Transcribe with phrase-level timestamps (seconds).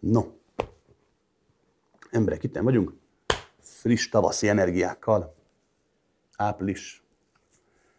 [0.00, 0.24] No,
[2.10, 2.92] emberek, itt vagyunk,
[3.58, 5.34] friss tavaszi energiákkal,
[6.36, 7.02] április,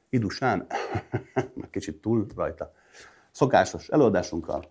[0.10, 0.68] idusán,
[1.60, 2.74] meg kicsit túl rajta,
[3.32, 4.70] szokásos előadásunkkal,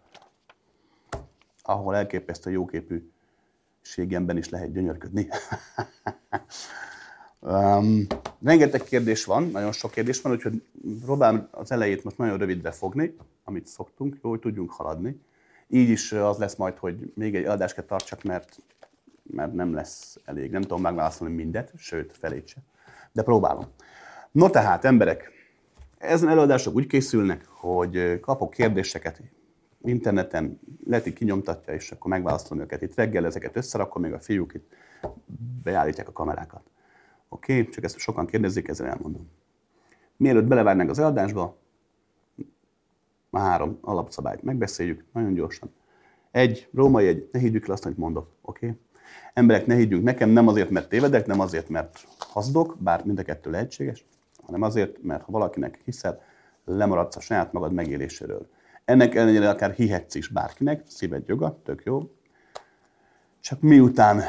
[1.63, 3.11] ahol elképesztő jóképű
[3.81, 5.29] ségemben is lehet gyönyörködni.
[7.41, 8.07] um,
[8.43, 10.63] rengeteg kérdés van, nagyon sok kérdés van, úgyhogy
[11.05, 15.21] próbálom az elejét most nagyon rövidre fogni, amit szoktunk, jó, hogy tudjunk haladni.
[15.69, 18.57] Így is az lesz majd, hogy még egy adást kell tartsak, mert,
[19.23, 20.51] mert nem lesz elég.
[20.51, 22.59] Nem tudom megválaszolni mindet, sőt, felét se.
[23.13, 23.65] De próbálom.
[24.33, 25.31] No tehát, emberek,
[25.99, 29.21] ezen előadások úgy készülnek, hogy kapok kérdéseket
[29.83, 32.83] interneten, Leti kinyomtatja, és akkor megválaszolom őket.
[32.83, 34.73] Itt reggel ezeket összerakom, még a fiúk itt
[35.63, 36.63] beállítják a kamerákat.
[37.29, 37.73] Oké, okay?
[37.73, 39.31] csak ezt sokan kérdezik, ezzel elmondom.
[40.17, 41.59] Mielőtt belevárnánk az eladásba,
[43.31, 45.71] a három alapszabályt megbeszéljük nagyon gyorsan.
[46.31, 48.67] Egy, római egy, ne higgyük el azt, amit mondok, oké?
[48.67, 48.79] Okay?
[49.35, 53.23] Emberek, ne higgyünk nekem, nem azért, mert tévedek, nem azért, mert hazdok, bár mind a
[53.23, 54.05] kettő lehetséges,
[54.43, 56.23] hanem azért, mert ha valakinek hiszel,
[56.65, 58.49] lemaradsz a saját magad megéléséről.
[58.85, 62.11] Ennek ellenére akár hihetsz is bárkinek, szíved joga, tök jó.
[63.41, 64.23] Csak miután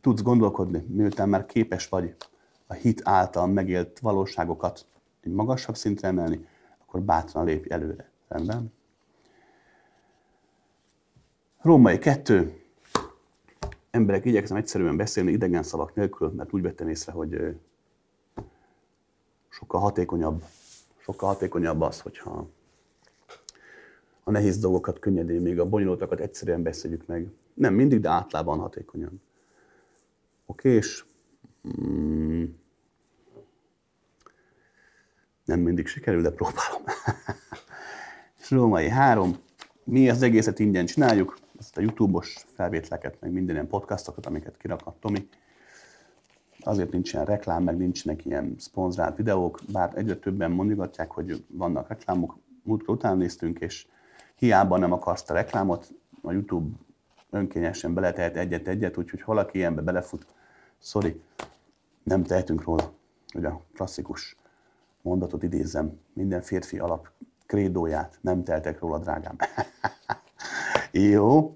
[0.00, 2.14] tudsz gondolkodni, miután már képes vagy
[2.66, 4.86] a hit által megélt valóságokat
[5.20, 6.46] egy magasabb szintre emelni,
[6.78, 8.10] akkor bátran lépj előre.
[8.28, 8.72] Rendben?
[11.60, 12.62] Római kettő.
[13.90, 17.56] Emberek, igyekszem egyszerűen beszélni idegen szavak nélkül, mert úgy vettem észre, hogy
[19.48, 20.42] sokkal hatékonyabb,
[20.98, 22.48] sokkal hatékonyabb az, hogyha
[24.24, 27.28] a nehéz dolgokat könnyedén, még a bonyolultakat egyszerűen beszéljük meg.
[27.54, 29.22] Nem mindig, de általában hatékonyan.
[30.46, 31.04] Oké, és
[31.80, 32.44] mm,
[35.50, 36.82] nem mindig sikerül, de próbálom.
[38.40, 39.36] és Római három.
[39.84, 44.80] Mi az egészet ingyen csináljuk, ezt a YouTube-os felvételeket, meg minden ilyen podcastokat, amiket kirak
[44.84, 45.28] a Tomi.
[46.60, 51.88] Azért nincs ilyen reklám, meg nincsenek ilyen szponzorált videók, bár egyre többen mondogatják, hogy vannak
[51.88, 52.38] reklámok.
[52.62, 53.86] Múltkor után néztünk, és
[54.36, 55.88] hiába nem akarsz a reklámot,
[56.22, 56.76] a YouTube
[57.30, 60.26] önkényesen beletehet egyet-egyet, úgyhogy valaki ilyenbe belefut,
[60.78, 61.20] sorry,
[62.02, 62.92] nem tehetünk róla,
[63.32, 64.36] hogy a klasszikus
[65.02, 67.08] mondatot idézem, minden férfi alap
[67.46, 69.36] krédóját, nem teltek róla, drágám.
[71.12, 71.54] Jó.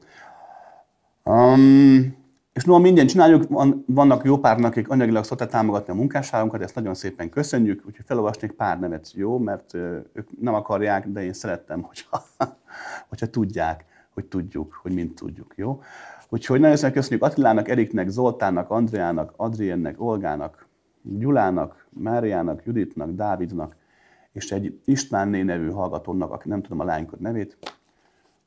[1.25, 2.23] Um,
[2.53, 6.75] és no, mindent csináljuk, van, vannak jó pár, akik anyagilag szokták támogatni a munkásságunkat, ezt
[6.75, 9.75] nagyon szépen köszönjük, úgyhogy felolvasnék pár nevet, jó, mert
[10.13, 12.25] ők nem akarják, de én szerettem, hogyha,
[13.09, 13.85] hogyha tudják,
[14.15, 15.83] hogy tudjuk, hogy mind tudjuk, jó?
[16.29, 20.67] Úgyhogy nagyon szépen köszönjük Attilának, Eriknek, Zoltánnak, Andriának, Adriennek, Olgának,
[21.03, 23.77] Gyulának, Máriának, Juditnak, Dávidnak,
[24.33, 27.57] és egy Istvánné nevű hallgatónak, aki nem tudom a lánykod nevét,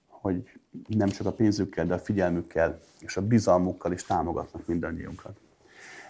[0.07, 0.43] hogy
[0.87, 5.37] nem csak a pénzükkel, de a figyelmükkel és a bizalmukkal is támogatnak mindannyiunkat.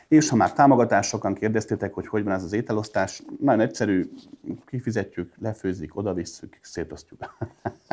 [0.07, 4.09] És ha már támogatásokan kérdeztétek, hogy hogy van ez az ételosztás, nagyon egyszerű,
[4.65, 7.37] kifizetjük, lefőzik, odavisszük, szétosztjuk.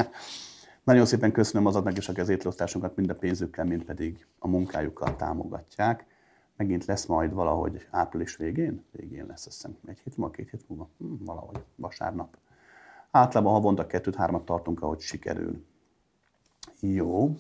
[0.84, 5.16] nagyon szépen köszönöm azoknak is, akik az ételosztásunkat mind a pénzükkel, mind pedig a munkájukkal
[5.16, 6.04] támogatják.
[6.56, 10.68] Megint lesz majd valahogy április végén, végén lesz azt hiszem egy hét múlva, két hét
[10.68, 12.36] múlva, hm, valahogy vasárnap.
[13.10, 15.64] Általában havonta kettőt-hármat tartunk, ahogy sikerül.
[16.80, 17.34] Jó.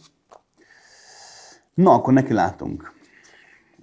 [1.74, 2.92] Na, akkor neki látunk.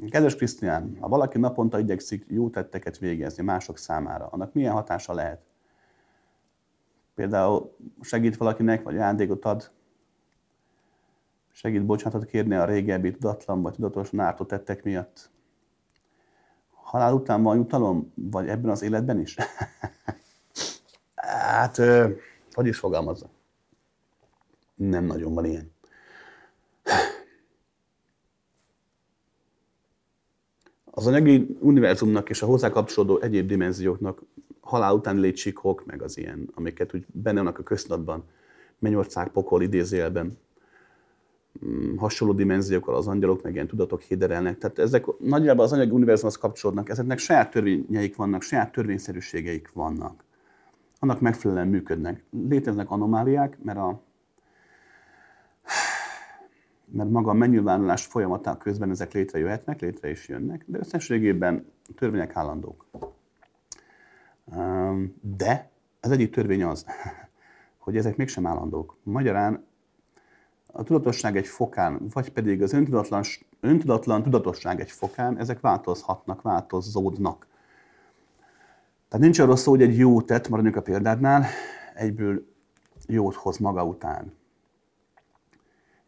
[0.10, 5.42] Kedves Krisztián, ha valaki naponta igyekszik jó tetteket végezni mások számára, annak milyen hatása lehet?
[7.16, 9.72] Például segít valakinek, vagy ajándékot ad,
[11.52, 15.30] segít bocsánatot kérni a régebbi tudatlan vagy tudatosan ártott tettek miatt.
[16.70, 19.36] Halál után van jutalom, vagy ebben az életben is?
[21.16, 21.82] hát,
[22.52, 23.30] hogy is fogalmazza?
[24.76, 25.72] Nem nagyon van ilyen.
[30.94, 34.22] Az anyagi univerzumnak és a hozzá kapcsolódó egyéb dimenzióknak
[34.62, 38.24] halál utáni létsikok, meg az ilyen, amiket úgy benne vannak a köztudatban,
[38.80, 40.38] mennyország, pokol idézélben,
[41.98, 44.58] hasonló dimenziókkal az angyalok, meg ilyen tudatok hiderelnek.
[44.58, 50.24] Tehát ezek nagyjából az anyagi univerzumhoz kapcsolódnak, ezeknek saját törvényeik vannak, saját törvényszerűségeik vannak.
[51.00, 52.24] Annak megfelelően működnek.
[52.48, 54.02] Léteznek anomáliák, mert a
[56.94, 61.66] mert maga a megnyilvánulás folyamatán közben ezek létrejöhetnek, létre is jönnek, de összességében
[61.96, 62.86] törvények állandók.
[65.22, 65.70] De
[66.02, 66.86] az egyik törvény az,
[67.84, 68.98] hogy ezek mégsem állandók.
[69.04, 69.66] Magyarán
[70.72, 73.24] a tudatosság egy fokán, vagy pedig az öntudatlan,
[73.60, 77.48] öntudatlan tudatosság egy fokán, ezek változhatnak, változódnak.
[79.08, 81.46] Tehát nincs arról szó, hogy egy jó tett, maradjunk a példádnál,
[81.96, 82.46] egyből
[83.08, 84.40] jót hoz maga után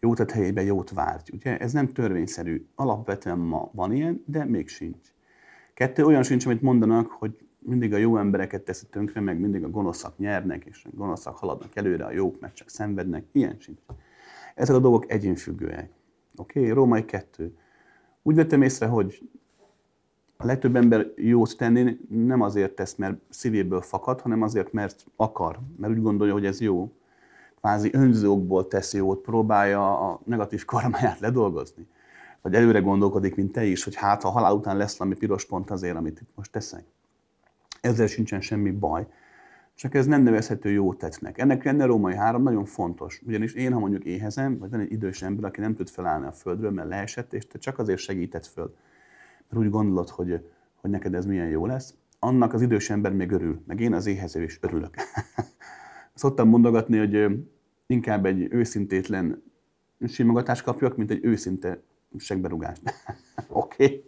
[0.03, 1.23] jót tett helyébe jót várj.
[1.33, 2.65] Ugye ez nem törvényszerű.
[2.75, 5.07] Alapvetően ma van ilyen, de még sincs.
[5.73, 9.69] Kettő, olyan sincs, amit mondanak, hogy mindig a jó embereket teszi tönkre, meg mindig a
[9.69, 13.25] gonoszak nyernek, és a gonoszak haladnak előre, a jók meg csak szenvednek.
[13.31, 13.79] Ilyen sincs.
[14.55, 15.91] Ezek a dolgok egyénfüggőek.
[16.35, 16.71] Oké, okay?
[16.71, 17.57] Római kettő.
[18.21, 19.29] Úgy vettem észre, hogy
[20.37, 25.59] a legtöbb ember jót tenni nem azért tesz, mert szívéből fakad, hanem azért, mert akar,
[25.77, 26.91] mert úgy gondolja, hogy ez jó.
[27.59, 31.87] Kvázi önzőkból tesz jót, próbálja a negatív karmáját ledolgozni.
[32.41, 35.71] Vagy előre gondolkodik, mint te is, hogy hát ha halál után lesz valami piros pont
[35.71, 36.83] azért, amit itt most teszek.
[37.81, 39.07] Ezzel sincsen semmi baj.
[39.83, 41.37] Csak ez nem nevezhető jó tettnek.
[41.37, 43.21] Ennek lenne római három nagyon fontos.
[43.25, 46.31] Ugyanis én, ha mondjuk éhezem, vagy van egy idős ember, aki nem tud felállni a
[46.31, 48.75] földről, mert leesett, és te csak azért segített föl,
[49.49, 53.31] mert úgy gondolod, hogy, hogy neked ez milyen jó lesz, annak az idős ember még
[53.31, 54.95] örül, meg én az éhező is örülök.
[56.13, 57.45] Szoktam mondogatni, hogy
[57.87, 59.43] inkább egy őszintétlen
[60.07, 61.81] simogatást kapjak, mint egy őszinte
[62.17, 62.81] segberugást.
[63.47, 63.83] Oké?
[63.83, 64.03] okay.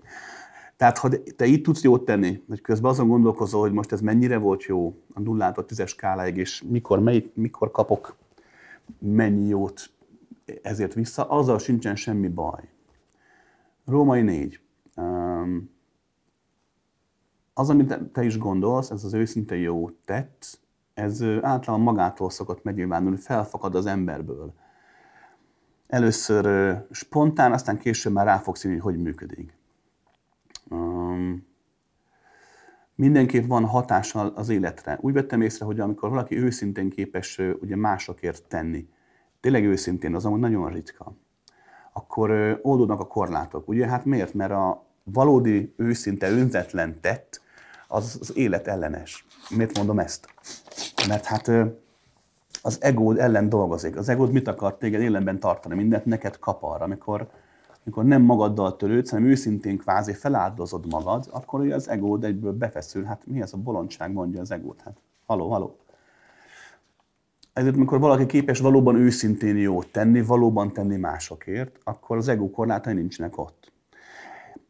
[0.78, 4.38] Tehát, ha te így tudsz jót tenni, hogy közben azon gondolkozol, hogy most ez mennyire
[4.38, 8.16] volt jó a nullától tízes skáláig, és mikor, melyik, mikor kapok
[9.00, 9.90] mennyi jót
[10.62, 12.70] ezért vissza, azzal sincsen semmi baj.
[13.86, 14.60] Római négy.
[17.54, 20.60] Az, amit te is gondolsz, ez az őszinte jó tett,
[20.94, 24.54] ez általában magától szokott megnyilvánulni, felfakad az emberből.
[25.88, 29.54] Először spontán, aztán később már rá fogsz hogy hogy működik.
[32.96, 34.98] Mindenképp van hatással az életre.
[35.02, 38.88] Úgy vettem észre, hogy amikor valaki őszintén képes ugye másokért tenni,
[39.40, 41.16] tényleg őszintén, az amúgy nagyon ritka,
[41.94, 43.68] akkor oldódnak a korlátok.
[43.68, 44.34] Ugye hát miért?
[44.34, 47.42] Mert a valódi, őszinte, önzetlen tett,
[47.88, 49.26] az az élet ellenes.
[49.50, 50.28] Miért mondom ezt?
[51.08, 51.52] Mert hát
[52.62, 53.96] az egód ellen dolgozik.
[53.96, 55.76] Az egód mit akar téged életben tartani?
[55.76, 56.82] Mindent neked kapar.
[56.82, 57.30] Amikor,
[57.86, 63.04] amikor nem magaddal törődsz, hanem őszintén kvázi feláldozod magad, akkor ugye az egód egyből befeszül.
[63.04, 64.82] Hát mi ez a bolondság, mondja az egód?
[64.82, 65.78] Hát haló, haló.
[67.54, 72.94] Ezért, amikor valaki képes valóban őszintén jót tenni, valóban tenni másokért, akkor az ego korlátai
[72.94, 73.72] nincsenek ott.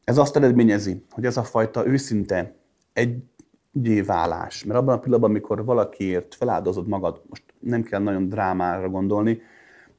[0.03, 2.55] Ez azt eredményezi, hogy ez a fajta őszinte
[2.93, 8.89] egyé válás, mert abban a pillanatban, amikor valakiért feláldozod magad, most nem kell nagyon drámára
[8.89, 9.41] gondolni,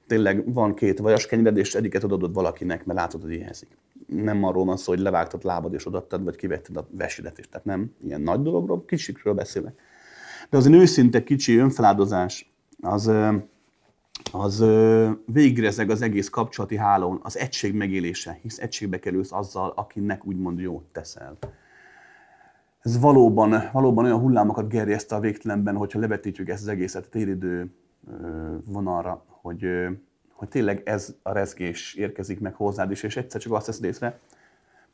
[0.06, 3.68] tényleg van két vajas kenyred, és egyiket adod valakinek, mert látod, hogy éhezik.
[4.06, 7.48] Nem arról van szó, hogy levágtad lábad és odaadtad, vagy kivetted a vesidet is.
[7.48, 9.80] Tehát nem ilyen nagy dologról, kicsikről beszélek.
[10.50, 13.10] De az őszinte kicsi önfeláldozás, az,
[14.32, 14.64] az
[15.26, 20.84] végrezeg az egész kapcsolati hálón, az egység megélése, hisz egységbe kerülsz azzal, akinek úgymond jót
[20.92, 21.36] teszel.
[22.80, 27.70] Ez valóban, valóban olyan hullámokat gerjeszt a végtelenben, hogyha levetítjük ezt az egészet téridő
[28.64, 29.66] vonalra, hogy,
[30.32, 34.18] hogy tényleg ez a rezgés érkezik meg hozzád is, és egyszer csak azt teszed észre,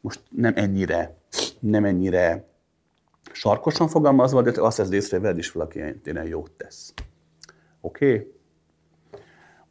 [0.00, 1.16] most nem ennyire,
[1.60, 2.44] nem ennyire
[3.32, 6.94] sarkosan fogalmazva, de azt teszed észre, veled is valaki tényleg jót tesz.
[7.80, 8.14] Oké?
[8.14, 8.32] Okay?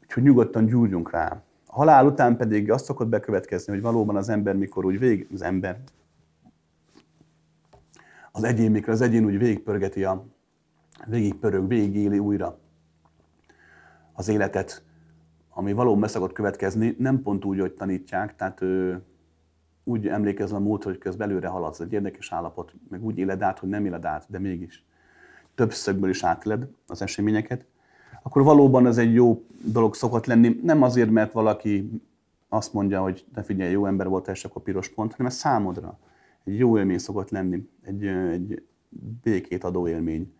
[0.01, 1.43] Úgyhogy nyugodtan gyúrjunk rá.
[1.65, 5.41] A halál után pedig azt szokott bekövetkezni, hogy valóban az ember, mikor úgy vég, az
[5.41, 5.79] ember,
[8.31, 10.25] az egyén, mikor az egyén úgy végigpörgeti a,
[11.07, 12.60] végigpörög, végigéli újra
[14.21, 14.83] az életet,
[15.49, 19.01] ami valóban szokott következni, nem pont úgy, hogy tanítják, tehát ő,
[19.83, 23.59] úgy emlékezve a múlt, hogy közben előre haladsz, egy érdekes állapot, meg úgy éled át,
[23.59, 24.83] hogy nem éled át, de mégis
[25.55, 27.65] több szögből is átéled az eseményeket,
[28.21, 30.59] akkor valóban ez egy jó dolog szokott lenni.
[30.63, 32.01] Nem azért, mert valaki
[32.49, 35.99] azt mondja, hogy te figyelj, jó ember volt, és akkor piros pont, hanem ez számodra
[36.43, 38.63] egy jó élmény szokott lenni, egy, egy
[39.23, 40.33] békét adó élmény,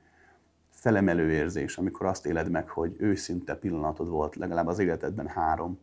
[0.82, 5.80] felemelő érzés, amikor azt éled meg, hogy őszinte pillanatod volt, legalább az életedben három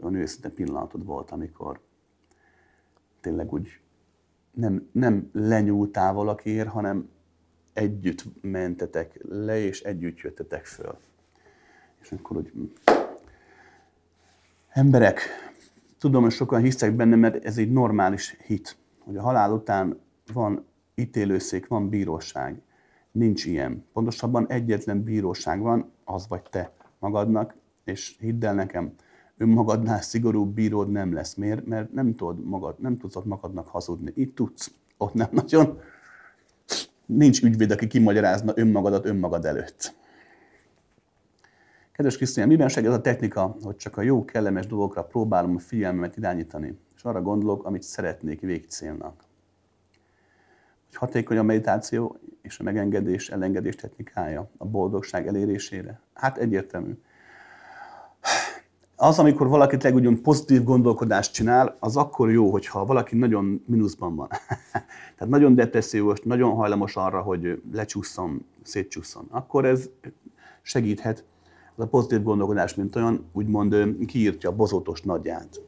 [0.00, 1.80] olyan őszinte pillanatod volt, amikor
[3.20, 3.80] tényleg úgy
[4.50, 7.08] nem, nem lenyúltál valakiért, hanem
[7.72, 10.98] együtt mentetek le, és együtt jöttetek föl.
[12.00, 12.52] És akkor úgy...
[14.68, 15.20] Emberek,
[15.98, 20.00] tudom, hogy sokan hiszek benne, mert ez egy normális hit, hogy a halál után
[20.32, 22.62] van ítélőszék, van bíróság.
[23.12, 23.84] Nincs ilyen.
[23.92, 27.54] Pontosabban egyetlen bíróság van, az vagy te magadnak,
[27.84, 28.94] és hidd el nekem,
[29.36, 31.34] önmagadnál szigorú bíród nem lesz.
[31.34, 31.66] Miért?
[31.66, 34.12] Mert nem tudod magad, nem tudsz ott magadnak hazudni.
[34.14, 35.80] Itt tudsz, ott nem nagyon.
[37.06, 39.94] Nincs ügyvéd, aki kimagyarázna önmagadat önmagad előtt.
[41.92, 46.16] Kedves Krisztián, miben segít a technika, hogy csak a jó, kellemes dolgokra próbálom a figyelmemet
[46.16, 49.24] irányítani, és arra gondolok, amit szeretnék végcélnak?
[50.92, 56.00] Hatékony a meditáció és a megengedés, elengedés technikája a boldogság elérésére?
[56.14, 56.92] Hát egyértelmű.
[58.96, 64.28] Az, amikor valaki úgy pozitív gondolkodást csinál, az akkor jó, hogyha valaki nagyon mínuszban van.
[65.16, 69.26] Tehát nagyon depressziós, nagyon hajlamos arra, hogy lecsúszom, szétcsúszom.
[69.30, 69.90] Akkor ez
[70.62, 71.24] segíthet.
[71.76, 75.60] Az a pozitív gondolkodás, mint olyan, úgymond kiírtja a bozótos nagyját.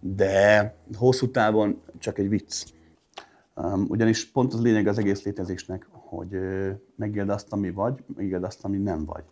[0.00, 2.64] De hosszú távon csak egy vicc.
[3.88, 6.38] Ugyanis pont az lényeg az egész létezésnek, hogy
[6.96, 9.24] megéld azt, ami vagy, megéld azt, ami nem vagy.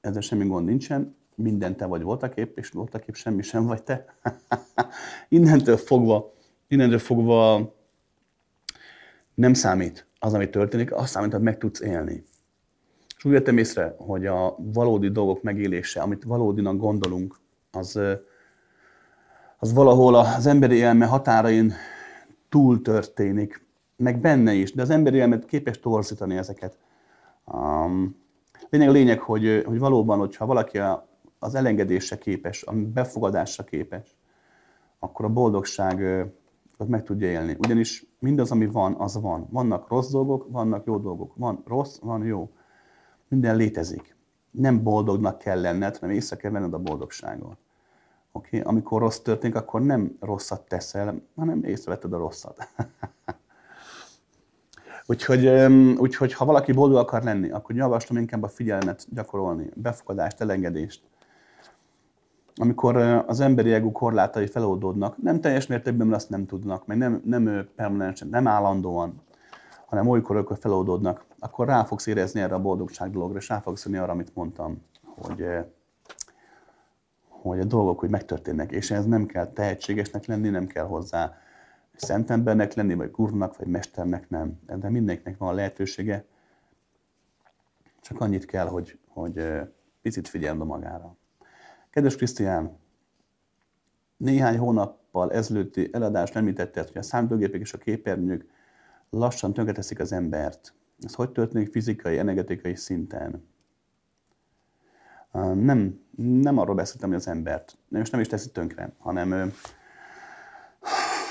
[0.00, 4.04] Ezzel semmi gond nincsen, minden te vagy voltaképp, és voltaképp semmi sem vagy te.
[5.28, 6.32] innentől fogva,
[6.68, 7.72] innentől fogva
[9.34, 12.24] nem számít az, ami történik, azt számít, hogy meg tudsz élni.
[13.16, 18.00] És úgy vettem észre, hogy a valódi dolgok megélése, amit valódinak gondolunk, az,
[19.58, 21.72] az valahol az emberi élme határain
[22.54, 26.78] túl történik, meg benne is, de az emberi élmet képes torzítani ezeket.
[27.44, 28.16] Um,
[28.70, 30.78] lényeg a lényeg, hogy, hogy valóban, hogyha valaki
[31.38, 34.16] az elengedésre képes, a befogadásra képes,
[34.98, 36.26] akkor a boldogság
[36.76, 37.56] az meg tudja élni.
[37.58, 39.46] Ugyanis mindaz, ami van, az van.
[39.50, 41.32] Vannak rossz dolgok, vannak jó dolgok.
[41.36, 42.50] Van rossz, van jó.
[43.28, 44.16] Minden létezik.
[44.50, 47.63] Nem boldognak kell lenned, hanem észre kell venned a boldogságot.
[48.36, 48.60] Okay?
[48.60, 52.68] Amikor rossz történik, akkor nem rosszat teszel, hanem észrevetted a rosszat.
[55.06, 55.46] úgyhogy,
[55.98, 61.02] úgyhogy, ha valaki boldog akar lenni, akkor javaslom inkább a figyelmet gyakorolni, befogadást, elengedést,
[62.54, 67.22] amikor az emberi ego korlátai feloldódnak, nem teljes mértékben, mert azt nem tudnak, meg nem,
[67.24, 69.22] nem permanensen, nem állandóan,
[69.86, 73.84] hanem olykor, olykor feloldódnak, akkor rá fogsz érezni erre a boldogság dologra, és rá fogsz
[73.84, 74.82] jönni arra, amit mondtam,
[75.16, 75.46] hogy,
[77.50, 81.36] hogy a dolgok hogy megtörténnek, és ez nem kell tehetségesnek lenni, nem kell hozzá
[81.94, 84.60] szent embernek lenni, vagy gurnak, vagy mesternek nem.
[84.76, 86.24] De mindenkinek van a lehetősége,
[88.00, 89.44] csak annyit kell, hogy, hogy
[90.02, 91.16] picit figyelme magára.
[91.90, 92.78] Kedves Krisztián,
[94.16, 98.46] néhány hónappal ezelőtti eladást említetted, hogy a számítógépek és a képernyők
[99.10, 100.74] lassan tönkreteszik az embert.
[101.00, 103.52] Ez hogy történik fizikai, energetikai szinten?
[105.54, 109.52] Nem, nem arról beszéltem, hogy az embert, és nem is teszi tönkre, hanem,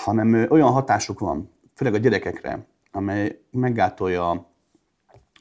[0.03, 4.29] hanem olyan hatásuk van, főleg a gyerekekre, amely meggátolja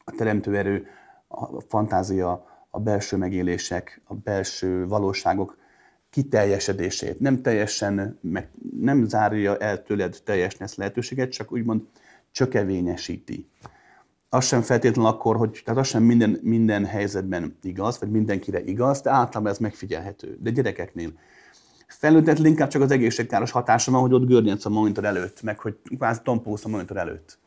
[0.04, 0.86] a teremtőerő,
[1.28, 5.58] a fantázia, a belső megélések, a belső valóságok
[6.10, 7.20] kiteljesedését.
[7.20, 8.50] Nem teljesen, meg,
[8.80, 11.82] nem zárja el tőled teljesen ezt lehetőséget, csak úgymond
[12.30, 13.48] csökevényesíti.
[14.34, 19.00] Az sem feltétlenül akkor, hogy tehát az sem minden, minden helyzetben igaz, vagy mindenkire igaz,
[19.00, 20.38] de általában ez megfigyelhető.
[20.40, 21.12] De gyerekeknél.
[21.86, 25.78] Felnőttetlen inkább csak az egészségkáros hatása van, hogy ott görnyedsz a monitor előtt, meg hogy
[25.96, 27.38] kvázi tompulsz a monitor előtt.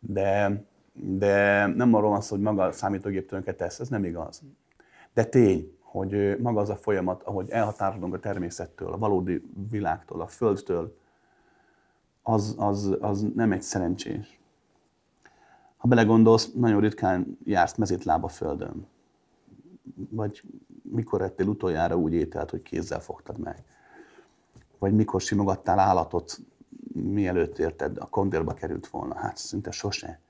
[0.00, 0.64] De
[0.96, 4.42] de nem arról van szó, hogy maga a számítógép tönket tesz, ez nem igaz.
[5.14, 10.26] De tény, hogy maga az a folyamat, ahogy elhatárolunk a természettől, a valódi világtól, a
[10.26, 10.96] földtől,
[12.22, 14.40] az, az, az nem egy szerencsés.
[15.76, 18.86] Ha belegondolsz, nagyon ritkán jársz mezítláb a földön.
[20.10, 20.42] Vagy
[20.82, 23.64] mikor ettél utoljára úgy ételt, hogy kézzel fogtad meg.
[24.78, 26.38] Vagy mikor simogattál állatot,
[26.92, 29.14] mielőtt érted, a kondérba került volna.
[29.14, 30.20] Hát szinte sose.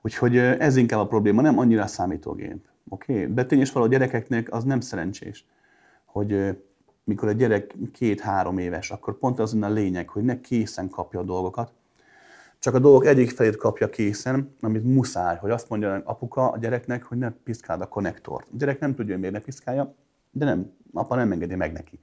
[0.00, 2.66] Úgyhogy ez inkább a probléma, nem annyira a számítógép.
[2.88, 3.12] Oké?
[3.12, 3.34] Okay?
[3.34, 5.46] De tényleg való gyerekeknek az nem szerencsés,
[6.04, 6.58] hogy
[7.04, 11.22] mikor a gyerek két-három éves, akkor pont az a lényeg, hogy ne készen kapja a
[11.22, 11.72] dolgokat,
[12.66, 17.02] csak a dolgok egyik felét kapja készen, amit muszáj, hogy azt mondja apuka a gyereknek,
[17.02, 18.46] hogy ne piszkáld a konnektort.
[18.52, 19.94] A gyerek nem tudja, hogy miért ne piszkálja,
[20.30, 21.98] de nem, apa nem engedi meg neki.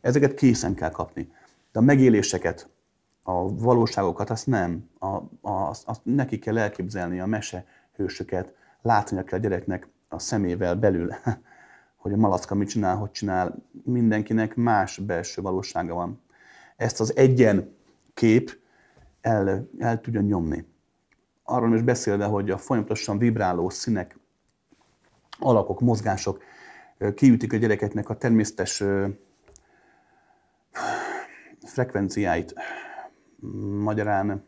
[0.00, 1.32] Ezeket készen kell kapni.
[1.72, 2.68] De a megéléseket,
[3.22, 4.88] a valóságokat, azt nem.
[4.98, 7.64] A, a, azt, azt neki kell elképzelni a mese
[7.96, 11.14] hősöket, látnia kell a gyereknek a szemével belül,
[12.02, 13.54] hogy a malacka mit csinál, hogy csinál.
[13.84, 16.20] Mindenkinek más belső valósága van.
[16.76, 17.76] Ezt az egyen
[18.14, 18.66] kép
[19.20, 20.66] el, el tudja nyomni.
[21.42, 24.18] Arról is beszélve, hogy a folyamatosan vibráló színek,
[25.38, 26.42] alakok, mozgások
[27.14, 28.82] kiütik a gyerekeknek a természetes
[31.66, 32.54] frekvenciáit
[33.82, 34.46] magyarán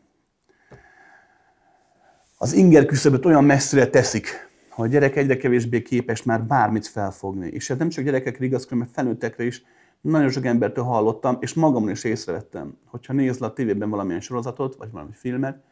[2.39, 7.49] az inger küszöböt olyan messzire teszik, hogy a gyerek egyre kevésbé képes már bármit felfogni.
[7.49, 9.63] És ez nem csak gyerekekre igaz, hanem felnőttekre is.
[10.01, 14.77] Nagyon sok embertől hallottam, és magamon is észrevettem, hogyha nézd le a tévében valamilyen sorozatot,
[14.77, 15.63] vagy valami filmet,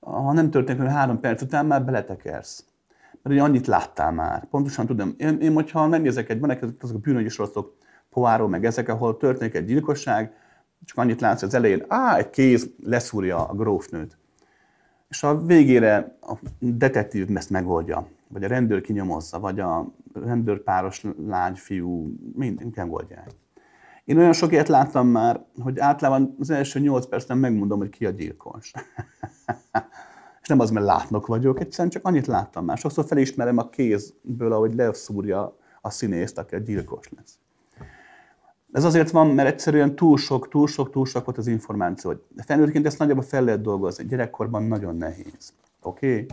[0.00, 2.64] ha nem történik, hogy három perc után már beletekersz.
[3.22, 4.48] Mert ugye annyit láttál már.
[4.48, 5.14] Pontosan tudom.
[5.16, 7.76] Én, én hogyha megnézek egy, van azok a bűnögyi sorozatok,
[8.10, 10.32] Poáró, meg ezek, ahol történik egy gyilkosság,
[10.84, 14.18] csak annyit látsz, az elején, á, egy kéz leszúrja a grófnőt.
[15.08, 21.54] És a végére a detektív ezt megoldja, vagy a rendőr kinyomozza, vagy a rendőrpáros lány,
[21.54, 23.30] fiú, mind megoldják.
[24.04, 28.06] Én olyan sok ilyet láttam már, hogy általában az első nyolc percben megmondom, hogy ki
[28.06, 28.72] a gyilkos.
[30.42, 32.78] És nem az, mert látnok vagyok, egyszerűen csak annyit láttam már.
[32.78, 37.38] Sokszor felismerem a kézből, ahogy leszúrja a színészt, aki a gyilkos lesz.
[38.72, 42.12] Ez azért van, mert egyszerűen túl sok, túl sok, túl sok volt az információ.
[42.28, 44.04] De felnőttként ezt nagyjából fel lehet dolgozni.
[44.04, 45.52] Gyerekkorban nagyon nehéz.
[45.82, 46.12] Oké?
[46.12, 46.26] Okay?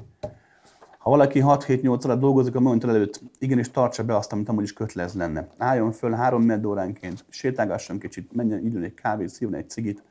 [1.01, 4.74] Ha valaki 6-7-8 alatt dolgozik a monitor előtt, igenis tartsa be azt, amit amúgy is
[4.74, 5.48] kötelez lenne.
[5.58, 10.03] Álljon föl három óránként, sétálgasson kicsit, menjen, így egy kávét, szívni egy cigit.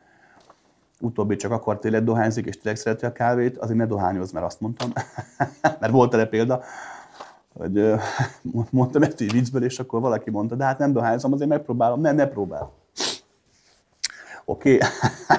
[1.01, 4.61] Utóbbi csak akkor tényleg dohányzik, és tényleg szereti a kávét, azért ne dohányoz, mert azt
[4.61, 4.93] mondtam.
[5.81, 6.63] mert volt erre példa,
[7.59, 7.93] hogy
[8.71, 12.01] mondtam ezt így viccből, és akkor valaki mondta, de hát nem dohányzom, azért megpróbálom.
[12.01, 12.73] Nem, ne próbál.
[14.45, 14.75] Oké.
[14.75, 14.89] Okay.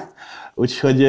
[0.54, 1.04] Úgyhogy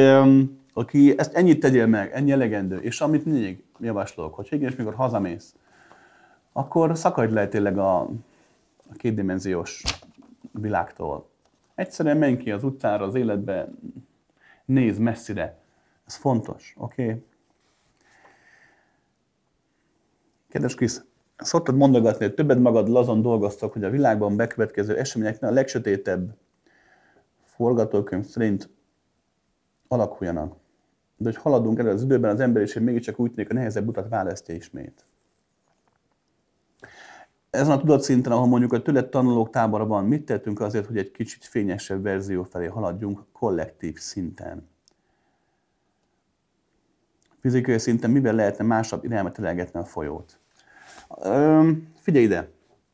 [0.72, 5.54] aki ezt ennyit tegyél meg, ennyi elegendő, és amit mindig javaslok, hogy igen, mikor hazamész,
[6.52, 9.82] akkor szakadj le tényleg a, a kétdimenziós
[10.52, 11.28] világtól.
[11.74, 13.68] Egyszerűen menj ki az utcára, az életbe,
[14.64, 15.58] nézz messzire.
[16.06, 17.04] Ez fontos, oké?
[17.04, 17.24] Okay?
[20.48, 21.04] Kedves Krisz,
[21.36, 26.36] szoktad mondogatni, hogy többet magad lazon dolgoztok, hogy a világban bekövetkező eseményeknek a legsötétebb
[27.44, 28.68] forgatókönyv szerint
[29.88, 30.56] alakuljanak
[31.16, 34.54] de hogy haladunk elő az időben, az emberiség mégiscsak úgy tűnik, a nehezebb utat választja
[34.54, 35.04] ismét.
[37.50, 41.10] Ezen a tudatszinten, ahol mondjuk a tőled tanulók tábora van, mit tettünk azért, hogy egy
[41.10, 44.68] kicsit fényesebb verzió felé haladjunk kollektív szinten?
[47.40, 50.38] Fizikai szinten mivel lehetne másabb irányba telelgetni a folyót?
[51.26, 52.50] Üm, figyelj ide!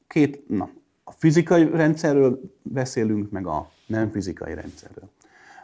[0.06, 0.70] Két, na,
[1.04, 5.08] a fizikai rendszerről beszélünk, meg a nem fizikai rendszerről.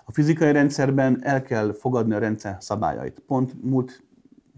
[0.09, 3.23] A fizikai rendszerben el kell fogadni a rendszer szabályait.
[3.27, 4.03] Pont múlt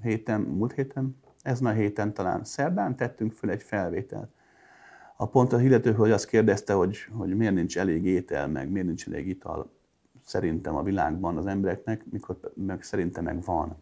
[0.02, 4.28] héten, múlt héten, ezen a héten talán szerdán tettünk föl egy felvételt.
[5.16, 8.86] A pont a illető, hogy azt kérdezte, hogy, hogy miért nincs elég étel, meg miért
[8.86, 9.70] nincs elég ital
[10.24, 13.76] szerintem a világban az embereknek, mikor meg szerintem meg van.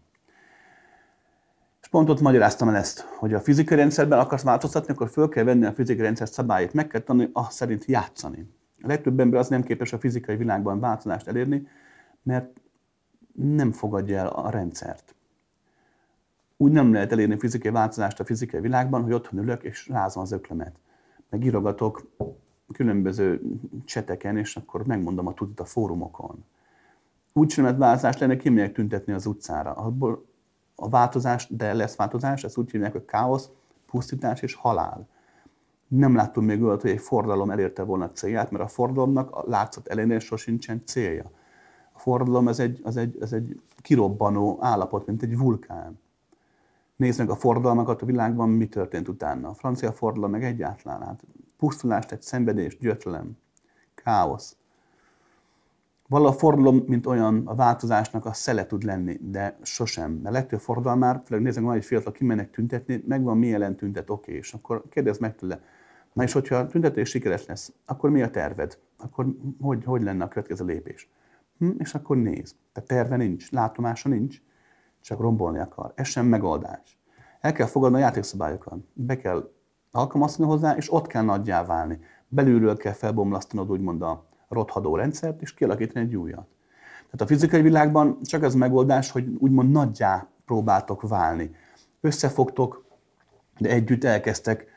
[1.81, 5.45] És pont ott magyaráztam el ezt, hogy a fizikai rendszerben akarsz változtatni, akkor föl kell
[5.45, 8.55] venni a fizikai rendszer szabályait, meg kell tanulni azt szerint játszani.
[8.87, 11.68] A legtöbb ember az nem képes a fizikai világban változást elérni,
[12.22, 12.61] mert
[13.33, 15.14] nem fogadja el a rendszert.
[16.57, 20.33] Úgy nem lehet elérni fizikai változást a fizikai világban, hogy otthon ülök és rázom az
[20.33, 20.77] öklemet.
[21.29, 22.11] Meg írogatok
[22.72, 23.40] különböző
[23.85, 26.44] cseteken, és akkor megmondom a tudat a fórumokon.
[27.33, 29.72] Úgy sem lehet változást lenne, kimegyek tüntetni az utcára.
[29.72, 30.27] Abból
[30.75, 33.51] a változás, de lesz változás, ezt úgy hívják, hogy káosz,
[33.87, 35.09] pusztítás és halál
[35.88, 39.44] nem láttunk még olyat, hogy egy forradalom elérte volna a célját, mert a forradalomnak a
[39.46, 41.31] látszat ellenére sosincsen célja.
[41.92, 45.99] A forradalom ez egy, az egy, az egy kirobbanó állapot, mint egy vulkán.
[46.96, 49.49] Nézd meg a forradalmakat a világban, mi történt utána.
[49.49, 51.01] A francia forradalom meg egyáltalán.
[51.03, 51.25] Hát
[51.59, 53.37] pusztulást, egy szenvedés, gyötrelem,
[53.94, 54.57] káosz.
[56.09, 60.12] Vala a forradalom, mint olyan, a változásnak a szele tud lenni, de sosem.
[60.12, 64.33] Mert legtöbb forradalmár, főleg nézem, van egy fiatal, kimennek tüntetni, megvan mi ellen tüntet, oké,
[64.33, 65.61] és akkor kérdezd meg tőle,
[66.16, 68.79] Na és hogyha a tüntetés sikeres lesz, akkor mi a terved?
[68.98, 69.26] Akkor
[69.61, 71.11] hogy, hogy lenne a következő lépés?
[71.59, 72.55] Hm, és akkor néz.
[72.72, 74.42] Tehát terve nincs, látomása nincs,
[75.00, 75.92] csak rombolni akar.
[75.94, 76.98] Ez sem megoldás.
[77.40, 78.79] El kell fogadni a játékszabályokat.
[78.92, 79.52] Be kell
[79.90, 81.98] alkalmazni hozzá, és ott kell nagyjá válni.
[82.29, 86.46] Belülről kell felbomlasztanod úgymond a rothadó rendszert, és kialakítani egy újat.
[87.05, 91.50] Tehát a fizikai világban csak az megoldás, hogy úgymond nagyjá próbáltok válni.
[92.00, 92.85] Összefogtok,
[93.59, 94.74] de együtt elkezdtek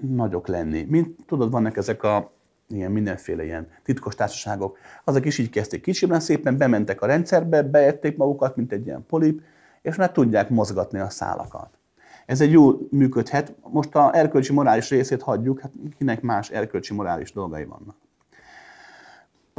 [0.00, 0.86] nagyok lenni.
[0.88, 2.32] Mint tudod, vannak ezek a
[2.68, 4.78] ilyen mindenféle ilyen titkos társaságok.
[5.04, 9.42] Azok is így kezdték kicsiben, szépen bementek a rendszerbe, beették magukat, mint egy ilyen polip,
[9.82, 11.78] és már tudják mozgatni a szálakat.
[12.26, 13.54] Ez egy jó működhet.
[13.70, 17.96] Most a erkölcsi morális részét hagyjuk, hát kinek más erkölcsi morális dolgai vannak.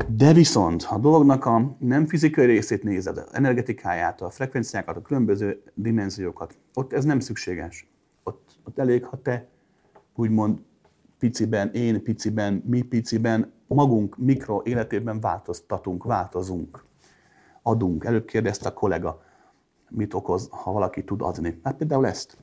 [0.08, 5.62] De viszont, ha a dolognak a nem fizikai részét nézed, energetikáját, a frekvenciákat, a különböző
[5.74, 7.88] dimenziókat, ott ez nem szükséges.
[8.24, 9.48] Ott, ott elég, ha te
[10.18, 10.60] úgymond
[11.20, 16.86] piciben, én piciben, mi piciben, magunk mikro életében változtatunk, változunk,
[17.62, 18.04] adunk.
[18.04, 19.22] Előbb kérdezte a kollega,
[19.90, 21.60] mit okoz, ha valaki tud adni.
[21.64, 22.38] Hát például ezt.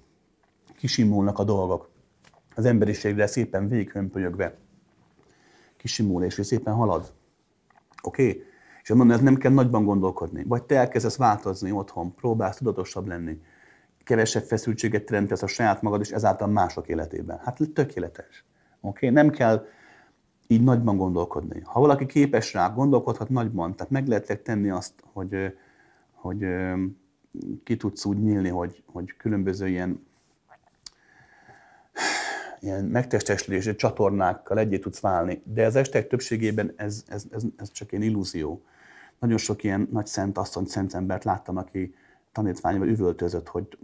[0.77, 1.91] Kisimulnak a dolgok.
[2.55, 4.57] Az emberiségre szépen végighömpölyögve.
[5.77, 7.13] Kisimul, és szépen halad.
[8.03, 8.29] Oké?
[8.29, 8.43] Okay?
[8.83, 10.45] És mondom, ez nem kell nagyban gondolkodni.
[10.45, 13.41] Vagy te elkezdesz változni otthon, próbálsz tudatosabb lenni
[14.05, 17.39] kevesebb feszültséget teremtesz a saját magad és ezáltal mások életében.
[17.45, 18.45] Hát tökéletes.
[18.81, 19.09] Oké?
[19.09, 19.23] Okay?
[19.23, 19.67] Nem kell
[20.47, 21.61] így nagyban gondolkodni.
[21.65, 25.57] Ha valaki képes rá, gondolkodhat nagyban, tehát meg lehet tenni azt, hogy,
[26.13, 26.47] hogy
[27.65, 30.07] ki tudsz úgy nyílni, hogy, hogy különböző ilyen
[32.65, 35.43] ilyen megtestesülési csatornákkal egyé tudsz válni.
[35.45, 38.63] De az estek többségében ez, ez, ez, ez csak egy illúzió.
[39.19, 41.95] Nagyon sok ilyen nagy szent asszony, szent embert láttam, aki
[42.35, 43.79] tanítványával üvöltözött, hogy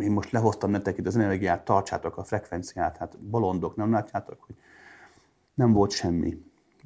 [0.00, 4.54] én most lehoztam nektek itt az energiát, tartsátok a frekvenciát, hát bolondok, nem látjátok, hogy
[5.54, 6.42] nem volt semmi.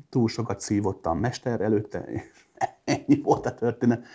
[0.09, 2.23] Túl sokat szívottam mester előtte, és
[2.85, 4.07] ennyi volt a történet.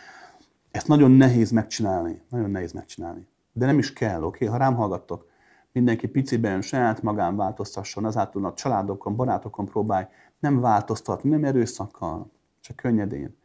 [0.71, 3.27] Ezt nagyon nehéz megcsinálni, nagyon nehéz megcsinálni.
[3.51, 4.45] De nem is kell, oké?
[4.45, 4.47] Okay?
[4.47, 5.27] Ha rám hallgattok,
[5.71, 10.05] mindenki piciben saját magán változtasson, azáltal a családokon, barátokon próbálj
[10.39, 13.35] nem változtatni, nem erőszakkal, csak könnyedén.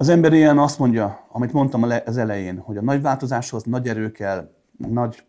[0.00, 4.12] Az ember ilyen azt mondja, amit mondtam az elején, hogy a nagy változáshoz nagy erő
[4.12, 5.24] kell, nagy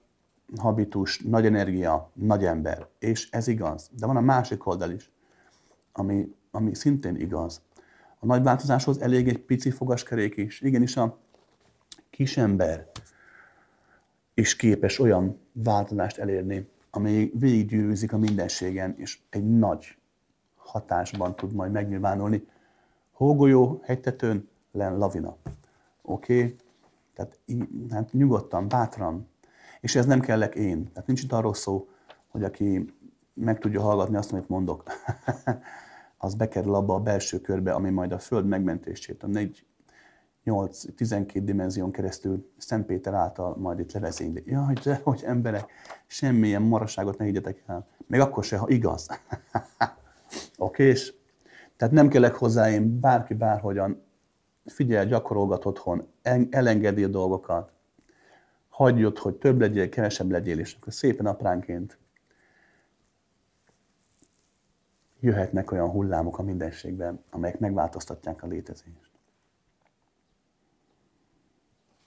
[0.57, 2.87] habitus, nagy energia, nagy ember.
[2.99, 3.89] És ez igaz.
[3.99, 5.11] De van a másik oldal is,
[5.91, 7.61] ami, ami szintén igaz.
[8.19, 10.61] A nagy változáshoz elég egy pici fogaskerék is.
[10.61, 11.17] Igenis a
[12.09, 12.87] kis ember
[14.33, 19.97] is képes olyan változást elérni, amely végiggyűrűzik a mindenségen, és egy nagy
[20.55, 22.47] hatásban tud majd megnyilvánulni.
[23.11, 25.35] Hógolyó, hegytetőn, lavina.
[26.01, 26.43] Oké?
[26.43, 26.55] Okay?
[27.13, 27.39] Tehát
[27.91, 29.27] hát nyugodtan, bátran.
[29.81, 30.91] És ez nem kellek én.
[30.91, 31.87] Tehát nincs itt arról szó,
[32.27, 32.93] hogy aki
[33.33, 34.83] meg tudja hallgatni azt, amit mondok,
[36.17, 39.27] az bekerül abba a belső körbe, ami majd a Föld megmentését, a
[40.45, 44.43] 8-12 dimenzión keresztül Szent Péter által majd itt levezényli.
[44.45, 45.71] Jaj, de hogy emberek,
[46.07, 47.87] semmilyen maraságot ne higgyetek el.
[48.07, 49.07] Még akkor se, ha igaz.
[50.57, 51.13] Oké, és
[51.77, 54.03] tehát nem kellek hozzá én bárki bárhogyan
[54.65, 56.07] figyelj, gyakorolgat otthon,
[56.49, 57.71] elengedi a dolgokat,
[58.69, 61.97] hagyjod, hogy több legyél, kevesebb legyél, és akkor szépen apránként
[65.21, 69.11] jöhetnek olyan hullámok a mindenségben, amelyek megváltoztatják a létezést.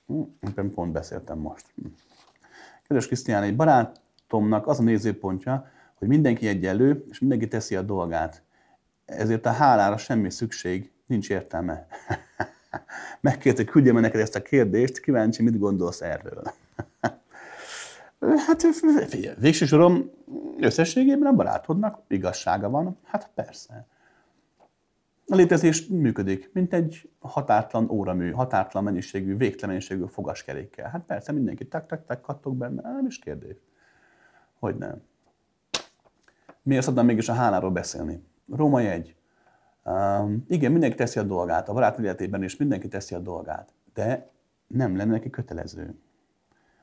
[0.07, 1.67] Hm, pont beszéltem most.
[1.75, 1.87] Hm.
[2.83, 8.43] Kedves Krisztián, egy barátomnak az a nézőpontja, hogy mindenki egyenlő, és mindenki teszi a dolgát.
[9.05, 11.87] Ezért a hálára semmi szükség, nincs értelme.
[13.21, 16.43] Megkérte, küldjem neked ezt a kérdést, kíváncsi, mit gondolsz erről.
[18.47, 18.63] hát
[19.09, 20.11] figyelj, végső soron
[20.59, 22.99] összességében a barátodnak igazsága van.
[23.05, 23.87] Hát persze.
[25.27, 30.91] A létezés működik, mint egy határtlan óramű, határtlan mennyiségű, végtelen mennyiségű fogaskerékkel.
[30.91, 33.57] Hát persze, mindenki tak-tak-tak kattog benne, nem is kérdés.
[34.59, 35.03] Hogy nem.
[36.63, 38.25] Miért szabadna mégis a háláról beszélni?
[38.53, 39.15] Római egy.
[39.85, 44.31] Um, igen, mindenki teszi a dolgát, a barát életében is mindenki teszi a dolgát, de
[44.67, 45.95] nem lenne neki kötelező.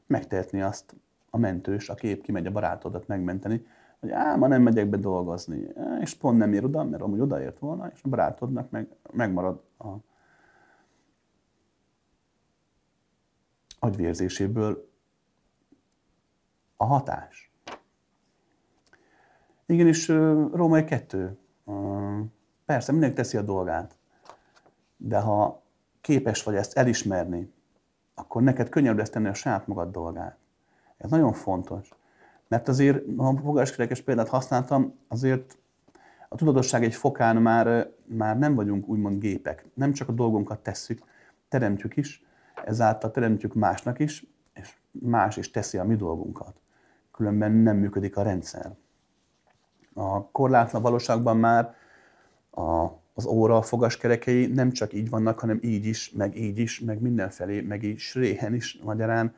[0.05, 0.95] Megtehetni azt
[1.29, 3.65] a mentős, aki épp kimegy a barátodat megmenteni,
[3.99, 5.67] hogy á, ma nem megyek be dolgozni,
[5.99, 9.87] és pont nem ér oda, mert amúgy odaért volna, és a barátodnak meg, megmarad a
[13.79, 14.89] agyvérzéséből
[16.77, 17.51] a hatás.
[19.65, 20.07] Igenis,
[20.53, 21.37] Római 2.
[22.65, 23.95] Persze, mindenki teszi a dolgát,
[24.97, 25.61] de ha
[26.01, 27.53] képes vagy ezt elismerni,
[28.15, 30.37] akkor neked könnyebb lesz tenni a saját magad dolgát.
[30.97, 31.89] Ez nagyon fontos.
[32.47, 35.57] Mert azért, ha fogáskerekes példát használtam, azért
[36.29, 39.65] a tudatosság egy fokán már, már nem vagyunk úgymond gépek.
[39.73, 41.03] Nem csak a dolgunkat tesszük,
[41.49, 42.25] teremtjük is,
[42.65, 46.55] ezáltal teremtjük másnak is, és más is teszi a mi dolgunkat.
[47.11, 48.71] Különben nem működik a rendszer.
[49.93, 51.75] A korlátlan valóságban már
[52.51, 56.79] a, az óra a fogaskerekei nem csak így vannak, hanem így is, meg így is,
[56.79, 59.33] meg mindenfelé, meg is réhen is magyarán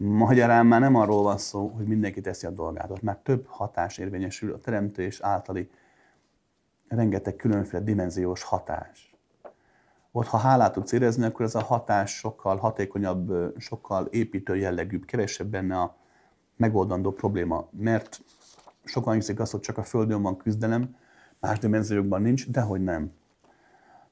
[0.00, 3.98] Magyarán már nem arról van szó, hogy mindenki teszi a dolgát, ott már több hatás
[3.98, 5.70] érvényesül a teremtés általi
[6.88, 9.16] rengeteg különféle dimenziós hatás.
[10.12, 15.46] Ott, ha hálát tudsz érezni, akkor ez a hatás sokkal hatékonyabb, sokkal építő jellegűbb, kevesebb
[15.46, 15.96] benne a
[16.56, 17.68] megoldandó probléma.
[17.70, 18.20] Mert
[18.84, 20.96] sokan hiszik azt, hogy csak a Földön van küzdelem,
[21.40, 23.12] más dimenziókban nincs, de hogy nem.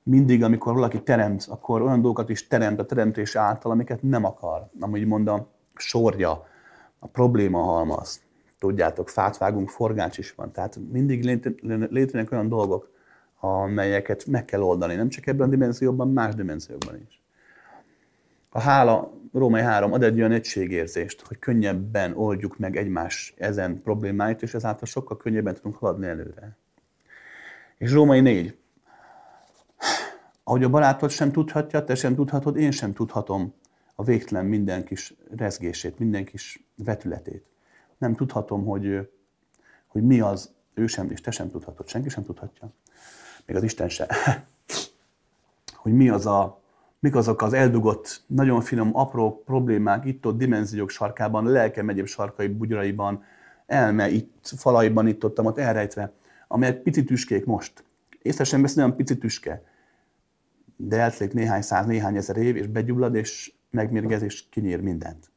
[0.03, 4.69] Mindig, amikor valaki teremt, akkor olyan dolgokat is teremt a teremtés által, amiket nem akar.
[4.81, 6.47] Amúgy mondom, sorja,
[6.99, 8.21] a probléma halmaz.
[8.59, 10.53] Tudjátok, fát vágunk, forgács is van.
[10.53, 11.25] Tehát mindig
[11.91, 12.91] létrejönnek olyan dolgok,
[13.41, 14.95] amelyeket meg kell oldani.
[14.95, 17.23] Nem csak ebben a dimenzióban, más dimenzióban is.
[18.51, 24.43] A hála, Római 3 ad egy olyan egységérzést, hogy könnyebben oldjuk meg egymás ezen problémáit,
[24.43, 26.57] és ezáltal sokkal könnyebben tudunk haladni előre.
[27.79, 28.57] És Római 4.
[30.45, 33.55] Ahogy a barátod sem tudhatja, te sem tudhatod, én sem tudhatom
[33.95, 37.45] a végtelen minden kis rezgését, minden kis vetületét.
[37.99, 39.11] Nem tudhatom, hogy,
[39.87, 42.73] hogy mi az, ő sem, és te sem tudhatod, senki sem tudhatja,
[43.47, 44.09] még az Isten se,
[45.83, 46.61] hogy mi az a,
[46.99, 53.25] mik azok az eldugott, nagyon finom, apró problémák itt-ott dimenziók sarkában, lelkem egyéb sarkai, bugyraiban,
[53.67, 56.12] elme itt falaiban, itt ott, ott elrejtve,
[56.48, 57.85] amelyek pici tüskék most.
[58.22, 59.62] Észre sem vesz olyan pici tüske.
[60.76, 65.30] De eltelik néhány száz, néhány ezer év, és begyullad, és megmérgez, és kinyír mindent.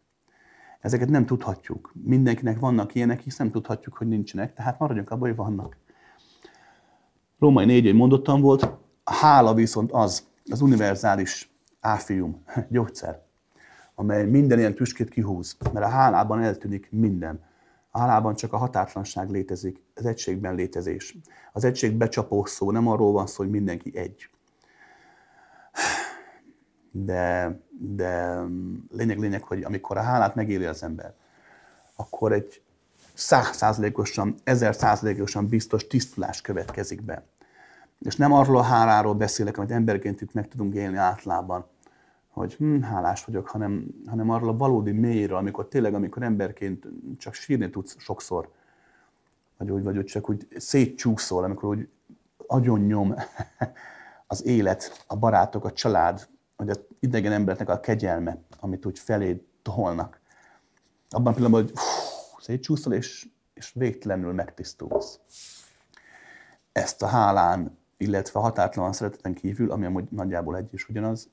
[0.79, 1.91] Ezeket nem tudhatjuk.
[2.03, 5.77] Mindenkinek vannak ilyenek, hisz nem tudhatjuk, hogy nincsenek, tehát maradjunk abban, hogy vannak.
[7.39, 8.69] Római négy mondottam volt,
[9.03, 13.21] hála viszont az, az univerzális áfium, gyógyszer,
[13.95, 17.47] amely minden ilyen tüskét kihúz, mert a hálában eltűnik minden.
[17.91, 21.17] A csak a határtlanság létezik, az egységben létezés.
[21.53, 24.29] Az egység becsapó szó, nem arról van szó, hogy mindenki egy.
[26.91, 28.43] De, de
[28.91, 31.13] lényeg, lényeg, hogy amikor a hálát megéli az ember,
[31.95, 32.61] akkor egy
[33.13, 37.23] százszázalékosan, ezer százalékosan biztos tisztulás következik be.
[37.99, 41.65] És nem arról a háláról beszélek, amit emberként itt meg tudunk élni átlában,
[42.29, 46.87] hogy hm, hálás vagyok, hanem, hanem arról a valódi mélyről, amikor tényleg, amikor emberként
[47.17, 48.51] csak sírni tudsz sokszor,
[49.57, 51.89] vagy úgy, vagy úgy csak úgy szétcsúszol, amikor úgy
[52.47, 53.15] agyon nyom
[54.27, 59.45] az élet, a barátok, a család, vagy az idegen embernek a kegyelme, amit úgy felé
[59.61, 60.19] tolnak.
[61.09, 61.73] Abban a pillanatban, hogy
[62.39, 65.19] szétcsúszol, és, és végtelenül megtisztulsz.
[66.71, 71.29] Ezt a hálán, illetve a határtalan szereteten kívül, ami amúgy nagyjából egy is ugyanaz,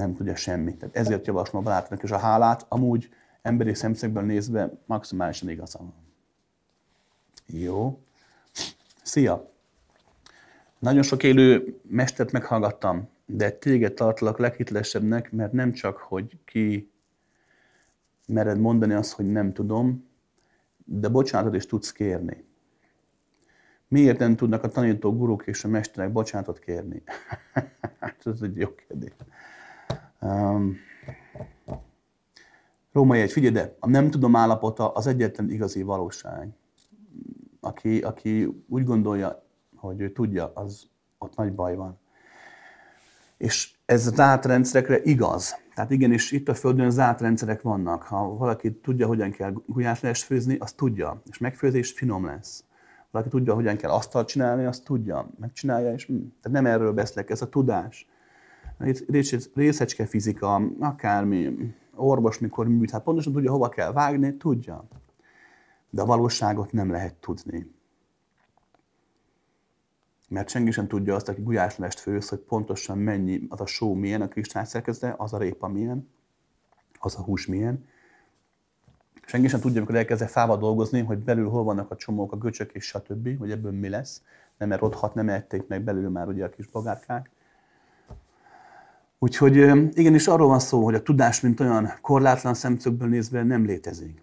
[0.00, 0.78] nem tudja semmit.
[0.78, 3.08] Tehát ezért javaslom a barátnak és a hálát, amúgy
[3.42, 5.94] emberi szemszögből nézve maximálisan igazam.
[7.46, 8.00] Jó.
[9.02, 9.50] Szia!
[10.78, 16.90] Nagyon sok élő mestert meghallgattam, de téged tartalak leghitlesebbnek, mert nem csak, hogy ki
[18.26, 20.08] mered mondani azt, hogy nem tudom,
[20.84, 22.44] de bocsánatot is tudsz kérni.
[23.88, 27.02] Miért nem tudnak a tanítók, guruk és a mesterek bocsánatot kérni?
[28.00, 29.12] Hát ez egy jó kérdés.
[30.20, 30.76] Um,
[32.92, 36.48] Római egy, figyelj, de a nem tudom állapota az egyetlen igazi valóság.
[37.60, 39.44] Aki, aki úgy gondolja,
[39.76, 41.98] hogy ő tudja, az ott nagy baj van.
[43.36, 45.54] És ez zárt rendszerekre igaz.
[45.74, 48.02] Tehát igenis itt a Földön zárt rendszerek vannak.
[48.02, 51.22] Ha valaki tudja, hogyan kell gulyáslest főzni, azt tudja.
[51.30, 52.64] És megfőzés finom lesz.
[53.10, 55.30] Valaki tudja, hogyan kell asztalt csinálni, azt tudja.
[55.38, 58.08] Megcsinálja, és hm, tehát nem erről beszélek, ez a tudás
[59.54, 64.84] részecske fizika, akármi, orvos mikor műt, hát pontosan tudja, hova kell vágni, tudja.
[65.90, 67.74] De a valóságot nem lehet tudni.
[70.28, 74.20] Mert senki sem tudja azt, aki gulyáslest főz, hogy pontosan mennyi, az a só milyen,
[74.20, 76.08] a kristály szerkezete, az a répa milyen,
[76.98, 77.84] az a hús milyen.
[79.26, 82.72] Senki sem tudja, amikor elkezd fával dolgozni, hogy belül hol vannak a csomók, a göcsök
[82.72, 84.22] és stb., hogy ebből mi lesz.
[84.58, 87.30] Nem erodhat, nem ették meg belül már ugye a kis bogárkák.
[89.22, 89.56] Úgyhogy
[89.98, 94.22] igenis arról van szó, hogy a tudás, mint olyan korlátlan szemszögből nézve nem létezik.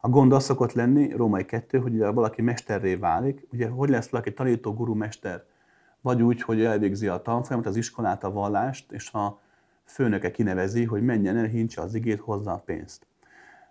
[0.00, 4.08] A gond az szokott lenni, római kettő, hogy ugye valaki mesterré válik, ugye hogy lesz
[4.08, 5.44] valaki tanító, guru, mester,
[6.00, 9.40] vagy úgy, hogy elvégzi a tanfolyamat, az iskolát, a vallást, és a
[9.84, 13.06] főnöke kinevezi, hogy menjen el, hintse az igét, hozza a pénzt.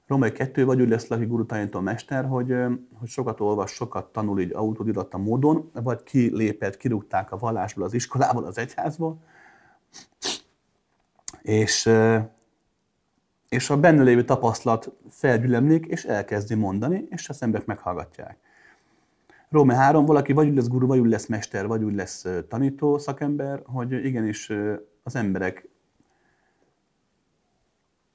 [0.08, 2.56] Római kettő, vagy úgy lesz valaki guru tanító mester, hogy,
[3.00, 8.44] hogy sokat olvas, sokat tanul így autodidatta módon, vagy kilépett, kirúgták a vallásból, az iskolából,
[8.44, 9.20] az egyházból,
[11.42, 11.90] és,
[13.50, 18.38] és a benne lévő tapasztalat felgyülemlik, és elkezdi mondani, és az emberek meghallgatják.
[19.50, 22.98] Róme 3, valaki vagy úgy lesz guru, vagy úgy lesz mester, vagy úgy lesz tanító
[22.98, 24.52] szakember, hogy igenis
[25.04, 25.70] az emberek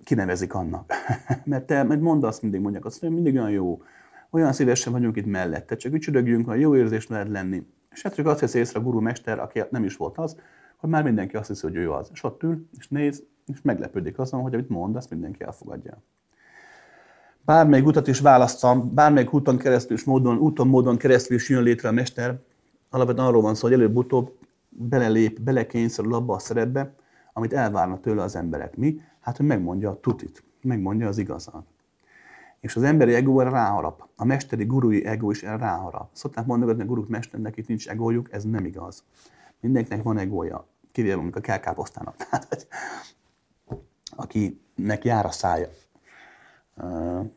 [0.04, 0.92] kinevezik annak.
[1.44, 3.82] Mert te mert mondd azt mindig, mondják azt, hogy mindig olyan jó,
[4.30, 7.66] olyan szívesen vagyunk itt mellette, csak ücsörögjünk, hogy jó érzés lehet lenni.
[7.90, 10.36] És hát csak azt veszi észre a guru mester, aki nem is volt az,
[10.76, 12.10] hogy már mindenki azt hiszi, hogy ő az.
[12.12, 16.02] És ott ül, és néz, és meglepődik azon, hogy amit mond, azt mindenki elfogadja.
[17.44, 21.92] Bármelyik utat is választam, bármelyik úton keresztül, módon, úton, módon keresztül is jön létre a
[21.92, 22.38] mester,
[22.90, 26.94] alapvetően arról van szó, hogy előbb-utóbb belelép, belekényszerül abba a szerepbe,
[27.32, 28.76] amit elvárnak tőle az emberek.
[28.76, 29.00] Mi?
[29.20, 31.64] Hát, hogy megmondja a tutit, megmondja az igazat.
[32.60, 34.08] És az emberi ego erre ráharap.
[34.16, 36.08] A mesteri gurui ego is erre ráharap.
[36.12, 39.04] Szokták mondani, hogy a guruk mesternek itt nincs egójuk, ez nem igaz.
[39.60, 42.16] Mindenkinek van egója, kivéve mondjuk a kelkáposztának.
[42.30, 42.66] Tehát,
[44.10, 45.68] akinek jár a szája,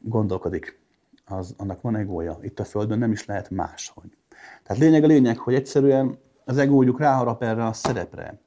[0.02, 0.80] gondolkodik,
[1.26, 2.38] az, annak van egója.
[2.42, 4.18] Itt a Földön nem is lehet máshogy.
[4.64, 8.40] Tehát lényeg a lényeg, hogy egyszerűen az egójuk ráharap erre a szerepre.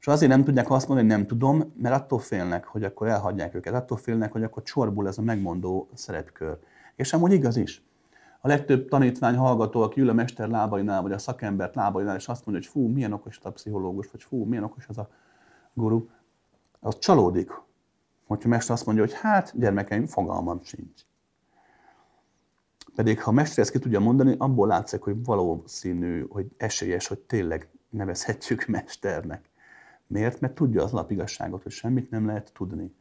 [0.00, 3.54] És azért nem tudják azt mondani, hogy nem tudom, mert attól félnek, hogy akkor elhagyják
[3.54, 6.58] őket, attól félnek, hogy akkor csorbul ez a megmondó szerepkör.
[6.96, 7.82] És amúgy igaz is
[8.44, 12.46] a legtöbb tanítvány hallgató, aki ül a mester lábainál, vagy a szakembert lábainál, és azt
[12.46, 15.08] mondja, hogy fú, milyen okos a pszichológus, vagy fú, milyen okos az a
[15.72, 16.08] guru,
[16.80, 17.50] az csalódik,
[18.26, 21.02] hogyha mester azt mondja, hogy hát, gyermekeim, fogalmam sincs.
[22.94, 27.18] Pedig ha a mester ezt ki tudja mondani, abból látszik, hogy valószínű, hogy esélyes, hogy
[27.18, 29.50] tényleg nevezhetjük mesternek.
[30.06, 30.40] Miért?
[30.40, 32.94] Mert tudja az alapigasságot, hogy semmit nem lehet tudni.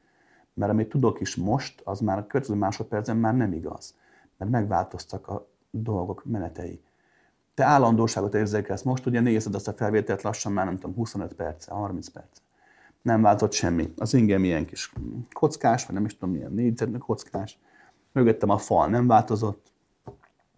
[0.53, 3.95] Mert amit tudok is most, az már a következő másodpercen már nem igaz.
[4.43, 6.81] Mert megváltoztak a dolgok menetei.
[7.53, 11.67] Te állandóságot érzékelsz most, ugye nézed azt a felvételt lassan már nem tudom, 25 perc,
[11.67, 12.41] 30 perc.
[13.01, 13.93] Nem változott semmi.
[13.97, 14.93] Az ingem ilyen kis
[15.31, 17.59] kockás, vagy nem is tudom milyen négyzetnek kockás.
[18.11, 19.71] Mögöttem a fal nem változott.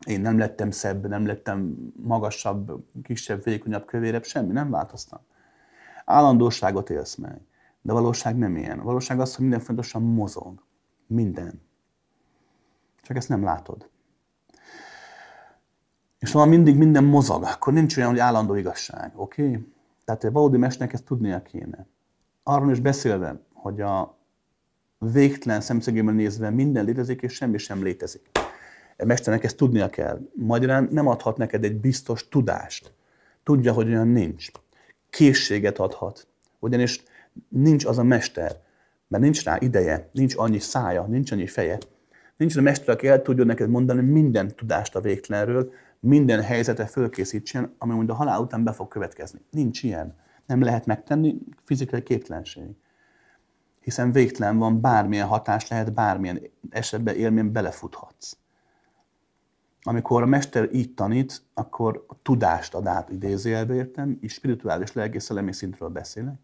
[0.05, 5.19] Én nem lettem szebb, nem lettem magasabb, kisebb, vékonyabb, kövérebb, semmi, nem változtam.
[6.05, 7.41] Állandóságot élsz meg.
[7.81, 8.79] De a valóság nem ilyen.
[8.79, 10.63] A valóság az, hogy minden fontosan mozog.
[11.07, 11.61] Minden.
[13.05, 13.89] Csak ezt nem látod.
[16.19, 19.47] És ha mindig minden mozog, akkor nincs olyan, hogy állandó igazság, oké?
[19.47, 19.73] Okay?
[20.05, 21.87] Tehát a valódi mesnek ezt tudnia kéne.
[22.43, 24.17] Arról is beszélve, hogy a
[24.97, 28.29] végtelen szemszögéből nézve minden létezik, és semmi sem létezik.
[28.97, 30.19] A mesternek ezt tudnia kell.
[30.33, 32.93] Magyarán nem adhat neked egy biztos tudást.
[33.43, 34.51] Tudja, hogy olyan nincs.
[35.09, 36.27] Készséget adhat.
[36.59, 37.03] Ugyanis
[37.49, 38.61] nincs az a mester,
[39.07, 41.77] mert nincs rá ideje, nincs annyi szája, nincs annyi feje.
[42.37, 47.75] Nincs a mester, aki el tudja neked mondani minden tudást a végtelenről, minden helyzete fölkészítsen,
[47.77, 49.39] ami mondjuk a halál után be fog következni.
[49.51, 50.15] Nincs ilyen.
[50.45, 52.75] Nem lehet megtenni, fizikai képtelenség.
[53.79, 58.37] Hiszen végtelen van, bármilyen hatás lehet, bármilyen esetben élmény belefuthatsz.
[59.83, 65.19] Amikor a mester így tanít, akkor a tudást ad át idézőjelbe értem, és spirituális, lelki,
[65.19, 66.39] szellemi szintről beszélek,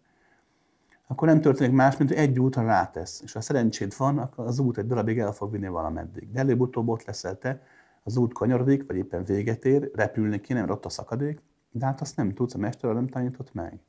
[1.12, 3.21] akkor nem történik más, mint hogy egy útra rátesz.
[3.24, 6.32] És ha szerencséd van, akkor az út egy darabig el fog vinni valameddig.
[6.32, 7.62] De előbb-utóbb ott leszel te,
[8.04, 12.02] az út kanyarodik, vagy éppen véget ér, repülni kéne, mert ott a szakadék, de hát
[12.02, 13.80] azt nem tudsz, a mester nem tanított meg.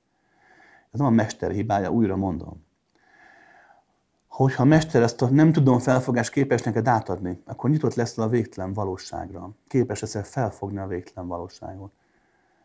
[0.90, 2.64] Ez nem a mester hibája, újra mondom.
[4.28, 8.28] Hogyha a mester ezt a nem tudom felfogás képes neked átadni, akkor nyitott lesz a
[8.28, 9.50] végtelen valóságra.
[9.68, 11.92] Képes leszel felfogni a végtelen valóságot.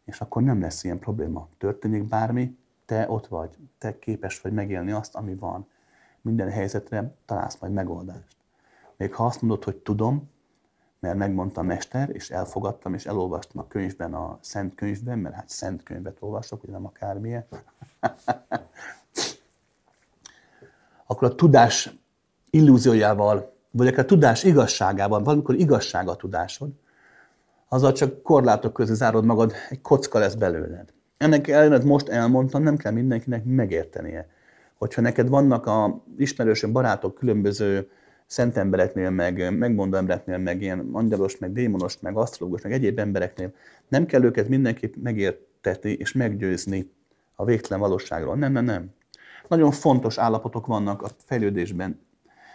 [0.05, 1.47] És akkor nem lesz ilyen probléma.
[1.57, 5.67] Történik bármi, te ott vagy, te képes vagy megélni azt, ami van.
[6.21, 8.35] Minden helyzetre találsz majd megoldást.
[8.97, 10.29] Még ha azt mondod, hogy tudom,
[10.99, 15.49] mert megmondta a mester, és elfogadtam, és elolvastam a könyvben, a Szent Könyvben, mert hát
[15.49, 17.45] Szent Könyvet olvasok, ugye nem akármilyen.
[21.05, 21.97] Akkor a tudás
[22.49, 26.69] illúziójával, vagy akár a tudás igazságával, valamikor igazság a tudásod,
[27.67, 30.95] azzal csak korlátok közé zárod magad, egy kocka lesz belőled.
[31.17, 34.29] Ennek ellenére most elmondtam, nem kell mindenkinek megértenie.
[34.77, 37.89] Hogyha neked vannak a ismerősök, barátok, különböző
[38.25, 43.53] szent embereknél, meg megmondó embereknél, meg ilyen angyalos, meg démonos, meg asztrológus, meg egyéb embereknél,
[43.87, 46.91] nem kell őket mindenképp megértetni és meggyőzni
[47.35, 48.35] a végtelen valóságról.
[48.35, 48.89] Nem, nem, nem.
[49.47, 51.99] Nagyon fontos állapotok vannak a fejlődésben.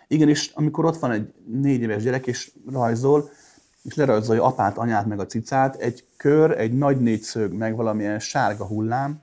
[0.08, 3.30] Igenis, amikor ott van egy négy éves gyerek, és rajzol,
[3.82, 8.66] és lerajzolja apát, anyát, meg a cicát, egy kör, egy nagy négyszög, meg valamilyen sárga
[8.66, 9.22] hullám,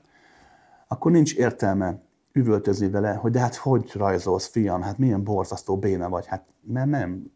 [0.88, 2.00] akkor nincs értelme
[2.32, 6.90] üvöltözni vele, hogy de hát hogy rajzolsz, fiam, hát milyen borzasztó béna vagy, hát mert
[6.90, 7.32] nem.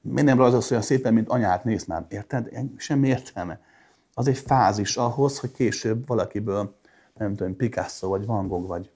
[0.00, 2.50] Miért nem rajzolsz olyan szépen, mint anyát néz már, érted?
[2.76, 3.60] Semmi értelme.
[4.14, 6.76] Az egy fázis ahhoz, hogy később valakiből,
[7.14, 8.90] nem tudom, Picasso, vagy Van Gogh, vagy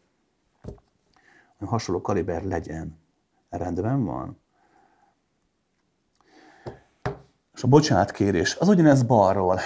[1.66, 2.98] hasonló kaliber legyen.
[3.50, 4.38] Rendben van?
[7.58, 9.58] És a bocsánatkérés, az ugyanez balról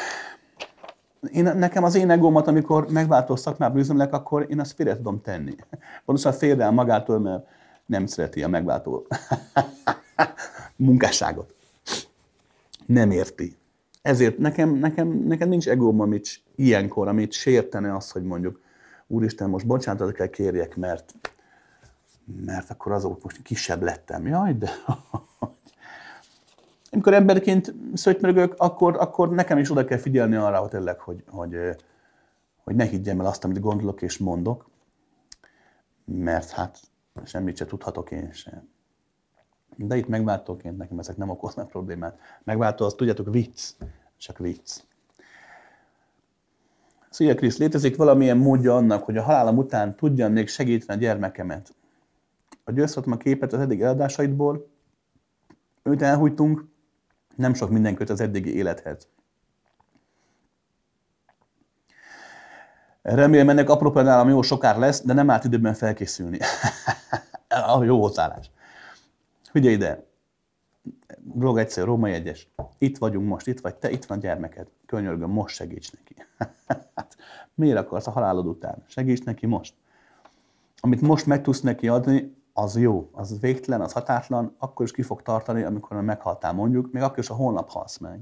[1.31, 5.55] én, nekem az én egómat, amikor megváltó szakmába üzemlek, akkor én azt félre tudom tenni.
[6.05, 7.45] Pontosan félre el magától, mert
[7.87, 9.07] nem szereti a megváltó
[10.77, 11.55] munkásságot.
[12.87, 13.57] Nem érti.
[14.03, 18.61] Ezért nekem, nekem, nekem nincs egóm, amit ilyenkor, amit sértene az, hogy mondjuk,
[19.07, 21.15] úristen, most bocsánatot kell kérjek, mert,
[22.45, 24.27] mert akkor azok most kisebb lettem.
[24.27, 24.71] Jaj, de
[26.93, 31.57] amikor emberként szöjtmörögök, akkor, akkor nekem is oda kell figyelni arra, hogy tényleg, hogy, hogy,
[32.65, 34.71] hogy ne higgyem el azt, amit gondolok és mondok,
[36.05, 36.81] mert hát
[37.25, 38.69] semmit se tudhatok én sem.
[39.77, 42.19] De itt megváltóként nekem ezek nem okoznak problémát.
[42.45, 43.71] Megváltó, azt tudjátok, vicc,
[44.17, 44.81] csak vicc.
[47.11, 51.75] Szia Krisz, létezik valamilyen módja annak, hogy a halálom után tudjam még segíteni a gyermekemet.
[52.65, 54.71] A győzhetem a képet az eddig eladásaidból,
[55.83, 56.71] őt elhújtunk,
[57.37, 59.09] nem sok minden köt az eddigi élethez.
[63.03, 66.39] Remélem ennek apropó nálam jó sokár lesz, de nem állt időben felkészülni.
[67.49, 68.51] a jó hozzáállás.
[69.51, 70.05] Figyelj ide,
[71.19, 72.49] Blog egyszer, Római egyes.
[72.79, 74.67] Itt vagyunk most, itt vagy te, itt van gyermeked.
[74.87, 76.15] Könyörgöm, most segíts neki.
[77.55, 78.83] miért akarsz a halálod után?
[78.87, 79.75] Segíts neki most.
[80.81, 85.03] Amit most meg tudsz neki adni, az jó, az végtelen, az hatátlan, akkor is ki
[85.03, 88.21] fog tartani, amikor meghaltál mondjuk, még akkor is a holnap halsz meg.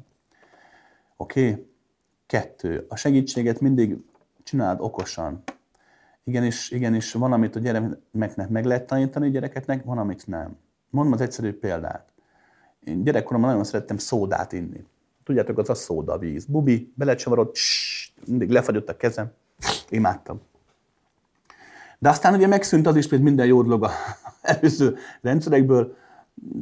[1.16, 1.66] Oké?
[2.26, 2.86] Kettő.
[2.88, 3.96] A segítséget mindig
[4.42, 5.42] csináld okosan.
[6.24, 10.56] Igenis, igenis, van, amit a gyermeknek meg lehet tanítani, gyerekeknek, van, amit nem.
[10.90, 12.12] Mondom az egyszerű példát.
[12.84, 14.84] Én gyerekkoromban nagyon szerettem szódát inni.
[15.24, 16.44] Tudjátok, az a szóda víz.
[16.44, 17.56] Bubi, belecsavarod,
[18.26, 19.32] mindig lefagyott a kezem.
[19.88, 20.40] Imádtam.
[22.03, 23.90] De aztán ugye megszűnt az is, mint minden jó dolog a
[24.42, 25.96] előző rendszerekből.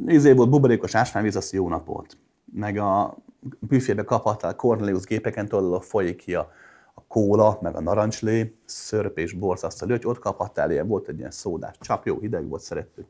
[0.05, 2.17] Izé volt buborékos ásványvíz, az jó napot.
[2.53, 3.17] Meg a
[3.59, 6.51] büfébe kaphattál Cornelius gépeken tudod, folyik ki a,
[6.93, 11.31] a kóla, meg a narancslé, szörp és borzasztó, hogy ott kaphattál, ilyen volt egy ilyen
[11.31, 13.05] szódás, csak jó, hideg volt, szerettük.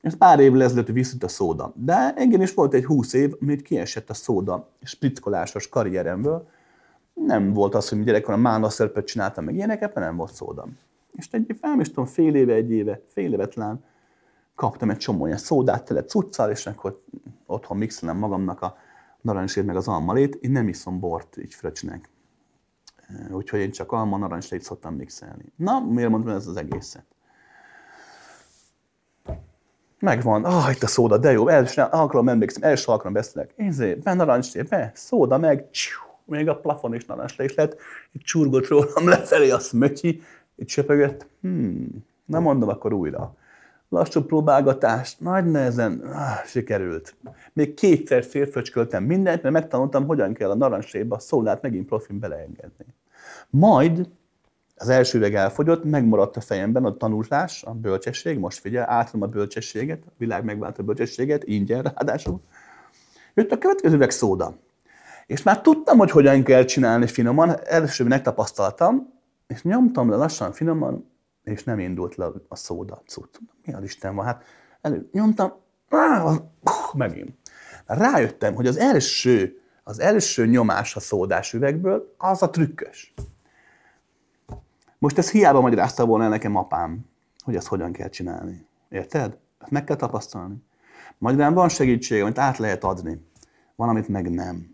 [0.00, 1.72] Ez pár évvel ezelőtt visszült a szóda.
[1.76, 6.48] De engem is volt egy húsz év, amit kiesett a szóda sprickolásos karrieremből.
[7.14, 10.66] Nem volt az, hogy gyerekkoron mána szörpöt csináltam, meg ilyeneket, mert nem volt szóda.
[11.16, 13.56] És egy felmistom fél éve, egy éve, fél évet
[14.54, 17.02] kaptam egy csomó ilyen szódát tele cuccal, és akkor
[17.46, 18.76] otthon mixelem magamnak a
[19.20, 20.34] narancsét meg az almalét.
[20.34, 22.08] Én nem iszom bort így fröcsnek.
[23.30, 25.44] Úgyhogy én csak alma narancslét szoktam mixelni.
[25.56, 27.04] Na, miért mondom ez az egészet?
[29.98, 33.52] Megvan, ah, itt a szóda, de jó, első alkalom emlékszem, első alkalom beszélek.
[33.56, 37.76] Én be narancslé, be, szóda meg, csiu, még a plafon is narancslé is lett,
[38.12, 40.22] itt csurgott rólam lefelé a szmötyi,
[40.56, 43.36] itt söpögött, hmm, nem mondom akkor újra.
[43.88, 47.16] Lassú próbálgatás, nagy nehezen, ah, sikerült.
[47.52, 52.86] Még kétszer férföcsköltem mindent, mert megtanultam, hogyan kell a narancsléba a szólát megint profin beleengedni.
[53.50, 54.08] Majd
[54.76, 59.26] az első üveg elfogyott, megmaradt a fejemben a tanulás, a bölcsesség, most figyelj, átadom a
[59.26, 62.40] bölcsességet, a világ megvált a bölcsességet, ingyen ráadásul.
[63.34, 64.54] Jött a következő üveg szóda.
[65.26, 69.13] És már tudtam, hogy hogyan kell csinálni finoman, először megtapasztaltam,
[69.46, 71.10] és nyomtam le lassan, finoman,
[71.42, 73.38] és nem indult le a szóda cucc.
[73.64, 74.24] Mi az Isten van?
[74.24, 74.44] Hát
[74.80, 75.52] elő, nyomtam,
[75.88, 76.36] áh,
[76.92, 77.36] megint.
[77.86, 83.14] Rájöttem, hogy az első, az első nyomás a szódás üvegből, az a trükkös.
[84.98, 87.06] Most ez hiába magyarázta volna nekem apám,
[87.44, 88.66] hogy ezt hogyan kell csinálni.
[88.88, 89.38] Érted?
[89.58, 90.56] Ezt meg kell tapasztalni.
[91.18, 93.28] Magyarán van segítség, amit át lehet adni.
[93.76, 94.73] Van, amit meg nem.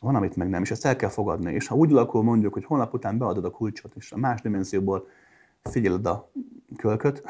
[0.00, 1.52] Van, amit meg nem, és ezt el kell fogadni.
[1.52, 5.08] És ha úgy alakul mondjuk, hogy holnap után beadod a kulcsot, és a más dimenzióból
[5.62, 6.30] figyeled a
[6.76, 7.22] kölköt,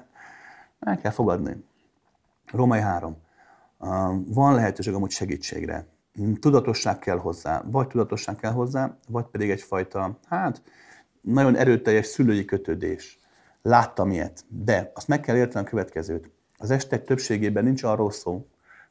[0.80, 1.64] el kell fogadni.
[2.46, 3.16] Római 3.
[4.26, 5.86] Van lehetőség amúgy segítségre.
[6.40, 10.62] Tudatosság kell hozzá, vagy tudatosság kell hozzá, vagy pedig egyfajta, hát
[11.20, 13.18] nagyon erőteljes szülői kötődés.
[13.62, 16.30] Láttam ilyet, de azt meg kell érteni a következőt.
[16.56, 18.46] Az estek többségében nincs arról szó,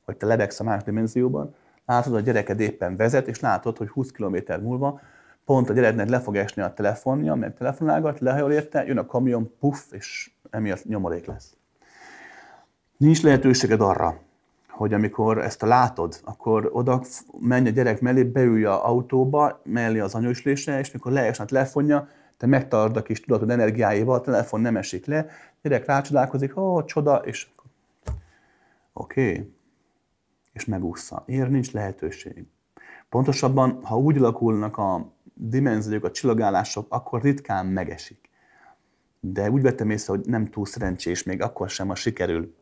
[0.06, 1.56] hogy te lebegsz a más dimenzióban,
[1.88, 5.00] látod, a gyereked éppen vezet, és látod, hogy 20 km múlva
[5.46, 9.54] pont a gyereknek le fog esni a telefonja, mert telefonálgat, lehajol érte, jön a kamion,
[9.60, 11.56] puff, és emiatt nyomorék lesz.
[12.98, 14.20] Nincs lehetőséged arra,
[14.70, 17.02] hogy amikor ezt a látod, akkor oda
[17.40, 22.08] menj a gyerek mellé, beülj a autóba, mellé az anyóslésre, és mikor leesne a telefonja,
[22.38, 25.28] te megtartod a kis tudatod energiáival, a telefon nem esik le,
[25.62, 27.48] gyerek rácsodálkozik, ó, csoda, és
[28.94, 29.52] oké.
[30.58, 31.24] És megúszza.
[31.28, 32.46] Ér nincs lehetőség.
[33.10, 38.30] Pontosabban, ha úgy alakulnak a dimenziók, a csillagálások, akkor ritkán megesik.
[39.20, 42.56] De úgy vettem észre, hogy nem túl szerencsés, még akkor sem, ha sikerül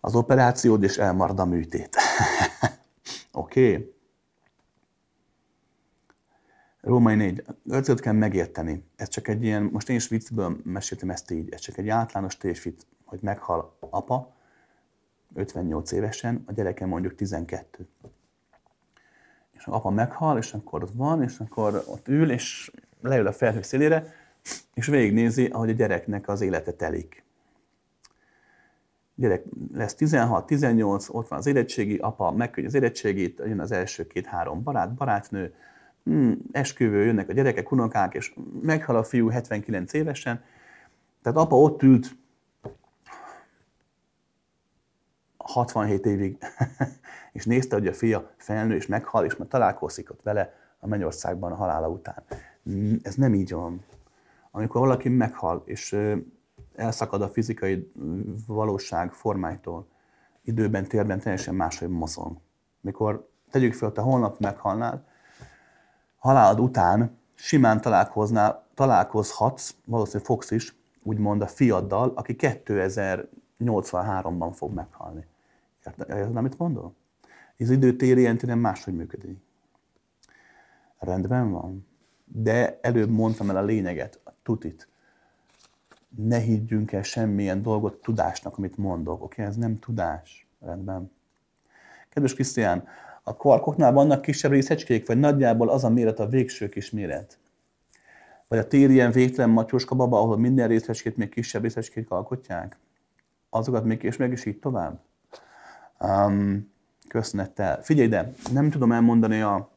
[0.00, 1.96] az operációd, és elmarad a műtét.
[3.32, 3.72] Oké?
[3.72, 3.96] okay?
[6.80, 7.44] Római 4.
[7.68, 8.84] Ötöt kell megérteni.
[8.96, 12.36] Ez csak egy ilyen, most én is viccből meséltem ezt így, ez csak egy általános
[12.36, 14.36] tévfit, hogy meghal apa,
[15.34, 17.86] 58 évesen, a gyereke mondjuk 12.
[19.50, 23.32] És a apa meghal, és akkor ott van, és akkor ott ül, és leül a
[23.32, 24.12] felhő szélére,
[24.74, 27.24] és végignézi, ahogy a gyereknek az élete telik.
[29.14, 34.06] Gyerek lesz 16, 18, ott van az érettségi, apa megküldje az érettségét, jön az első
[34.06, 35.54] két-három barát, barátnő,
[36.04, 40.42] hmm, esküvő, jönnek a gyerekek, unokák, és meghal a fiú 79 évesen.
[41.22, 42.16] Tehát apa ott ült
[45.48, 46.38] 67 évig,
[47.32, 51.52] és nézte, hogy a fia felnő, és meghal, és már találkozik ott vele a mennyországban
[51.52, 52.22] a halála után.
[53.02, 53.84] Ez nem így van.
[54.50, 55.98] Amikor valaki meghal, és
[56.74, 57.92] elszakad a fizikai
[58.46, 59.86] valóság formájtól,
[60.42, 62.36] időben, térben teljesen máshogy mozog.
[62.80, 65.06] Mikor tegyük fel, te holnap meghalnál,
[66.16, 75.26] halálod után simán találkoznál, találkozhatsz, valószínűleg fogsz is, úgymond a fiaddal, aki 2083-ban fog meghalni.
[75.98, 76.94] Érted, amit mondom?
[77.58, 79.38] Az időtér ilyen nem máshogy működik.
[80.98, 81.86] Rendben van.
[82.24, 84.88] De előbb mondtam el a lényeget, a tutit.
[86.16, 89.22] ne higgyünk el semmilyen dolgot tudásnak, amit mondok.
[89.22, 89.44] Oké, okay?
[89.44, 90.46] ez nem tudás.
[90.60, 91.10] Rendben.
[92.08, 92.84] Kedves Krisztián,
[93.22, 97.38] a kvarkoknál vannak kisebb részecskék, vagy nagyjából az a méret a végső kis méret?
[98.48, 102.76] Vagy a tér ilyen végtelen matyóska baba, ahol minden részecskét még kisebb részecskék alkotják?
[103.50, 105.00] Azokat még és meg is így tovább?
[106.00, 106.72] Um,
[107.08, 107.82] köszönettel.
[107.82, 109.70] Figyelj ide, nem tudom elmondani a,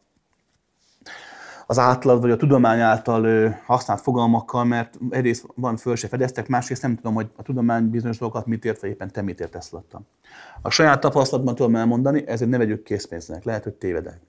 [1.67, 6.82] az átlag vagy a tudomány által használt fogalmakkal, mert egyrészt van föl se fedeztek, másrészt
[6.82, 10.01] nem tudom, hogy a tudomány bizonyos dolgokat mit ért, vagy éppen te mit értesz alatta.
[10.61, 14.19] A saját tapasztalatban tudom elmondani, ezért ne vegyük készpénznek, lehet, hogy tévedek.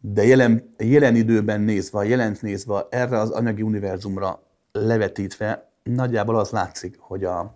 [0.00, 6.96] De jelen, jelen időben nézve, jelent nézve, erre az anyagi univerzumra levetítve, nagyjából az látszik,
[6.98, 7.54] hogy a,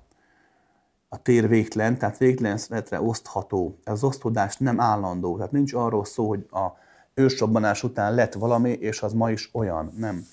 [1.13, 3.79] a tér végtelen, tehát végtelen szeretre osztható.
[3.85, 6.67] Az osztódás nem állandó, tehát nincs arról szó, hogy a
[7.15, 9.93] ősrobbanás után lett valami, és az ma is olyan.
[9.97, 10.25] Nem.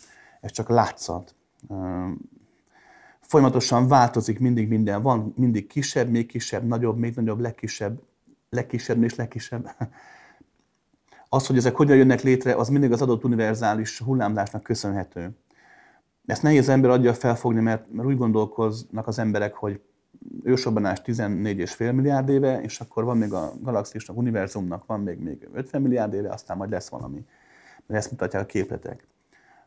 [0.42, 1.36] Ez csak látszat.
[3.20, 5.02] Folyamatosan változik mindig minden.
[5.02, 8.02] Van mindig kisebb, még kisebb, nagyobb, még nagyobb, legkisebb,
[8.50, 9.70] legkisebb és legkisebb.
[11.30, 15.38] Az, hogy ezek hogyan jönnek létre, az mindig az adott univerzális hullámlásnak köszönhető.
[16.26, 19.82] Ezt nehéz ember adja felfogni, mert, mert úgy gondolkoznak az emberek, hogy
[20.44, 25.82] ősrobbanás 14,5 milliárd éve, és akkor van még a galaxisnak, univerzumnak van még, még 50
[25.82, 27.26] milliárd éve, aztán majd lesz valami.
[27.86, 29.08] Mert ezt mutatják a képletek.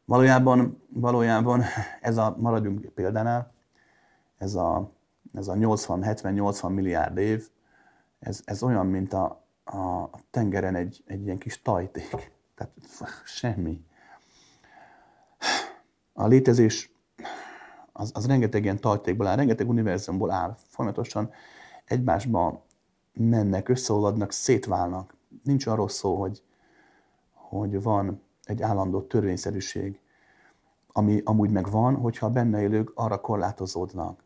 [0.05, 1.63] Valójában, valójában
[2.01, 3.53] ez a, maradjunk példánál,
[4.39, 4.93] ez a,
[5.35, 7.49] ez a 80-70-80 milliárd év,
[8.19, 12.33] ez, ez olyan, mint a, a tengeren egy, egy ilyen kis tajték.
[12.55, 12.73] Tehát
[13.25, 13.85] semmi.
[16.13, 16.90] A létezés
[18.01, 21.31] az, az rengeteg ilyen tartékból áll, rengeteg univerzumból áll, folyamatosan
[21.85, 22.65] egymásba
[23.13, 25.15] mennek, összeolvadnak, szétválnak.
[25.45, 26.43] Nincs arról szó, hogy,
[27.33, 30.01] hogy van egy állandó törvényszerűség,
[30.93, 34.25] ami amúgy meg van, hogyha a benne élők arra korlátozódnak.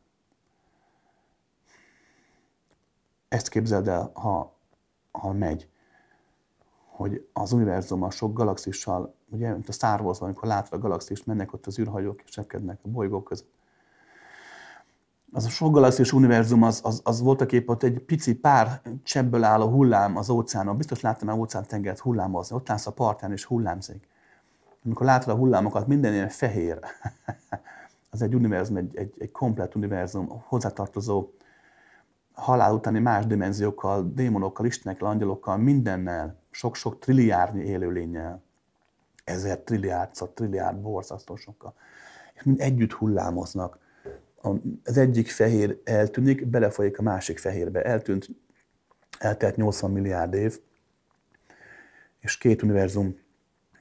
[3.29, 4.57] Ezt képzeld el, ha,
[5.11, 5.69] ha megy,
[6.87, 11.27] hogy az univerzum a sok galaxissal, ugye, mint a Star Wars, amikor látva a galaxist,
[11.27, 13.53] mennek ott az űrhajók, és repkednek a bolygók között
[15.37, 19.45] az a sok galaxis univerzum, az, az, az voltak épp ott egy pici pár csebből
[19.45, 20.77] álló hullám az óceánon.
[20.77, 22.57] Biztos láttam már óceán tengert hullámozni.
[22.57, 24.09] Ott látsz a partján és hullámzik.
[24.85, 26.79] Amikor látod a hullámokat, minden ilyen fehér.
[28.11, 31.31] az egy univerzum, egy, egy, egy komplet univerzum, hozzátartozó
[32.33, 38.43] halál utáni más dimenziókkal, démonokkal, istenekkel, angyalokkal, mindennel, sok-sok trilliárdnyi élőlényel,
[39.25, 41.75] ezer trilliárd, trilliárd borzasztó sokkal.
[42.35, 43.83] És mind együtt hullámoznak
[44.85, 47.83] az egyik fehér eltűnik, belefolyik a másik fehérbe.
[47.83, 48.29] Eltűnt,
[49.19, 50.59] eltelt 80 milliárd év,
[52.21, 53.19] és két univerzum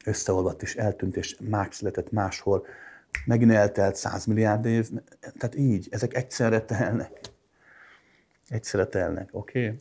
[0.06, 2.66] összeolvadt és eltűnt, és más született máshol.
[3.26, 4.90] Megint eltelt 100 milliárd év.
[5.20, 7.20] Tehát így, ezek egyszerre telnek.
[8.48, 9.66] Egyszerre telnek, oké?
[9.66, 9.80] Okay?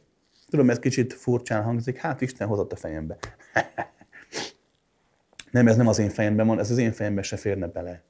[0.50, 3.18] Tudom, ez kicsit furcsán hangzik, hát Isten hozott a fejembe.
[5.50, 8.02] nem, ez nem az én fejemben van, ez az én fejembe se férne bele.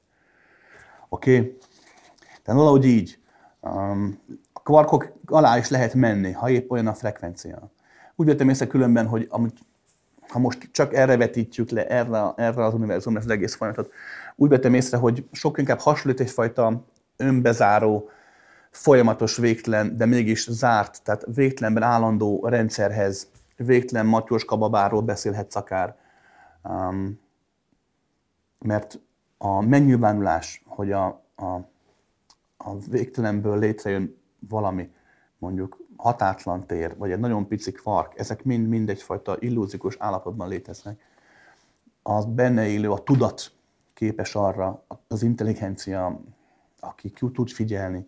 [1.09, 1.37] Oké?
[1.37, 1.57] Okay?
[2.43, 3.19] Tehát valahogy így.
[3.59, 4.19] Um,
[4.53, 7.71] a kvarkok alá is lehet menni, ha épp olyan a frekvencia.
[8.15, 9.57] Úgy vettem észre különben, hogy amit,
[10.27, 13.91] ha most csak erre vetítjük le, erre, erre az univerzumra az egész folyamatot,
[14.35, 16.85] úgy vettem észre, hogy sok inkább hasonlít egyfajta
[17.17, 18.09] önbezáró,
[18.71, 25.95] folyamatos, végtelen, de mégis zárt, tehát végtelenben állandó rendszerhez, végtelen Matyoska babáról beszélhetsz akár.
[26.63, 27.19] Um,
[28.59, 28.99] mert
[29.37, 31.71] a megnyilvánulás, hogy a, a
[32.63, 34.15] a végtelenből létrejön
[34.49, 34.91] valami,
[35.37, 40.99] mondjuk hatátlan tér, vagy egy nagyon pici kvark, ezek mind-mind egyfajta illúzikus állapotban léteznek.
[42.01, 43.51] Az benne élő, a tudat
[43.93, 46.19] képes arra, az intelligencia,
[46.79, 48.07] aki tud figyelni,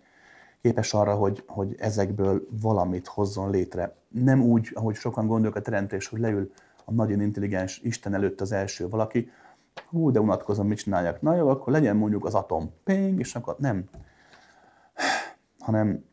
[0.62, 3.96] képes arra, hogy, hogy ezekből valamit hozzon létre.
[4.08, 6.52] Nem úgy, ahogy sokan gondolják a teremtés, hogy leül
[6.86, 9.30] a nagyon intelligens Isten előtt az első valaki,
[9.90, 11.22] hú, de unatkozom, mit csináljak.
[11.22, 12.72] Na jó, akkor legyen mondjuk az atom.
[12.84, 13.90] Ping, és akkor nem
[15.66, 16.06] hanem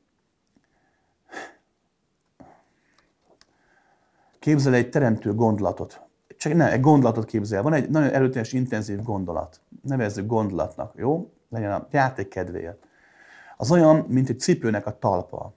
[4.38, 6.00] képzel egy teremtő gondolatot.
[6.36, 7.62] Csak ne, egy gondolatot képzel.
[7.62, 9.60] Van egy nagyon erőteljes, intenzív gondolat.
[9.82, 11.32] Nevezzük gondolatnak, jó?
[11.48, 12.86] Legyen a játék kedvéért.
[13.56, 15.52] Az olyan, mint egy cipőnek a talpa.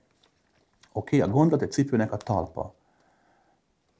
[0.93, 1.29] Oké, okay?
[1.29, 2.73] a gondolat egy cipőnek a talpa.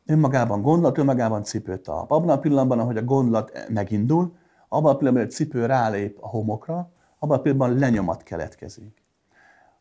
[0.05, 2.11] Önmagában gondolat, önmagában cipőtalp.
[2.11, 4.35] Abban a pillanatban, ahogy a gondolat megindul,
[4.67, 6.89] abban a pillanatban, hogy a cipő rálép a homokra,
[7.19, 9.04] abban a pillanatban lenyomat keletkezik.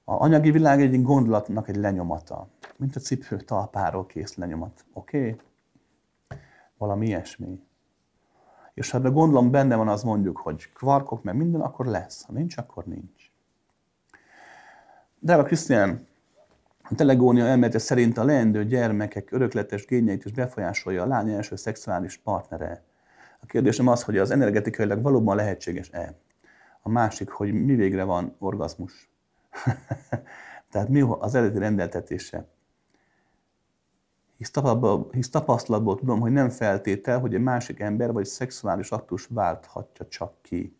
[0.04, 4.84] A anyagi világ egy gondolatnak egy lenyomata, mint a cipő talpáról kész lenyomat.
[4.92, 5.18] Oké?
[5.18, 5.40] Okay?
[6.78, 7.62] Valami ilyesmi.
[8.74, 12.24] És ha gondolom benne van az mondjuk, hogy kvarkok, meg minden, akkor lesz.
[12.24, 13.30] Ha nincs, akkor nincs.
[15.18, 16.06] Drága Krisztián,
[16.82, 22.16] a telegónia elmélete szerint a leendő gyermekek örökletes génjeit is befolyásolja a lány első szexuális
[22.16, 22.82] partnere.
[23.40, 26.14] A kérdésem az, hogy az energetikailag valóban lehetséges-e?
[26.82, 29.13] A másik, hogy mi végre van orgazmus.
[30.70, 32.46] Tehát mi az eredeti rendeltetése?
[35.10, 40.32] Hisz tapasztalatból tudom, hogy nem feltétel, hogy egy másik ember vagy szexuális aktus válthatja csak
[40.42, 40.76] ki.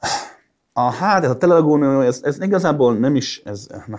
[0.76, 3.98] A hát, ez a telegónia, ez, ez igazából nem is, ez, na,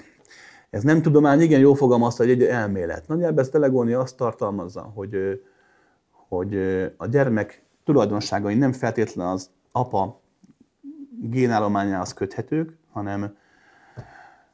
[0.70, 3.08] ez nem tudomány, igen, jó fogalmazta, hogy egy elmélet.
[3.08, 5.42] Nagyjából ez telegónia azt tartalmazza, hogy,
[6.28, 6.56] hogy
[6.98, 10.22] a gyermek tulajdonságai nem feltétlenül az apa
[11.30, 13.36] génállományához köthetők, hanem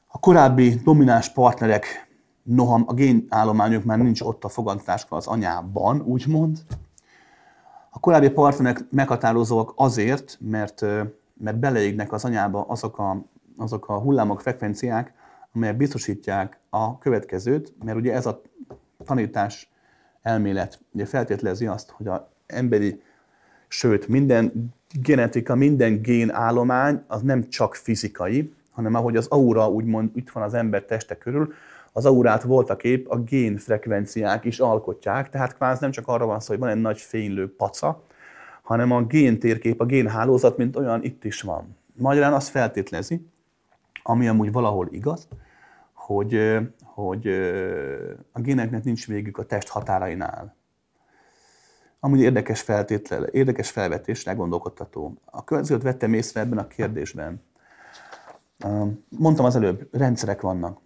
[0.08, 2.10] a korábbi domináns partnerek,
[2.44, 6.58] noha a génállományok már nincs ott a fogantáskal az anyában, úgymond,
[7.90, 10.82] a korábbi partnerek meghatározóak azért, mert,
[11.34, 13.26] mert beleégnek az anyába azok a,
[13.58, 15.14] azok a hullámok, frekvenciák,
[15.54, 18.42] amelyek biztosítják a következőt, mert ugye ez a
[19.06, 19.72] tanítás
[20.22, 23.02] elmélet ugye feltételezi azt, hogy az emberi,
[23.74, 30.30] sőt minden genetika, minden génállomány az nem csak fizikai, hanem ahogy az aura úgymond itt
[30.30, 31.54] van az ember teste körül,
[31.94, 36.52] az aurát voltak épp a génfrekvenciák is alkotják, tehát kvázi nem csak arra van szó,
[36.52, 38.04] hogy van egy nagy fénylő paca,
[38.62, 41.78] hanem a géntérkép, a génhálózat, mint olyan itt is van.
[41.94, 43.28] Magyarán azt feltételezi,
[44.04, 45.28] ami amúgy valahol igaz,
[45.94, 47.28] hogy, hogy
[48.32, 50.56] a géneknek nincs végük a test határainál.
[52.04, 55.14] Amúgy érdekes feltétel, érdekes felvetés, gondolkodtató.
[55.26, 57.42] A következőt vettem észre ebben a kérdésben.
[59.10, 60.80] Mondtam az előbb, rendszerek vannak.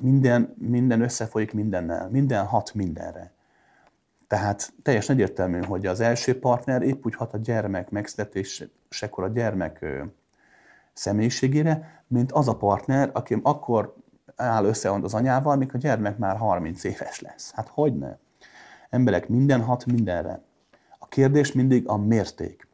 [0.00, 3.32] Minden, minden összefolyik mindennel, minden hat mindenre.
[4.26, 9.84] Tehát teljesen egyértelmű, hogy az első partner épp úgy hat a gyermek megszületésekor a gyermek
[10.92, 13.94] személyiségére, mint az a partner, aki akkor
[14.36, 17.52] áll össze az anyával, mikor a gyermek már 30 éves lesz.
[17.54, 18.16] Hát hogy ne?
[18.90, 20.42] Emberek minden hat mindenre.
[20.98, 22.68] A kérdés mindig a mérték.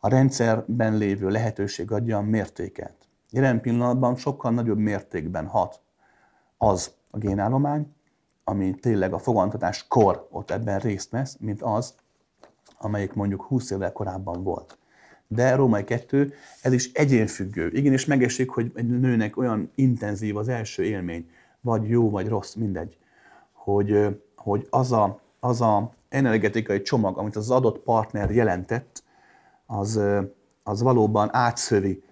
[0.00, 2.94] A rendszerben lévő lehetőség adja a mértéket.
[3.30, 5.80] Jelen pillanatban sokkal nagyobb mértékben hat
[6.58, 7.94] az a génállomány,
[8.44, 11.94] ami tényleg a fogantatás kor ott ebben részt vesz, mint az,
[12.78, 14.78] amelyik mondjuk 20 évvel korábban volt.
[15.26, 17.70] De Római 2, ez is egyénfüggő.
[17.72, 22.98] Igenis megesik, hogy egy nőnek olyan intenzív az első élmény, vagy jó, vagy rossz, mindegy,
[23.52, 29.02] hogy, hogy az a, az a energetikai csomag, amit az adott partner jelentett,
[29.66, 30.00] az,
[30.62, 32.02] az valóban átszövi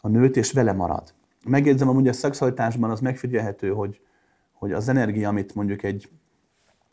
[0.00, 1.14] a nőt, és vele marad.
[1.44, 4.00] Megjegyzem, amúgy a szexualitásban az megfigyelhető, hogy,
[4.52, 6.08] hogy az energia, amit mondjuk egy,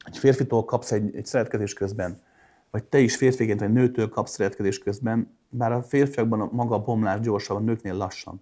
[0.06, 2.22] egy férfitól kapsz egy, egy szeretkezés közben,
[2.72, 6.84] vagy te is férfiként vagy nőtől kapsz szeretkezés közben, bár a férfiakban a maga a
[6.84, 8.42] bomlás gyorsabb, a nőknél lassabb.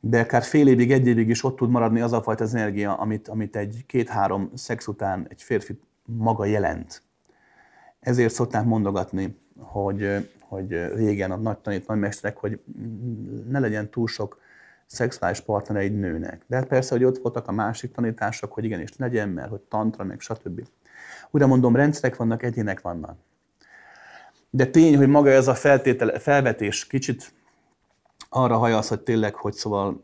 [0.00, 2.94] De akár fél évig, egy évig is ott tud maradni az a fajta az energia,
[2.94, 5.78] amit, amit egy két-három szex után egy férfi
[6.16, 7.02] maga jelent.
[8.00, 12.60] Ezért szokták mondogatni, hogy, hogy régen a nagy tanít, nagy mesterek, hogy
[13.48, 14.40] ne legyen túl sok
[14.86, 16.44] szexuális partner egy nőnek.
[16.46, 20.04] De hát persze, hogy ott voltak a másik tanítások, hogy igenis legyen, mert hogy tantra,
[20.04, 20.68] meg stb.
[21.30, 23.18] Újra mondom, rendszerek vannak, egyének vannak.
[24.50, 27.32] De tény, hogy maga ez a feltétel, felvetés kicsit
[28.28, 30.00] arra hajaz, hogy tényleg, hogy szóval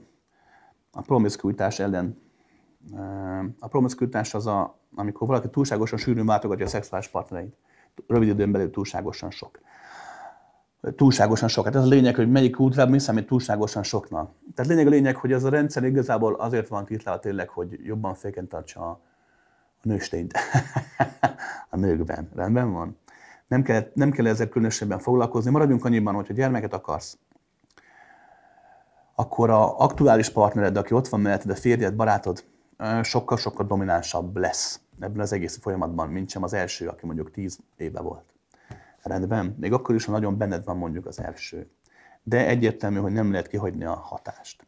[0.92, 2.22] a promiszkuitás ellen.
[3.58, 7.56] A promiszkuitás az, a, amikor valaki túlságosan sűrűn váltogatja a szexuális partnereit.
[8.06, 9.58] Rövid időn belül túlságosan sok
[10.96, 11.64] túlságosan sok.
[11.64, 14.30] Hát ez a lényeg, hogy melyik útvább mi számít túlságosan soknak.
[14.54, 18.14] Tehát lényeg a lényeg, hogy az a rendszer igazából azért van kitalálva tényleg, hogy jobban
[18.14, 19.00] féken tartsa a
[19.82, 20.32] nőstényt
[21.70, 22.28] a nőkben.
[22.34, 22.98] Rendben van?
[23.46, 25.50] Nem kell, nem kell ezzel különösebben foglalkozni.
[25.50, 27.18] Maradjunk annyiban, hogyha gyermeket akarsz,
[29.14, 32.44] akkor a aktuális partnered, aki ott van melletted, a férjed, barátod,
[33.02, 38.00] sokkal-sokkal dominánsabb lesz ebben az egész folyamatban, mint sem az első, aki mondjuk 10 éve
[38.00, 38.24] volt.
[39.02, 41.70] Rendben, még akkor is, ha nagyon benned van mondjuk az első.
[42.22, 44.66] De egyértelmű, hogy nem lehet kihagyni a hatást.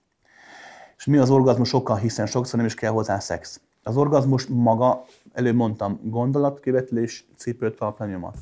[0.97, 3.61] És mi az orgazmus sokkal, hiszen sokszor nem is kell hozzá szex.
[3.83, 8.37] Az orgazmus maga, előbb mondtam, gondolatkivetelés, cipőt lenyomat.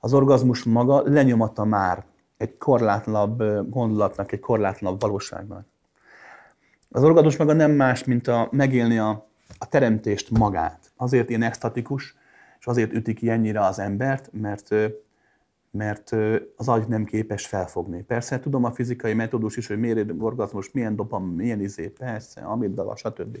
[0.00, 2.04] Az orgazmus maga lenyomata már
[2.36, 5.66] egy korlátlanabb gondolatnak, egy korlátlanabb valóságnak.
[6.96, 9.28] Az orgazmus maga nem más, mint a megélni a,
[9.58, 10.92] a teremtést magát.
[10.96, 12.16] Azért ilyen extatikus,
[12.58, 14.74] és azért üti ki ennyire az embert, mert
[15.70, 16.10] mert
[16.56, 18.02] az agy nem képes felfogni.
[18.02, 22.96] Persze tudom a fizikai metódus is, hogy miért orgazmus, milyen dopam, milyen izé, persze, amigdala,
[22.96, 23.38] stb.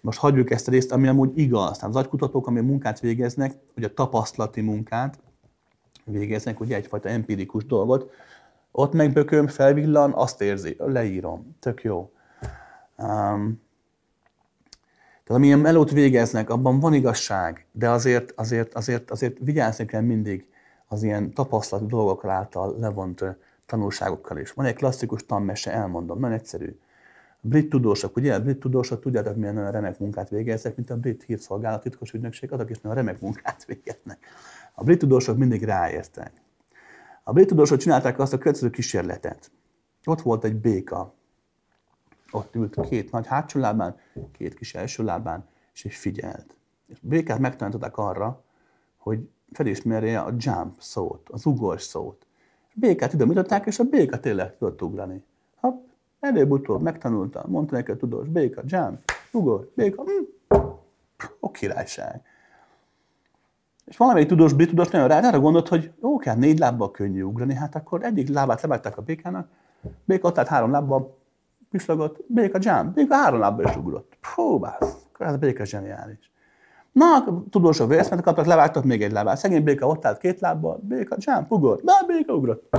[0.00, 1.78] most hagyjuk ezt a részt, ami amúgy igaz.
[1.78, 5.18] Tehát az agykutatók, ami munkát végeznek, hogy a tapasztalati munkát
[6.04, 8.10] végeznek, ugye egyfajta empirikus dolgot,
[8.72, 11.56] ott megbököm, felvillan, azt érzi, leírom.
[11.60, 12.12] Tök jó.
[12.98, 13.66] Um,
[15.24, 20.46] tehát amilyen melót végeznek, abban van igazság, de azért, azért, azért, azért vigyázni kell mindig
[20.86, 23.24] az ilyen tapasztalat dolgok által levont
[23.66, 24.52] tanulságokkal is.
[24.52, 26.78] Van egy klasszikus tanmese, elmondom, nagyon egyszerű.
[27.42, 28.34] A brit tudósok, ugye?
[28.34, 32.52] A brit tudósok tudjátok, milyen olyan remek munkát végeznek, mint a brit hírszolgálat, titkos ügynökség,
[32.52, 34.18] azok is nagyon remek munkát végeznek.
[34.74, 36.32] A brit tudósok mindig ráértek.
[37.22, 39.50] A brit tudósok csinálták azt a következő kísérletet.
[40.04, 41.14] Ott volt egy béka,
[42.32, 43.96] ott ült két nagy hátsó lábán,
[44.32, 46.56] két kis első lábán, és egy figyelt.
[46.86, 48.42] És békát megtanították arra,
[48.96, 52.26] hogy felismerje a jump szót, az ugors szót.
[52.74, 55.24] Békát ide mutatták, és a béka tényleg tudott ugrani.
[55.56, 55.86] Hopp,
[56.20, 59.00] előbb-utóbb megtanulta, mondta neki a tudós, béka, jump,
[59.32, 60.56] ugor, béka, hm,
[61.40, 62.22] ó, királyság.
[63.84, 67.22] És valamelyik tudós, brit tudós nagyon rá, arra gondolt, hogy jó, kell négy lábbal könnyű
[67.22, 69.48] ugrani, hát akkor egyik lábát levágták a békának,
[70.04, 71.16] béka ott állt három lábbal,
[71.70, 74.16] pislogott, béka jump, béka három lábbal is ugrott.
[74.20, 76.30] Fú, bász, ez a béka zseniális.
[76.92, 79.36] Na, tudósok vészmet kaptak, levágtak még egy lábát.
[79.36, 82.76] Szegény béka ott állt két lábbal, béka jump, ugrott, na, béka ugrott.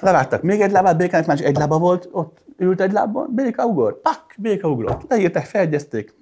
[0.00, 3.66] Levágtak még egy lábát, békának már csak egy lába volt, ott ült egy lábban, béka
[3.66, 5.10] ugrott, pak, béka ugrott.
[5.10, 6.14] Leírták, felgyezték.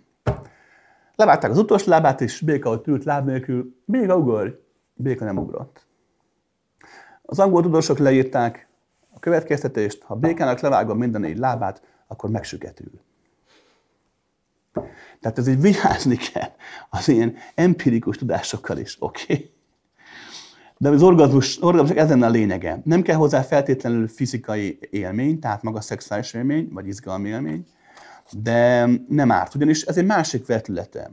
[1.14, 4.62] Levágták az utolsó lábát is, béka ott ült láb nélkül, béka ugor,
[4.94, 5.86] béka nem ugrott.
[7.22, 8.68] Az angol tudósok leírták,
[9.20, 13.00] következtetést, ha békának levágom minden négy lábát, akkor megsüketül.
[15.20, 16.50] Tehát ez így vigyázni kell
[16.90, 19.22] az ilyen empirikus tudásokkal is, oké?
[19.32, 19.50] Okay?
[20.78, 22.80] De az orgazmus, orgazmus ez lenne a lényege.
[22.84, 27.66] Nem kell hozzá feltétlenül fizikai élmény, tehát maga szexuális élmény, vagy izgalmi élmény,
[28.30, 31.10] de nem árt, ugyanis ez egy másik vetülete.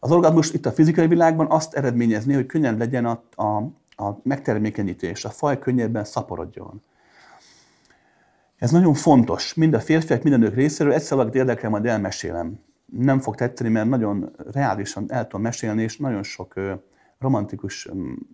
[0.00, 3.56] Az orgazmus itt a fizikai világban azt eredményezni, hogy könnyen legyen a, a,
[4.04, 6.82] a megtermékenyítés, a faj könnyebben szaporodjon.
[8.56, 10.92] Ez nagyon fontos, mind a férfiak, mind a nők részéről.
[10.92, 12.58] Egyszer valakit érdekel, majd elmesélem.
[12.86, 16.54] Nem fog tetszeni, mert nagyon reálisan el tudom mesélni, és nagyon sok
[17.18, 17.88] romantikus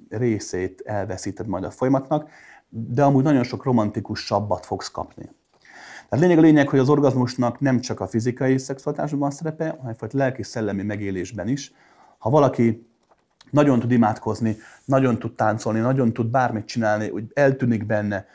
[0.09, 2.31] részét elveszíted majd a folyamatnak,
[2.69, 5.31] de amúgy nagyon sok romantikus sabbat fogsz kapni.
[6.09, 9.87] Tehát lényeg a lényeg, hogy az orgazmusnak nem csak a fizikai szexualitásban van szerepe, hanem
[9.87, 11.73] egyfajta lelki-szellemi megélésben is.
[12.19, 12.87] Ha valaki
[13.51, 18.27] nagyon tud imádkozni, nagyon tud táncolni, nagyon tud bármit csinálni, úgy eltűnik benne,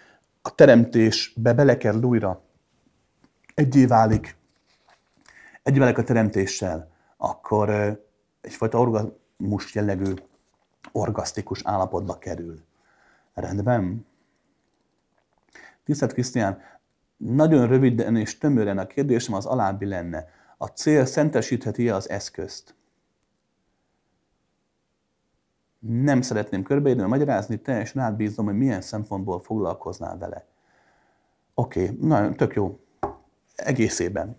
[0.48, 2.42] a teremtésbe belekerül újra,
[3.54, 4.36] egyé válik,
[5.64, 7.70] egyé válik a teremtéssel, akkor
[8.42, 10.14] egyfajta orgazmus jellegű,
[10.92, 12.60] orgasztikus állapotba kerül.
[13.34, 14.06] Rendben?
[15.84, 16.62] Tisztelt Krisztián,
[17.18, 20.26] nagyon röviden és tömören a kérdésem az alábbi lenne.
[20.58, 22.76] A cél szentesítheti-e az eszközt?
[25.80, 30.46] Nem szeretném körbeírni, magyarázni, teljesen átbízom, hogy milyen szempontból foglalkoznál vele.
[31.54, 32.80] Oké, okay, nagyon tök jó.
[33.56, 34.38] Egészében.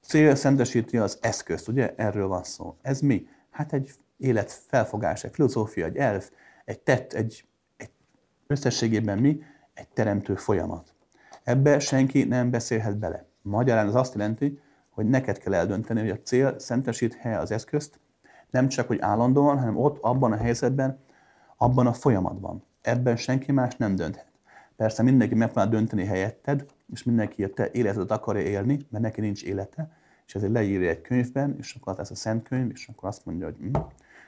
[0.00, 1.94] Cél szentesíti az eszközt, ugye?
[1.96, 2.76] Erről van szó.
[2.82, 3.28] Ez mi?
[3.50, 6.30] Hát egy élet felfogás, egy filozófia, egy elf,
[6.64, 7.44] egy tett, egy,
[7.76, 7.90] egy
[8.46, 9.42] összességében mi?
[9.74, 10.94] Egy teremtő folyamat.
[11.42, 13.26] Ebbe senki nem beszélhet bele.
[13.42, 14.60] Magyarán az azt jelenti,
[14.90, 18.00] hogy neked kell eldönteni, hogy a cél szentesít-e az eszközt,
[18.50, 20.98] nem csak, hogy állandóan, hanem ott, abban a helyzetben,
[21.56, 22.62] abban a folyamatban.
[22.82, 24.26] Ebben senki más nem dönthet.
[24.76, 29.44] Persze mindenki megpróbál dönteni helyetted, és mindenki a te életedet akarja élni, mert neki nincs
[29.44, 29.90] élete,
[30.26, 33.46] és ezért leírja egy könyvben, és akkor lesz a szent könyv, és akkor azt mondja,
[33.46, 33.80] hogy hm,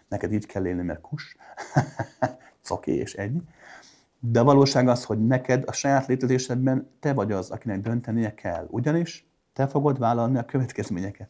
[0.09, 1.37] neked így kell élni, mert kus,
[2.69, 3.43] coki, és ennyi.
[4.19, 8.67] De a valóság az, hogy neked a saját létezésedben te vagy az, akinek döntenie kell.
[8.71, 11.29] Ugyanis te fogod vállalni a következményeket.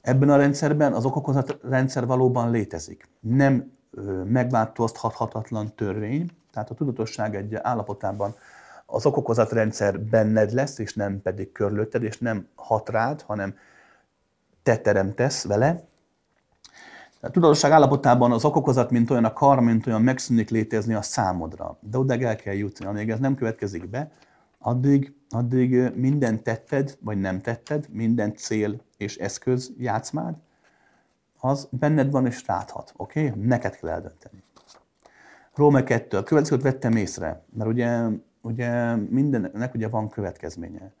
[0.00, 3.08] Ebben a rendszerben az okokozat rendszer valóban létezik.
[3.20, 3.72] Nem
[4.24, 8.34] megváltoztathatatlan törvény, tehát a tudatosság egy állapotában
[8.86, 13.54] az okokozat rendszer benned lesz, és nem pedig körülötted, és nem hat rád, hanem
[14.62, 15.84] te teremtesz vele.
[17.20, 21.78] A tudatosság állapotában az okokozat, mint olyan, a kar, mint olyan megszűnik létezni a számodra.
[21.80, 24.10] De oda el kell jutni, amíg ez nem következik be,
[24.60, 30.36] addig, addig minden tetted, vagy nem tetted, minden cél és eszköz játszmád,
[31.40, 33.28] az benned van és ráthat, oké?
[33.28, 33.46] Okay?
[33.46, 34.42] Neked kell eldönteni.
[35.54, 36.16] Róma 2.
[36.16, 38.06] A következőt vettem észre, mert ugye,
[38.40, 40.92] ugye mindennek ugye van következménye.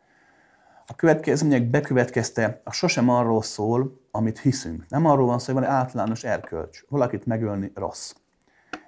[0.86, 4.88] A következmények bekövetkezte, a sosem arról szól, amit hiszünk.
[4.88, 6.84] Nem arról van szó, hogy van egy általános erkölcs.
[6.88, 8.14] Valakit megölni rossz.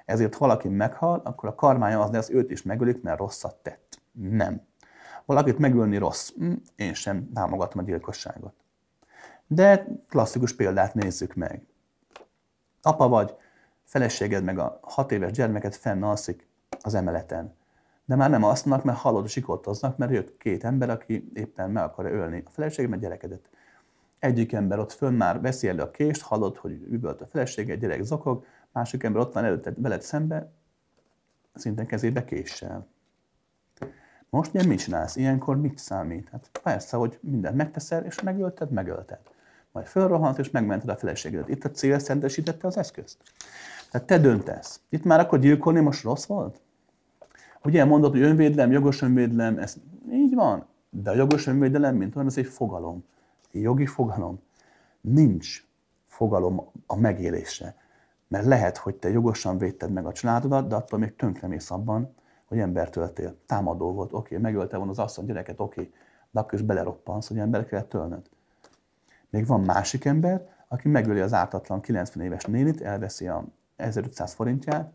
[0.04, 4.01] Ezért ha valaki meghal, akkor a karmája az lesz, őt is megölik, mert rosszat tett.
[4.12, 4.60] Nem.
[5.24, 6.30] Valakit megölni rossz.
[6.36, 8.54] Hm, én sem támogatom a gyilkosságot.
[9.46, 11.66] De klasszikus példát nézzük meg.
[12.82, 13.34] Apa vagy,
[13.84, 16.48] feleséged meg a hat éves gyermeket fenn alszik
[16.80, 17.54] az emeleten.
[18.04, 22.12] De már nem alszanak, mert hallod, sikoltoznak, mert jött két ember, aki éppen meg akarja
[22.12, 23.48] ölni a feleséget, meg gyerekedet.
[24.18, 28.02] Egyik ember ott fönn már veszi elő a kést, hallod, hogy üvölt a felesége, gyerek
[28.02, 30.52] zokog, másik ember ott van előtte veled szembe,
[31.54, 32.91] szinte kezébe késsel.
[34.32, 35.16] Most ugye mit csinálsz?
[35.16, 36.28] Ilyenkor mit számít?
[36.28, 39.18] Hát persze, hogy mindent megteszel, és megölted, megölted.
[39.72, 41.48] Majd fölrohant, és megmented a feleségedet.
[41.48, 43.16] Itt a cél szentesítette az eszközt.
[43.90, 44.80] Tehát te döntesz.
[44.88, 46.60] Itt már akkor gyilkolni most rossz volt?
[47.64, 49.76] Ugye mondod, hogy önvédelem, jogos önvédelem, ez
[50.12, 50.66] így van.
[50.90, 53.04] De a jogos önvédelem, mint olyan, az egy fogalom.
[53.52, 54.40] Egy jogi fogalom.
[55.00, 55.66] Nincs
[56.06, 57.76] fogalom a megélésre.
[58.28, 62.14] Mert lehet, hogy te jogosan védted meg a családodat, de attól még tönkremész abban,
[62.52, 63.36] hogy embert öltél.
[63.46, 65.92] Támadó volt, oké, megölte volna az asszony gyereket, oké,
[66.30, 68.28] de akkor is beleroppansz, hogy ember kellett tölnöd.
[69.30, 73.44] Még van másik ember, aki megöli az ártatlan 90 éves nénit, elveszi a
[73.76, 74.92] 1500 forintját,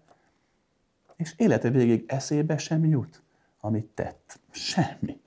[1.15, 3.21] és élete végig eszébe sem jut,
[3.59, 4.39] amit tett.
[4.49, 5.21] Semmi.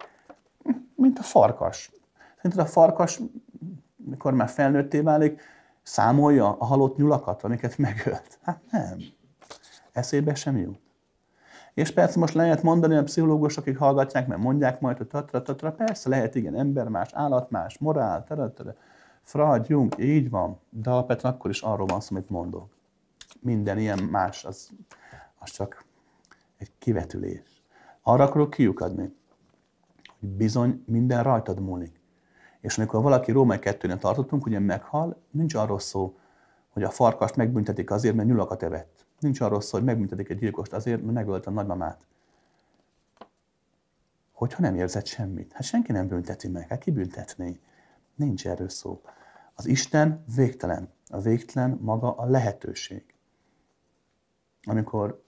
[0.95, 1.93] Mint a farkas.
[2.37, 3.21] Szerinted a farkas,
[3.97, 5.41] mikor már felnőtté válik,
[5.83, 8.39] számolja a halott nyulakat, amiket megölt?
[8.43, 8.99] Hát nem.
[9.93, 10.90] Eszébe sem jut.
[11.75, 15.73] És persze most lehet mondani a pszichológusok, akik hallgatják, mert mondják majd, hogy tatra, tatra,
[15.73, 18.75] persze lehet, igen, ember más, állat más, morál, tara, tara.
[19.23, 22.69] Freud, Jung, így van, de alapvetően akkor is arról van szó, amit mondok.
[23.41, 24.71] Minden ilyen más, az,
[25.39, 25.85] az csak
[26.59, 27.63] egy kivetülés.
[28.03, 29.15] Arra akarok kiukadni,
[30.21, 32.01] hogy bizony minden rajtad múlik.
[32.61, 36.19] És amikor valaki Római kettőnél tartottunk, ugye meghal, nincs arról szó,
[36.69, 39.00] hogy a farkast megbüntetik azért, mert nyulakat evett.
[39.21, 42.07] Nincs arról szó, hogy megbüntetik egy gyilkost azért, mert megölt a nagymamát.
[44.33, 45.53] Hogyha nem érzett semmit.
[45.53, 46.69] Hát senki nem bünteti meg.
[46.69, 47.61] Hát ki büntetné?
[48.15, 49.03] Nincs erről szó.
[49.55, 50.93] Az Isten végtelen.
[51.09, 53.15] A végtelen maga a lehetőség.
[54.63, 55.23] Amikor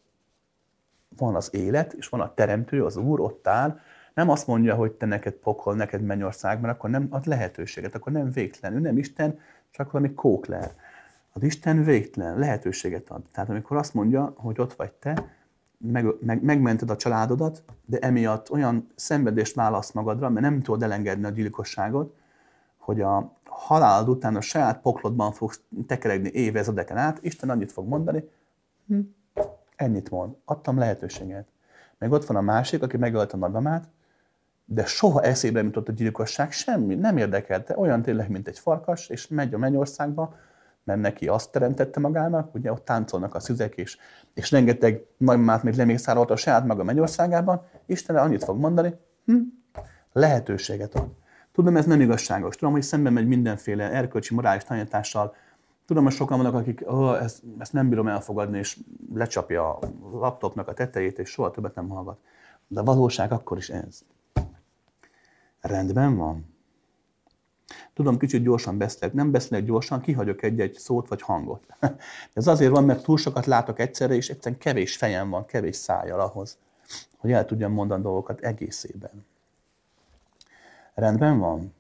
[1.17, 3.81] van az élet, és van a teremtő, az Úr ott áll,
[4.15, 8.13] nem azt mondja, hogy te neked pokol, neked mennyország, mert akkor nem ad lehetőséget, akkor
[8.13, 8.77] nem végtelen.
[8.77, 9.39] Ő nem Isten,
[9.71, 10.71] csak valami kókler.
[11.33, 13.23] Az Isten végtelen lehetőséget ad.
[13.33, 15.25] Tehát amikor azt mondja, hogy ott vagy te,
[15.79, 21.25] meg, meg, megmented a családodat, de emiatt olyan szenvedést válasz magadra, mert nem tudod elengedni
[21.25, 22.15] a gyilkosságot,
[22.77, 28.29] hogy a halálod után a saját poklodban fogsz tekeregni évezredeken át, Isten annyit fog mondani,
[28.87, 28.99] hm,
[29.77, 31.47] ennyit mond, adtam lehetőséget.
[31.99, 33.89] Meg ott van a másik, aki megölte a nagymamát,
[34.65, 39.29] de soha eszébe jutott a gyilkosság, semmi, nem érdekelte, olyan tényleg, mint egy farkas, és
[39.29, 40.35] megy a mennyországba,
[40.85, 43.97] mert neki azt teremtette magának, ugye ott táncolnak a szüzek, és,
[44.35, 49.39] és rengeteg nagymát még lemészárolta a saját maga mennyországában, Isten annyit fog mondani, hm,
[50.13, 51.09] lehetőséget ad.
[51.53, 52.57] Tudom, ez nem igazságos.
[52.57, 55.35] Tudom, hogy szemben megy mindenféle erkölcsi, morális tanítással.
[55.87, 58.79] Tudom, hogy sokan vannak, akik oh, ezt, ezt nem bírom elfogadni, és
[59.15, 62.19] lecsapja a laptopnak a tetejét, és soha többet nem hallgat.
[62.69, 64.03] De a valóság akkor is ez.
[65.61, 66.52] Rendben van.
[67.95, 71.67] Tudom, kicsit gyorsan beszélek, nem beszélek gyorsan, kihagyok egy-egy szót vagy hangot.
[72.33, 76.21] Ez azért van, mert túl sokat látok egyszerre, és egyszerűen kevés fejem van, kevés szájjal
[76.21, 76.59] ahhoz,
[77.17, 79.27] hogy el tudjam mondani dolgokat egészében.
[80.95, 81.75] Rendben van?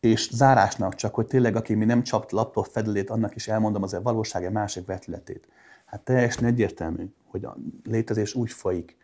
[0.00, 3.94] És zárásnak csak, hogy tényleg, aki mi nem csapt laptop fedelét, annak is elmondom az
[3.94, 5.48] a valóság egy másik vetületét.
[5.84, 8.96] Hát teljesen egyértelmű, hogy a létezés úgy folyik,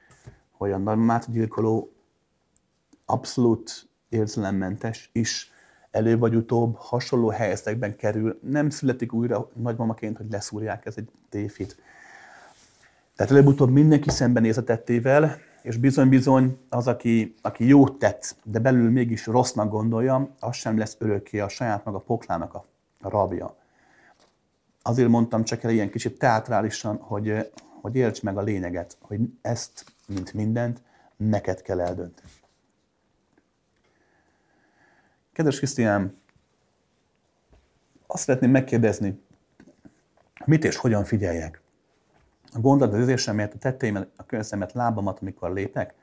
[0.50, 1.93] hogy a normát gyilkoló
[3.04, 5.52] abszolút érzelemmentes is
[5.90, 11.76] elő vagy utóbb hasonló helyzetekben kerül, nem születik újra nagymamaként, hogy leszúrják, ez egy tévhit.
[13.16, 18.90] Tehát előbb-utóbb mindenki szembenéz a tettével, és bizony-bizony az, aki, aki jót tett, de belül
[18.90, 22.64] mégis rossznak gondolja, az sem lesz örökké a saját maga poklának a,
[23.00, 23.56] a rabja.
[24.82, 27.50] Azért mondtam csak el ilyen kicsit teátrálisan, hogy,
[27.80, 30.82] hogy érts meg a lényeget, hogy ezt, mint mindent,
[31.16, 32.28] neked kell eldönteni.
[35.34, 36.20] Kedves Krisztián,
[38.06, 39.22] azt szeretném megkérdezni,
[40.44, 41.60] mit és hogyan figyeljek?
[42.52, 45.94] A gondolat az érzésemet, a tetteimet, a könyvszemet, lábamat, amikor lépek?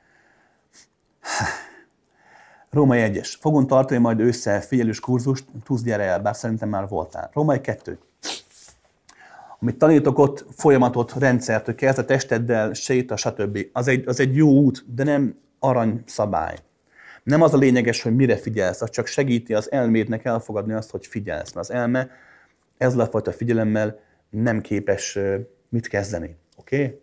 [2.69, 3.35] Római 1-es.
[3.39, 7.29] Fogunk tartani majd ősszel figyelős kurzust, tudsz gyere el, bár szerintem már voltál.
[7.33, 7.99] Római 2.
[9.59, 13.59] Amit tanítok ott, folyamatot, rendszert, hogy kezd a testeddel, séta, stb.
[13.73, 16.57] Az egy, az egy jó út, de nem arany szabály.
[17.23, 21.07] Nem az a lényeges, hogy mire figyelsz, az csak segíti az elmédnek elfogadni azt, hogy
[21.07, 21.53] figyelsz.
[21.53, 22.09] Mert az elme
[22.77, 23.99] ezzel a fajta figyelemmel
[24.29, 25.19] nem képes
[25.69, 26.35] mit kezdeni.
[26.57, 26.83] Oké?
[26.83, 27.01] Okay?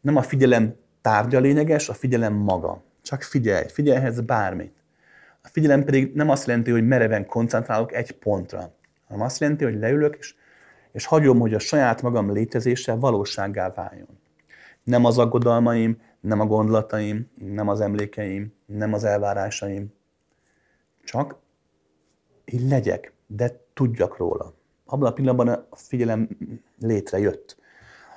[0.00, 2.82] Nem a figyelem tárgya lényeges, a figyelem maga.
[3.02, 4.72] Csak figyelj, figyelhetsz bármit.
[5.42, 8.74] A figyelem pedig nem azt jelenti, hogy mereven koncentrálok egy pontra,
[9.08, 10.34] hanem azt jelenti, hogy leülök, és,
[10.92, 14.18] és hagyom, hogy a saját magam létezése valósággá váljon.
[14.82, 19.92] Nem az aggodalmaim, nem a gondolataim, nem az emlékeim, nem az elvárásaim.
[21.04, 21.36] Csak
[22.44, 24.54] így legyek, de tudjak róla.
[24.84, 26.28] Abban a pillanatban a figyelem
[26.80, 27.56] létrejött.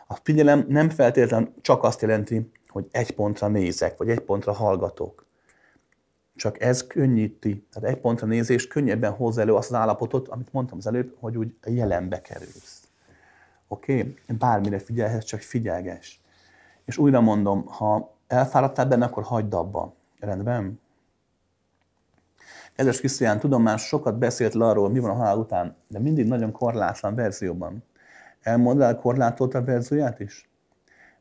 [0.08, 5.26] A figyelem nem feltétlenül csak azt jelenti, hogy egy pontra nézek, vagy egy pontra hallgatok.
[6.36, 10.78] Csak ez könnyíti, tehát egy pontra nézés könnyebben hozza elő azt az állapotot, amit mondtam
[10.78, 12.88] az előbb, hogy úgy jelenbe kerülsz.
[13.68, 14.00] Oké?
[14.00, 14.38] Okay?
[14.38, 16.23] Bármire figyelhetsz, csak figyelges.
[16.86, 19.94] És újra mondom, ha elfáradtál benne, akkor hagyd abba.
[20.20, 20.82] Rendben?
[22.76, 26.52] Kedves Krisztián, tudom már sokat beszélt arról, mi van a halál után, de mindig nagyon
[26.52, 27.84] korlátlan verzióban.
[28.42, 30.50] Elmondál korlátolta verzióját is?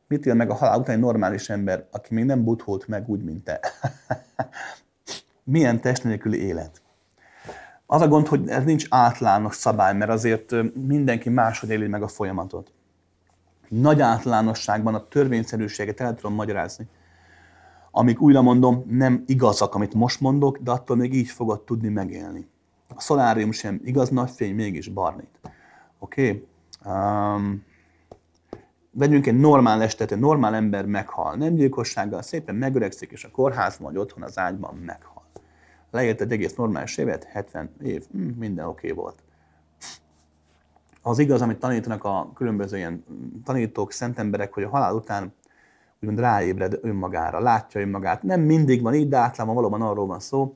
[0.07, 3.23] Mit él meg a halál után egy normális ember, aki még nem butholt meg úgy,
[3.23, 3.59] mint te?
[5.43, 6.81] Milyen test nélküli élet?
[7.85, 12.07] Az a gond, hogy ez nincs általános szabály, mert azért mindenki máshogy éli meg a
[12.07, 12.71] folyamatot.
[13.81, 16.87] Nagy általánosságban a törvényszerűséget el tudom magyarázni.
[17.91, 22.47] Amik újra mondom, nem igazak, amit most mondok, de attól még így fogod tudni megélni.
[22.95, 25.39] A szolárium sem igaz, napfény mégis barnít.
[25.99, 26.27] Oké?
[26.27, 26.47] Okay?
[26.93, 27.65] Um,
[28.91, 31.35] vegyünk egy normál estet, egy normál ember meghal.
[31.35, 35.23] Nem gyilkossággal, szépen megöregszik, és a kórházban, vagy otthon az ágyban meghal.
[35.91, 39.23] Leélt egy egész normális évet, 70 év, hm, minden oké okay volt.
[41.05, 43.03] Az igaz, amit tanítanak a különböző ilyen
[43.43, 45.33] tanítók, szent emberek, hogy a halál után
[45.99, 48.23] úgymond ráébred önmagára, látja önmagát.
[48.23, 50.55] Nem mindig van így, de általában valóban arról van szó.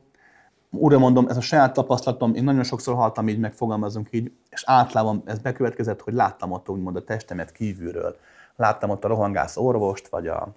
[0.69, 5.21] Újra mondom, ez a saját tapasztalatom, én nagyon sokszor haltam így, megfogalmazunk így, és általában
[5.25, 8.15] ez bekövetkezett, hogy láttam ott úgymond a testemet kívülről.
[8.55, 10.53] Láttam ott a rohangász orvost, vagy a,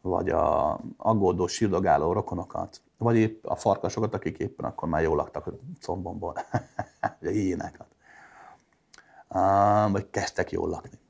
[0.00, 5.46] vagy a aggódó, sírdogáló rokonokat, vagy épp a farkasokat, akik éppen akkor már jól laktak
[5.46, 6.34] a combomból,
[7.20, 7.91] vagy a hiénákat.
[9.90, 11.00] Vagy kezdtek jól lakni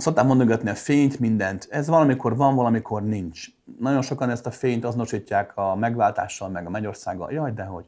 [0.00, 1.68] szokták mondogatni a fényt, mindent.
[1.70, 3.46] Ez valamikor van, valamikor nincs.
[3.78, 7.32] Nagyon sokan ezt a fényt azonosítják a megváltással, meg a Magyarországgal.
[7.32, 7.84] Jaj, de hogy.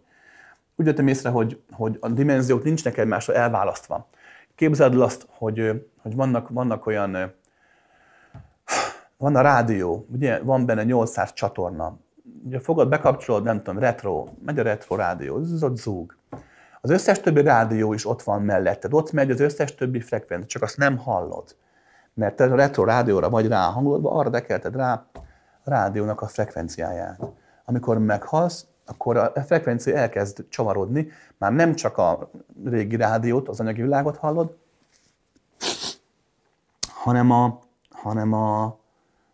[0.76, 4.06] Úgy jöttem észre, hogy, hogy a dimenziók nincsnek egymásra elválasztva.
[4.54, 7.32] Képzeld el azt, hogy, hogy vannak, vannak olyan,
[9.16, 11.96] van a rádió, ugye van benne 800 csatorna.
[12.44, 15.40] Ugye fogod, bekapcsolod, nem tudom, retro, megy a retro rádió,
[15.74, 16.16] zúg.
[16.80, 20.62] Az összes többi rádió is ott van melletted, ott megy az összes többi frekvencia, csak
[20.62, 21.56] azt nem hallod
[22.14, 25.22] mert te a retro rádióra vagy rá hangolva, arra dekelted rá a
[25.64, 27.20] rádiónak a frekvenciáját.
[27.64, 31.08] Amikor meghalsz, akkor a frekvencia elkezd csavarodni,
[31.38, 32.30] már nem csak a
[32.64, 34.56] régi rádiót, az anyagi világot hallod,
[36.88, 37.60] hanem a,
[37.90, 38.78] hanem a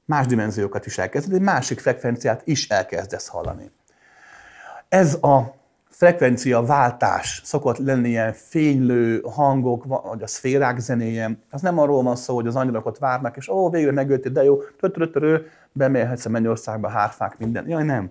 [0.05, 3.70] más dimenziókat is elkezded, egy másik frekvenciát is elkezdesz hallani.
[4.88, 5.55] Ez a
[5.97, 11.38] frekvencia váltás szokott lenni ilyen fénylő hangok, vagy a szférák zenéje.
[11.51, 14.61] Az nem arról van szó, hogy az angyalok várnak, és ó, végre megöltél, de jó,
[14.80, 17.68] tötörötörő, bemehetsz a mennyországba, hárfák, minden.
[17.68, 18.11] Jaj, nem.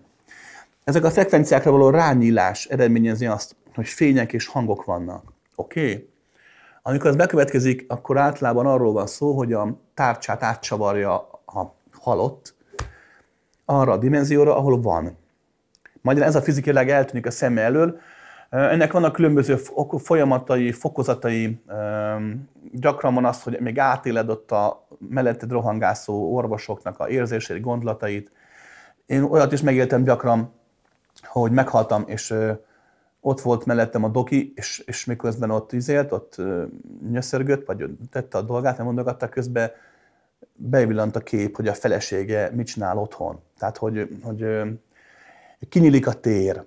[0.84, 5.24] Ezek a frekvenciákra való rányílás eredményezi azt, hogy fények és hangok vannak.
[5.56, 5.92] Oké?
[5.92, 6.10] Okay?
[6.82, 11.14] Amikor ez bekövetkezik, akkor általában arról van szó, hogy a tárcsát átcsavarja
[11.46, 12.56] a halott
[13.66, 15.18] arra a dimenzióra, ahol van.
[16.06, 18.00] Majd ez a fizikailag eltűnik a szem elől.
[18.50, 19.56] Ennek vannak különböző
[19.98, 21.62] folyamatai, fokozatai.
[22.72, 28.32] Gyakran van az, hogy még átéled ott a melletted rohangászó orvosoknak a érzéseit, gondolatait.
[29.06, 30.54] Én olyat is megéltem gyakran,
[31.24, 32.34] hogy meghaltam, és
[33.20, 36.42] ott volt mellettem a doki, és, és miközben ott izélt, ott
[37.12, 39.72] nyöszörgött, vagy tette a dolgát, nem mondogatta közben,
[40.54, 43.40] bevillant a kép, hogy a felesége mit csinál otthon.
[43.58, 44.46] Tehát, hogy, hogy
[45.70, 46.64] kinyílik a tér.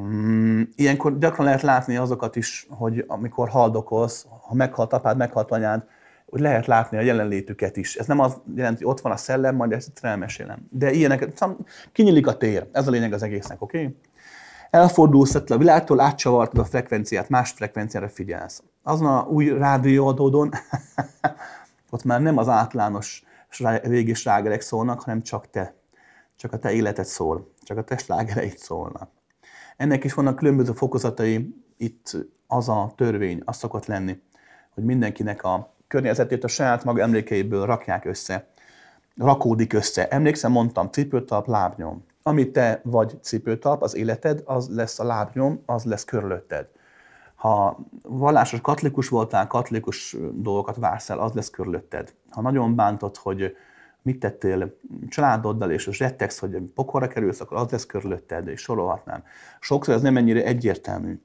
[0.00, 5.84] Mm, ilyenkor gyakran lehet látni azokat is, hogy amikor haldokolsz, ha meghalt apád, meghalt anyád,
[6.26, 7.96] hogy lehet látni a jelenlétüket is.
[7.96, 10.66] Ez nem az jelenti, hogy ott van a szellem, majd ezt elmesélem.
[10.70, 11.28] De ilyenek,
[11.92, 12.68] kinyílik a tér.
[12.72, 13.78] Ez a lényeg az egésznek, oké?
[13.78, 13.96] Okay?
[14.70, 18.62] Elfordulsz a világtól, átcsavartad a frekvenciát, más frekvenciára figyelsz.
[18.82, 20.50] Azon a új rádióadódon,
[21.90, 23.24] ott már nem az általános
[23.82, 25.74] régi slágerek szólnak, hanem csak te.
[26.36, 29.10] Csak a te életed szól csak a testlágereit szólnak.
[29.76, 34.20] Ennek is vannak különböző fokozatai, itt az a törvény, az szokott lenni,
[34.74, 38.48] hogy mindenkinek a környezetét a saját maga emlékeiből rakják össze,
[39.16, 40.08] rakódik össze.
[40.08, 42.04] Emlékszem, mondtam, cipőtalp, lábnyom.
[42.22, 46.68] Ami te vagy cipőtalp, az életed, az lesz a lábnyom, az lesz körülötted.
[47.34, 52.14] Ha vallásos katolikus voltál, katolikus dolgokat vársz el, az lesz körülötted.
[52.30, 53.56] Ha nagyon bántod, hogy
[54.04, 54.76] mit tettél
[55.08, 59.24] családoddal, és rettegsz, hogy pokorra kerülsz, akkor az lesz körülötted, és sorolhatnám.
[59.60, 61.20] Sokszor ez nem ennyire egyértelmű.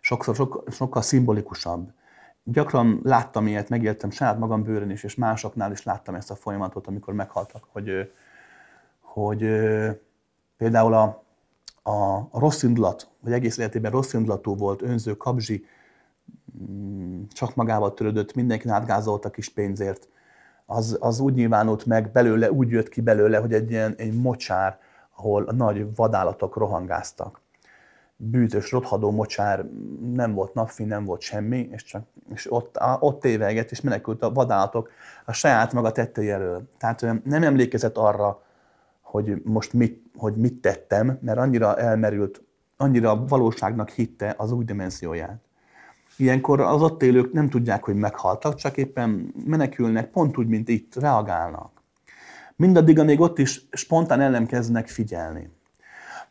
[0.00, 1.92] Sokszor sok, sokkal szimbolikusabb.
[2.44, 6.86] Gyakran láttam ilyet, megéltem saját magam bőrön is, és másoknál is láttam ezt a folyamatot,
[6.86, 8.12] amikor meghaltak, hogy,
[9.00, 9.38] hogy
[10.56, 11.24] például a,
[11.82, 15.64] a, a rossz indulat, vagy egész életében rossz indulatú volt, önző, kabzsi,
[16.62, 20.08] mm, csak magával törődött, mindenki átgázolt a kis pénzért,
[20.66, 24.78] az, az úgy nyilvánult meg belőle, úgy jött ki belőle, hogy egy ilyen egy mocsár,
[25.16, 27.40] ahol a nagy vadállatok rohangáztak.
[28.16, 29.64] Bűtös, rothadó mocsár,
[30.14, 32.02] nem volt napfény, nem volt semmi, és, csak,
[32.34, 34.90] és ott, ott tévegett, és menekült a vadállatok
[35.24, 36.62] a saját maga tettei elől.
[36.78, 38.42] Tehát nem emlékezett arra,
[39.00, 42.42] hogy most mit, hogy mit tettem, mert annyira elmerült,
[42.76, 45.40] annyira valóságnak hitte az új dimenzióját.
[46.16, 50.94] Ilyenkor az ott élők nem tudják, hogy meghaltak, csak éppen menekülnek, pont úgy, mint itt,
[50.94, 51.70] reagálnak.
[52.56, 55.50] Mindaddig, amíg ott is spontán el nem figyelni.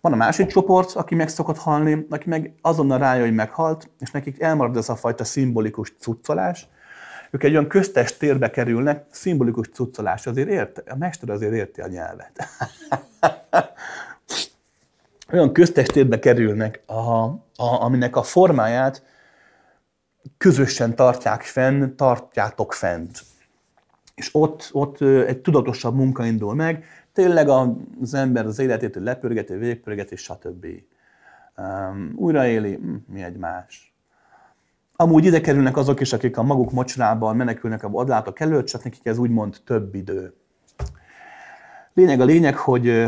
[0.02, 4.12] Van a másik csoport, aki meg szokott halni, aki meg azonnal rájön, hogy meghalt, és
[4.12, 6.68] nekik elmarad ez a fajta szimbolikus cuccolás.
[7.32, 11.88] Ők egy olyan köztes térbe kerülnek, szimbolikus cuccolás, azért érte, a mester azért érti a
[11.88, 12.32] nyelvet.
[15.34, 19.04] olyan köztes térbe kerülnek, a, a, aminek a formáját
[20.38, 23.22] közösen tartják fenn, tartjátok fent.
[24.16, 30.16] És ott, ott egy tudatosabb munka indul meg, tényleg az ember az életét lepörgeti, végpörgeti,
[30.16, 30.66] stb.
[31.58, 33.96] Um, újraéli, hm, mi egy más.
[34.96, 39.06] Amúgy ide kerülnek azok is, akik a maguk mocsrában menekülnek a vadlátok előtt, csak nekik
[39.06, 40.34] ez úgymond több idő.
[41.94, 43.06] Lényeg a lényeg, hogy,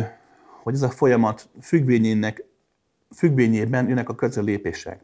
[0.63, 2.43] hogy ez a folyamat függvényének,
[3.15, 5.03] függvényében jönnek a közös lépések.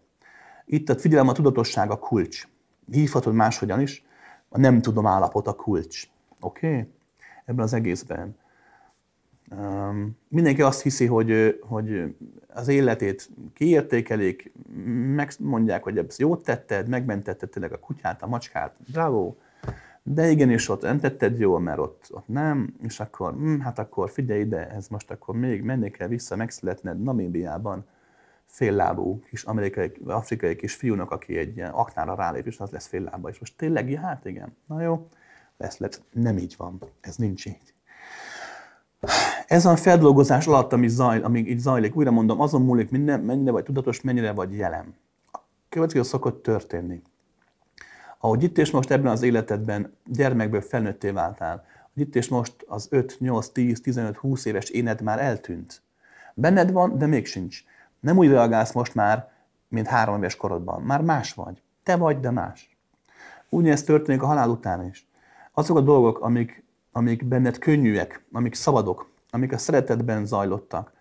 [0.71, 2.47] Itt a figyelem, a tudatosság a kulcs.
[2.91, 4.05] Hívhatod máshogyan is,
[4.49, 6.07] a nem tudom állapot a kulcs.
[6.39, 6.67] Oké?
[6.67, 6.87] Okay?
[7.45, 8.35] Ebben az egészben.
[9.51, 12.15] Um, mindenki azt hiszi, hogy, hogy
[12.47, 14.51] az életét kiértékelik,
[15.15, 19.35] megmondják, hogy ezt jót tetted, megmentetted tényleg a kutyát, a macskát, bravo,
[20.03, 24.09] de igenis ott nem tetted jól, mert ott, ott nem, és akkor, hm, hát akkor
[24.09, 27.85] figyelj ide, ez most akkor még menni kell vissza, megszületned Namíbiában,
[28.49, 33.29] féllábú kis amerikai, afrikai kis fiúnak, aki egy ilyen aknára rálép, és az lesz féllába.
[33.29, 35.07] És most tényleg, hát igen, na jó,
[35.57, 36.01] lesz, lesz.
[36.11, 37.73] Nem így van, ez nincs így.
[39.47, 43.51] Ez a feldolgozás alatt, ami zajl, amíg így zajlik, újra mondom, azon múlik, minden, mennyire
[43.51, 44.95] vagy tudatos, mennyire vagy jelen.
[45.31, 45.39] A
[45.69, 47.01] következő szokott történni.
[48.19, 52.87] Ahogy itt és most ebben az életedben gyermekből felnőtté váltál, hogy itt és most az
[52.91, 55.81] 5, 8, 10, 15, 20 éves éned már eltűnt.
[56.33, 57.63] Benned van, de még sincs.
[57.99, 59.31] Nem úgy reagálsz most már,
[59.67, 60.81] mint három éves korodban.
[60.81, 61.61] Már más vagy.
[61.83, 62.77] Te vagy, de más.
[63.49, 65.07] Ugyanezt történik a halál után is.
[65.53, 70.91] Azok a dolgok, amik, amik benned könnyűek, amik szabadok, amik a szeretetben zajlottak,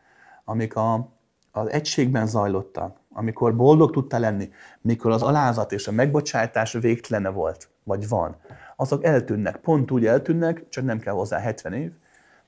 [0.44, 1.08] amik a,
[1.52, 7.68] az egységben zajlottak, amikor boldog tudtál lenni, mikor az alázat és a megbocsátás végtelene volt,
[7.84, 8.36] vagy van,
[8.76, 9.56] azok eltűnnek.
[9.56, 11.92] Pont úgy eltűnnek, csak nem kell hozzá 70 év,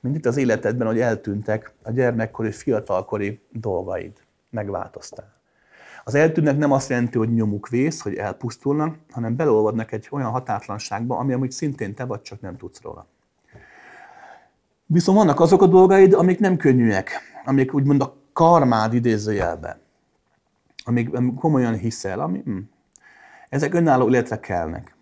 [0.00, 4.12] mint itt az életedben, hogy eltűntek a gyermekkori, fiatalkori dolgaid
[4.50, 5.40] megváltoztál.
[6.04, 11.16] Az eltűnnek nem azt jelenti, hogy nyomuk vész, hogy elpusztulnak, hanem belolvadnak egy olyan határtlanságba,
[11.16, 13.06] ami amúgy szintén te vagy, csak nem tudsz róla.
[14.86, 17.10] Viszont vannak azok a dolgaid, amik nem könnyűek,
[17.44, 19.80] amik úgymond a karmád idézőjelben,
[20.84, 22.58] amik komolyan hiszel, ami, hm,
[23.48, 24.94] ezek önálló életre kelnek.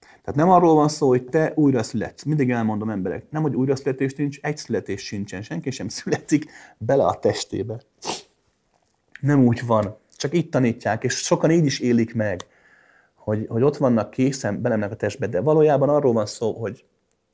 [0.00, 2.22] Tehát nem arról van szó, hogy te újra születsz.
[2.22, 7.06] Mindig elmondom emberek, nem, hogy újra születés nincs, egy születés sincsen, senki sem születik bele
[7.06, 7.80] a testébe
[9.24, 9.96] nem úgy van.
[10.16, 12.46] Csak itt tanítják, és sokan így is élik meg,
[13.14, 16.84] hogy, hogy ott vannak készen, belemnek a testbe, de valójában arról van szó, hogy,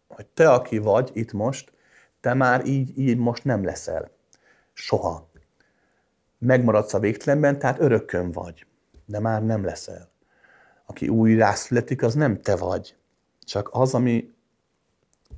[0.09, 1.73] hogy te, aki vagy itt most,
[2.21, 4.11] te már így, így most nem leszel.
[4.73, 5.29] Soha.
[6.39, 8.67] Megmaradsz a végtelenben, tehát örökkön vagy,
[9.07, 10.11] de már nem leszel.
[10.87, 12.97] Aki újra születik, az nem te vagy,
[13.45, 14.33] csak az, ami,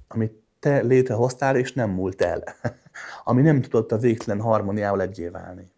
[0.08, 0.30] ami
[0.60, 2.42] te létrehoztál, és nem múlt el.
[3.24, 5.71] ami nem tudott a végtelen harmóniával egyé válni.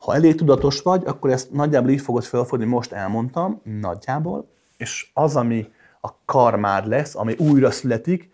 [0.00, 5.36] Ha elég tudatos vagy, akkor ezt nagyjából így fogod felfogni, most elmondtam, nagyjából, és az,
[5.36, 8.30] ami a karmád lesz, ami újra születik,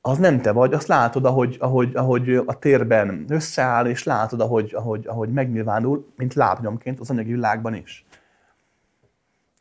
[0.00, 4.74] az nem te vagy, azt látod, ahogy, ahogy, ahogy a térben összeáll, és látod, ahogy,
[4.74, 8.06] ahogy, ahogy megnyilvánul, mint lábnyomként az anyagi világban is.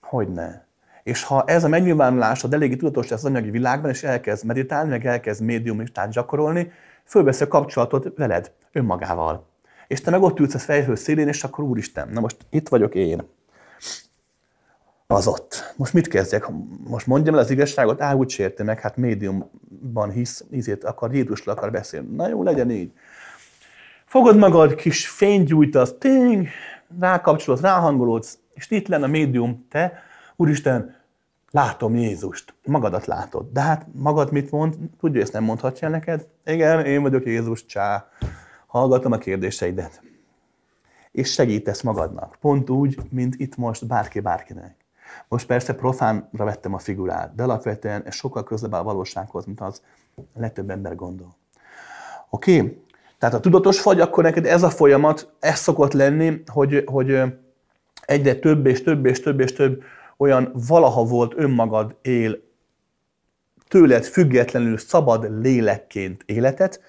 [0.02, 0.68] Hogyne.
[1.04, 5.06] És ha ez a megnyilvánulásod eléggé tudatos lesz az anyagi világban, és elkezd meditálni, meg
[5.06, 6.72] elkezd médiumistát gyakorolni,
[7.04, 9.52] fölvesz a kapcsolatot veled, önmagával
[9.94, 12.96] és te meg ott ülsz a fejhő szélén, és akkor úristen, na most itt vagyok
[12.96, 13.24] én.
[15.08, 15.74] Az ott.
[15.78, 16.46] Most mit kezdjek?
[16.88, 21.56] Most mondjam el az igazságot, á, úgy sérti meg, hát médiumban hisz, ízét akar, Jézusról
[21.56, 22.16] akar beszélni.
[22.16, 22.92] Na jó, legyen így.
[24.06, 26.48] Fogod magad, kis fényt gyújtasz, ting,
[27.00, 30.04] rákapcsolod, ráhangolódsz, és itt lenne a médium, te,
[30.36, 30.96] úristen,
[31.52, 33.52] látom Jézust, magadat látod.
[33.52, 34.76] De hát magad mit mond?
[35.00, 36.28] Tudja, ezt nem mondhatja neked?
[36.46, 38.08] Igen, én vagyok Jézus, csá.
[38.74, 40.02] Hallgatom a kérdéseidet.
[41.12, 42.38] És segítesz magadnak.
[42.42, 44.76] Pont úgy, mint itt most bárki bárkinek.
[45.28, 49.82] Most persze profánra vettem a figurát, de alapvetően ez sokkal közelebb a valósághoz, mint az
[50.16, 51.36] a legtöbb ember gondol.
[52.30, 52.84] Oké?
[53.18, 57.22] Tehát ha tudatos vagy, akkor neked ez a folyamat, ez szokott lenni, hogy, hogy
[58.06, 59.84] egyre több és több és több és több
[60.18, 62.42] olyan valaha volt önmagad él
[63.68, 66.82] tőled függetlenül szabad lélekként életet,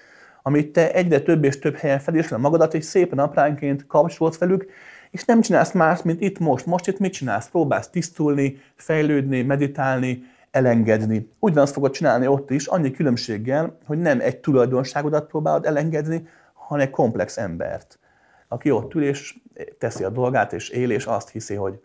[0.47, 4.65] amit te egyre több és több helyen fedésre magadat, és szépen apránként kapcsolódsz velük,
[5.11, 6.65] és nem csinálsz más, mint itt most.
[6.65, 7.49] Most itt mit csinálsz?
[7.49, 11.29] Próbálsz tisztulni, fejlődni, meditálni, elengedni.
[11.39, 16.93] Ugyanazt fogod csinálni ott is, annyi különbséggel, hogy nem egy tulajdonságodat próbálod elengedni, hanem egy
[16.93, 17.99] komplex embert,
[18.47, 19.37] aki ott ül és
[19.77, 21.79] teszi a dolgát, és él, és azt hiszi, hogy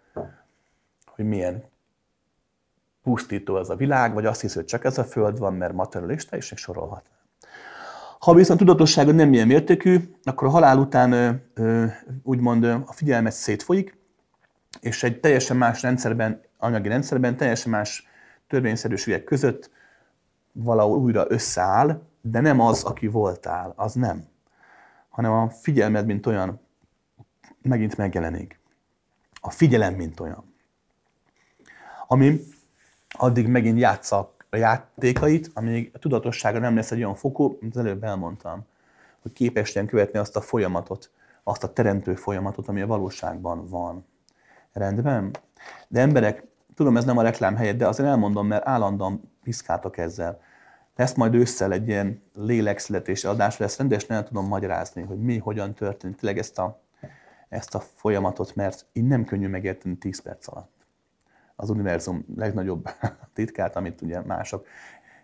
[1.07, 1.65] hogy milyen
[3.03, 6.37] pusztító ez a világ, vagy azt hiszi, hogy csak ez a föld van, mert materialista,
[6.37, 7.05] és még sorolhat.
[8.21, 11.43] Ha viszont tudatossága nem ilyen mértékű, akkor a halál után
[12.23, 13.99] úgymond a figyelmet szétfolyik,
[14.81, 18.07] és egy teljesen más rendszerben, anyagi rendszerben, teljesen más
[18.49, 19.71] törvényszerűségek között
[20.53, 24.25] valahol újra összeáll, de nem az, aki voltál, az nem.
[25.09, 26.61] Hanem a figyelmed, mint olyan,
[27.63, 28.61] megint megjelenik.
[29.41, 30.51] A figyelem, mint olyan
[32.13, 32.41] ami
[33.09, 37.81] addig megint játsza a játékait, amíg a tudatossága nem lesz egy olyan fokú, mint az
[37.81, 38.66] előbb elmondtam,
[39.22, 41.10] hogy képes követni azt a folyamatot,
[41.43, 44.06] azt a teremtő folyamatot, ami a valóságban van.
[44.72, 45.31] Rendben?
[45.89, 50.40] De emberek, tudom, ez nem a reklám helyett, de azért elmondom, mert állandóan piszkáltok ezzel.
[50.97, 55.74] Lesz majd ősszel egy ilyen lélekszületési adás, lesz rendesen el tudom magyarázni, hogy mi, hogyan
[55.74, 56.81] történt tényleg ezt a,
[57.48, 60.80] ezt a folyamatot, mert így nem könnyű megérteni 10 perc alatt
[61.61, 62.89] az univerzum legnagyobb
[63.35, 64.66] titkát, amit ugye mások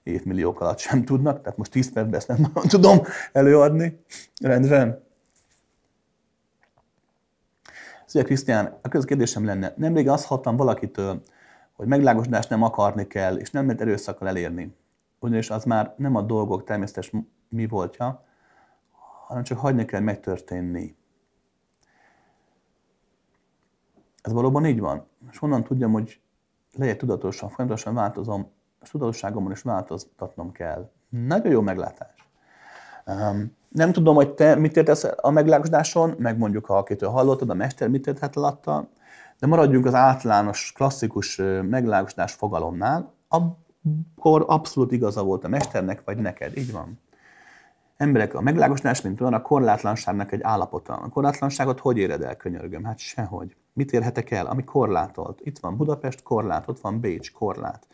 [0.02, 3.02] évmilliók alatt sem tudnak, tehát most 10 percben ezt nem tudom
[3.32, 4.00] előadni.
[4.40, 5.04] Rendben.
[8.06, 11.22] Szia Krisztián, a közkérdésem kérdésem lenne, nemrég azt hattam valakitől,
[11.72, 14.76] hogy meglágosodást nem akarni kell, és nem lehet erőszakkal elérni.
[15.18, 17.12] Ugyanis az már nem a dolgok természetes
[17.48, 18.24] mi voltja,
[19.26, 20.96] hanem csak hagyni kell megtörténni.
[24.22, 25.06] Ez valóban így van?
[25.30, 26.20] És honnan tudjam, hogy
[26.76, 28.50] legyek tudatosan, folyamatosan változom,
[28.82, 30.90] és tudatosságomon is változtatnom kell.
[31.08, 32.14] Nagyon jó meglátás.
[33.06, 37.54] Um, nem tudom, hogy te mit értesz a meglágodáson, meg mondjuk, ha akitől hallottad, a
[37.54, 38.88] mester mit érthet alatta,
[39.38, 46.56] de maradjunk az általános, klasszikus meglágosodás fogalomnál, akkor abszolút igaza volt a mesternek, vagy neked.
[46.56, 47.00] Így van.
[47.96, 50.92] Emberek, a meglágosodás, mint olyan, a korlátlanságnak egy állapota.
[50.92, 52.84] A korlátlanságot hogy éred el, könyörgöm?
[52.84, 53.56] Hát sehogy.
[53.76, 55.40] Mit érhetek el, ami korlátolt?
[55.42, 57.86] Itt van Budapest, korlát, ott van Bécs, korlát.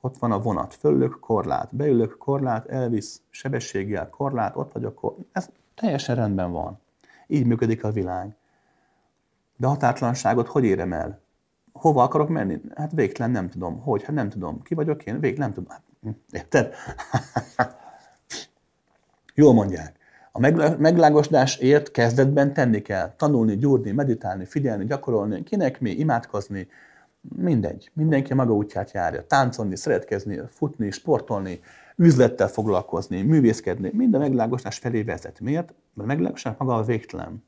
[0.00, 5.26] Ott van a vonat, fölülök, korlát, beülök, korlát, elvisz, sebességgel, korlát, ott vagyok, korlát.
[5.32, 6.78] Ez teljesen rendben van.
[7.26, 8.36] Így működik a világ.
[9.56, 11.20] De határtlanságot hogy érem el?
[11.72, 12.60] Hova akarok menni?
[12.74, 13.80] Hát végtelen nem tudom.
[13.80, 14.02] Hogy?
[14.02, 14.62] Hát nem tudom.
[14.62, 15.20] Ki vagyok én?
[15.20, 15.70] Végtelen nem tudom.
[15.70, 16.74] Hát, érted?
[19.34, 19.98] Jól mondják.
[20.32, 20.38] A
[20.78, 23.14] meglágosodásért kezdetben tenni kell.
[23.16, 26.68] Tanulni, gyúrni, meditálni, figyelni, gyakorolni, kinek mi, imádkozni,
[27.36, 27.90] mindegy.
[27.94, 29.26] Mindenki maga útját járja.
[29.26, 31.60] Táncolni, szeretkezni, futni, sportolni,
[31.96, 35.40] üzlettel foglalkozni, művészkedni, minden meglágosodás felé vezet.
[35.40, 35.74] Miért?
[35.94, 37.44] Mert a meglágosodás maga a végtelen.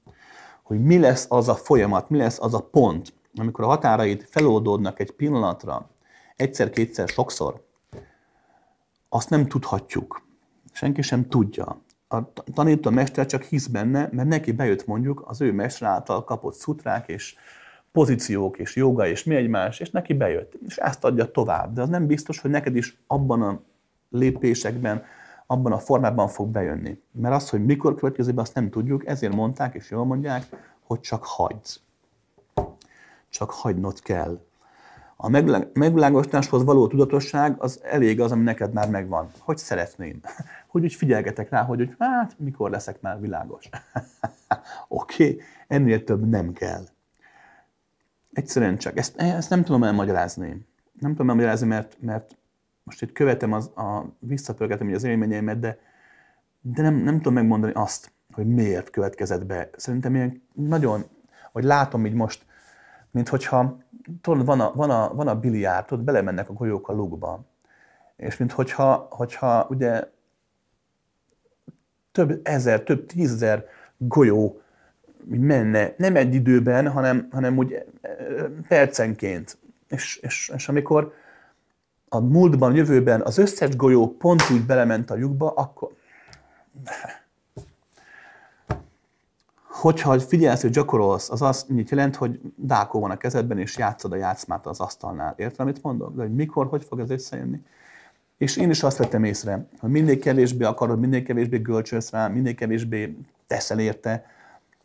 [0.62, 5.00] Hogy mi lesz az a folyamat, mi lesz az a pont, amikor a határaid feloldódnak
[5.00, 5.90] egy pillanatra,
[6.36, 7.64] egyszer, kétszer, sokszor,
[9.08, 10.22] azt nem tudhatjuk.
[10.72, 11.82] Senki sem tudja
[12.12, 16.54] a tanító mester csak hisz benne, mert neki bejött mondjuk az ő mester által kapott
[16.54, 17.34] szutrák és
[17.92, 20.54] pozíciók és joga és mi egymás, és neki bejött.
[20.66, 21.72] És ezt adja tovább.
[21.72, 23.60] De az nem biztos, hogy neked is abban a
[24.10, 25.02] lépésekben,
[25.46, 27.00] abban a formában fog bejönni.
[27.12, 30.46] Mert az, hogy mikor következik azt nem tudjuk, ezért mondták, és jól mondják,
[30.82, 31.66] hogy csak hagyd.
[33.28, 34.40] Csak hagynod kell.
[35.24, 35.28] A
[35.72, 39.30] megvilágosításhoz való tudatosság az elég az, ami neked már megvan.
[39.38, 40.20] Hogy szeretném
[40.72, 43.68] hogy úgy figyelgetek rá, hogy, hogy hát mikor leszek már világos.
[44.88, 46.84] Oké, okay, ennél több nem kell.
[48.32, 50.66] Egyszerűen csak, ezt, ezt nem tudom elmagyarázni.
[51.00, 52.36] Nem tudom elmagyarázni, mert, mert
[52.82, 55.78] most itt követem, az, a, visszapörgetem az élményeimet, de,
[56.60, 59.70] de nem, nem tudom megmondani azt, hogy miért következett be.
[59.76, 61.04] Szerintem ilyen nagyon,
[61.52, 62.44] hogy látom így most,
[63.12, 63.78] mint hogyha
[64.20, 67.44] tudod, van a, van a, van a biliárd, tudod, belemennek a golyók a lukba.
[68.16, 70.04] És mint hogyha, hogyha ugye
[72.12, 73.64] több ezer, több tízezer
[73.96, 74.60] golyó
[75.24, 77.84] menne, nem egy időben, hanem, hanem úgy
[78.68, 79.58] percenként.
[79.88, 81.14] És, és, és amikor
[82.08, 85.90] a múltban, jövőben az összes golyó pont úgy belement a lyukba, akkor...
[89.82, 94.16] Hogyha figyelsz, hogy gyakorolsz, az azt jelent, hogy dákó van a kezedben, és játszod a
[94.16, 95.34] játszmát az asztalnál.
[95.36, 96.14] Érted, amit mondok?
[96.14, 97.62] De hogy mikor, hogy fog ez összejönni?
[98.36, 102.54] És én is azt vettem észre, hogy minél kevésbé akarod, minél kevésbé gölcsölsz rá, minél
[102.54, 104.24] kevésbé teszel érte,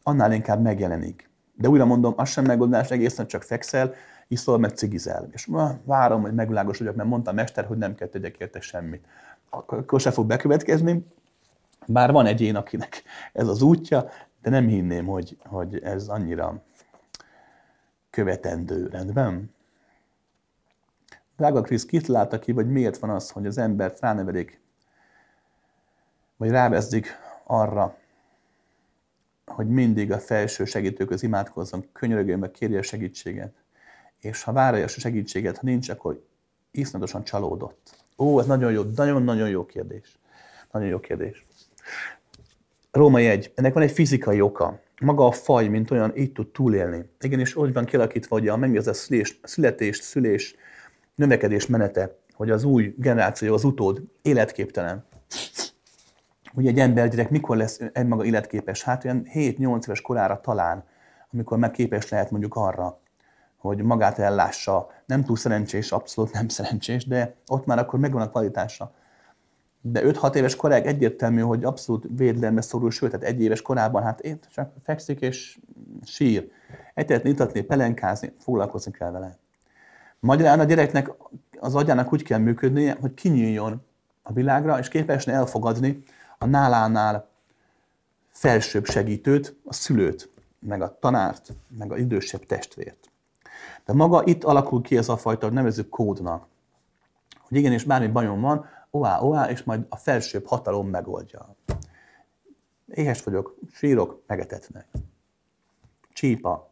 [0.03, 1.29] annál inkább megjelenik.
[1.55, 3.93] De újra mondom, az sem megoldás, egészen csak fekszel,
[4.27, 5.29] iszol, meg cigizel.
[5.31, 5.49] És
[5.83, 9.05] várom, hogy megvilágosodjak, mert mondta a mester, hogy nem kell tegyek érte semmit.
[9.49, 11.05] Akkor se fog bekövetkezni,
[11.87, 13.03] bár van egy én, akinek
[13.33, 14.09] ez az útja,
[14.47, 16.63] de nem hinném, hogy, hogy ez annyira
[18.09, 18.87] követendő.
[18.87, 19.53] Rendben?
[21.37, 24.59] Drága Krisz, kit látta ki, vagy miért van az, hogy az embert ránevelik,
[26.37, 27.07] vagy rávezdik
[27.43, 27.97] arra,
[29.45, 33.53] hogy mindig a felső segítőköz imádkozzon, könyörögön, meg kérje a segítséget.
[34.19, 36.25] És ha várja a segítséget, ha nincs, akkor
[36.71, 38.05] iszonyatosan csalódott.
[38.17, 40.19] Ó, ez nagyon jó, nagyon-nagyon jó kérdés.
[40.71, 41.45] Nagyon jó kérdés.
[42.97, 43.51] Római egy.
[43.55, 44.79] Ennek van egy fizikai oka.
[45.01, 47.09] Maga a faj, mint olyan, így tud túlélni.
[47.19, 50.55] Igen, és úgy van kialakítva, hogy a megnéz a szülés, születés, szülés,
[51.15, 55.05] növekedés menete, hogy az új generáció, az utód életképtelen.
[56.53, 58.83] Ugye egy embergyerek mikor lesz egymaga életképes?
[58.83, 60.83] Hát olyan 7-8 éves korára talán,
[61.33, 62.99] amikor meg képes lehet mondjuk arra,
[63.57, 64.89] hogy magát ellássa.
[65.05, 68.93] Nem túl szerencsés, abszolút nem szerencsés, de ott már akkor megvan a kvalitása.
[69.81, 74.19] De 5-6 éves koráig egyértelmű, hogy abszolút védelembe szorul, sőt, tehát egy éves korában hát
[74.19, 75.59] én csak fekszik és
[76.05, 76.51] sír.
[76.93, 79.37] Egyet itatni, pelenkázni, foglalkozni kell vele.
[80.19, 81.11] Magyarán a gyereknek
[81.59, 83.85] az agyának úgy kell működnie, hogy kinyíljon
[84.21, 86.03] a világra, és képesen elfogadni
[86.37, 87.27] a nálánál
[88.29, 90.29] felsőbb segítőt, a szülőt,
[90.59, 93.11] meg a tanárt, meg az idősebb testvért.
[93.85, 96.47] De maga itt alakul ki ez a fajta, nevezük kódnak.
[97.47, 101.55] Hogy igenis bármi bajom van, oá, oá, és majd a felsőbb hatalom megoldja.
[102.87, 104.87] Éhes vagyok, sírok, megetetnek.
[106.13, 106.71] Csípa,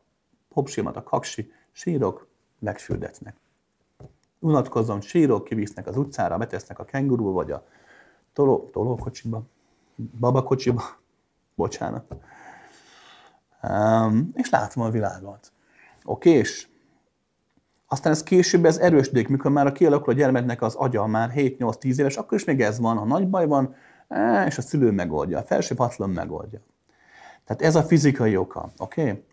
[0.49, 2.27] popsimat a kaksi, sírok,
[2.59, 3.35] megfürdetnek.
[4.39, 7.65] Unatkozom, sírok, kivisznek az utcára, betesznek a kengurú vagy a
[8.33, 9.43] toló, tolókocsiba,
[10.19, 10.83] babakocsiba,
[11.55, 12.15] bocsánat.
[13.61, 15.51] Um, és látom a világot.
[16.03, 16.67] Oké, és
[17.87, 21.97] aztán ez később ez erősödik, mikor már a kialakul a gyermeknek az agya már 7-8-10
[21.97, 23.75] éves, akkor is még ez van, ha nagy baj van,
[24.47, 26.59] és a szülő megoldja, a felsőbb hatalom megoldja.
[27.45, 29.01] Tehát ez a fizikai oka, oké?
[29.01, 29.23] Okay?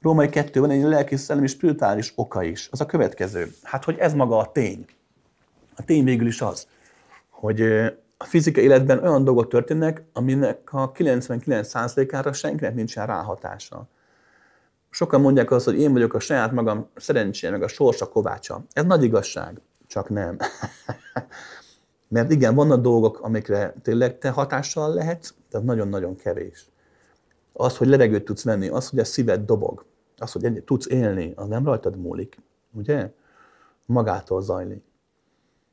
[0.00, 2.68] Római van egy lelki, szellemi spirituális oka is.
[2.72, 3.50] Az a következő.
[3.62, 4.86] Hát, hogy ez maga a tény.
[5.76, 6.66] A tény végül is az,
[7.30, 7.60] hogy
[8.16, 13.88] a fizikai életben olyan dolgok történnek, aminek a 99%-ára senkinek nincsen ráhatása.
[14.90, 18.64] Sokan mondják azt, hogy én vagyok a saját magam szerencséje, meg a sorsa kovácsa.
[18.72, 20.36] Ez nagy igazság, csak nem.
[22.08, 26.70] Mert igen, vannak dolgok, amikre tényleg te hatással lehetsz, de nagyon-nagyon kevés.
[27.52, 29.84] Az, hogy levegőt tudsz venni, az, hogy a szíved dobog,
[30.16, 32.38] az, hogy tudsz élni, az nem rajtad múlik,
[32.72, 33.10] ugye?
[33.86, 34.82] Magától zajlik.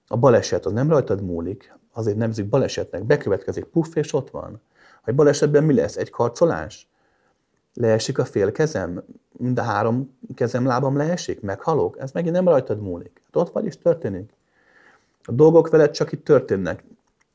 [0.08, 4.62] A baleset az nem rajtad múlik, azért nemzik balesetnek, bekövetkezik, puff, és ott van.
[5.02, 5.98] Ha egy balesetben mi lesz?
[5.98, 6.90] Egy karcolás?
[7.76, 9.04] Leesik a fél kezem?
[9.32, 11.42] Mind a három kezem, lábam leesik?
[11.42, 11.98] Meghalok?
[12.00, 13.22] Ez megint nem rajtad múlik.
[13.26, 14.34] Hát ott vagy, és történik.
[15.24, 16.84] A dolgok veled csak itt történnek.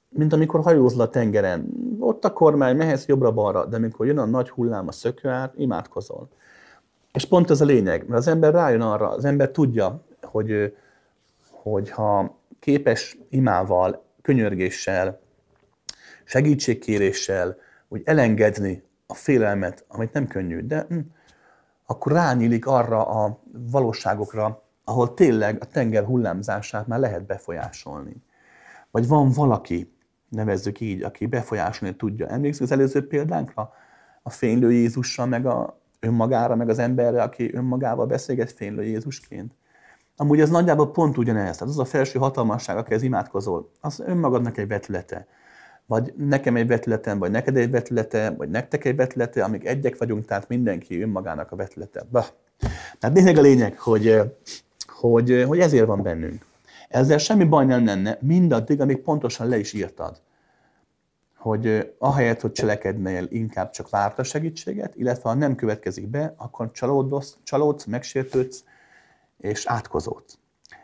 [0.08, 1.66] Mint amikor hajózol a tengeren.
[1.98, 6.28] Ott a kormány, mehetsz jobbra-balra, de amikor jön a nagy hullám, a szökőár, imádkozol.
[7.12, 10.76] És pont ez a lényeg, mert az ember rájön arra, az ember tudja, hogy,
[11.50, 15.20] hogy ha képes imával könyörgéssel,
[16.24, 17.56] segítségkéréssel,
[17.88, 20.98] úgy elengedni a félelmet, amit nem könnyű, de hm,
[21.86, 28.22] akkor rányílik arra a valóságokra, ahol tényleg a tenger hullámzását már lehet befolyásolni.
[28.90, 29.94] Vagy van valaki,
[30.28, 32.26] nevezzük így, aki befolyásolni tudja.
[32.26, 33.72] Emlékszik az előző példánkra?
[34.22, 39.54] A fénylő Jézussal, meg a önmagára, meg az emberre, aki önmagával beszélget fénylő Jézusként.
[40.16, 41.56] Amúgy ez nagyjából pont ugyanez.
[41.56, 45.26] Tehát az a felső hatalmasság, akihez imádkozol, az önmagadnak egy vetülete.
[45.90, 50.24] Vagy nekem egy vetületem, vagy neked egy vetülete, vagy nektek egy vetülete, amíg egyek vagyunk,
[50.24, 52.06] tehát mindenki önmagának a vetülete.
[52.10, 52.26] Bah.
[52.98, 54.20] Tehát lényeg a lényeg, hogy,
[54.86, 56.44] hogy, hogy ezért van bennünk.
[56.88, 60.20] Ezzel semmi baj nem lenne, mindaddig, amíg pontosan le is írtad,
[61.36, 66.70] hogy ahelyett, hogy cselekednél, inkább csak várd a segítséget, illetve ha nem következik be, akkor
[66.70, 68.64] csalódsz, csalódsz megsértődsz,
[69.38, 70.38] és átkozódsz.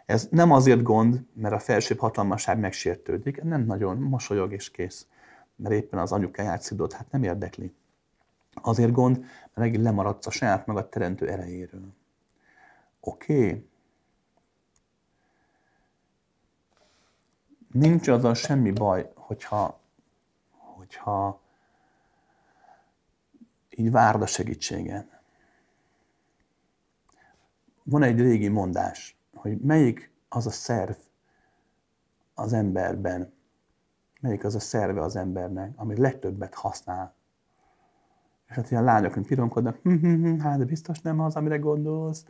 [0.06, 5.06] Ez nem azért gond, mert a felsőbb hatalmaság megsértődik, nem nagyon mosolyog és kész,
[5.56, 7.74] mert éppen az anyukáját szidott, hát nem érdekli.
[8.54, 11.94] Azért gond, mert megint lemaradsz a saját magad teremtő erejéről.
[13.00, 13.46] Oké?
[13.46, 13.68] Okay.
[17.72, 19.80] Nincs azon semmi baj, hogyha,
[20.50, 21.40] hogyha
[23.70, 25.10] így várd a segítségen.
[27.82, 30.96] Van egy régi mondás, hogy melyik az a szerv
[32.34, 33.32] az emberben,
[34.20, 37.14] melyik az a szerve az embernek, ami legtöbbet használ.
[38.48, 41.58] És hát ilyen lányok, mint pironkodnak, hm, hm, hm, hát de biztos nem az, amire
[41.58, 42.24] gondolsz.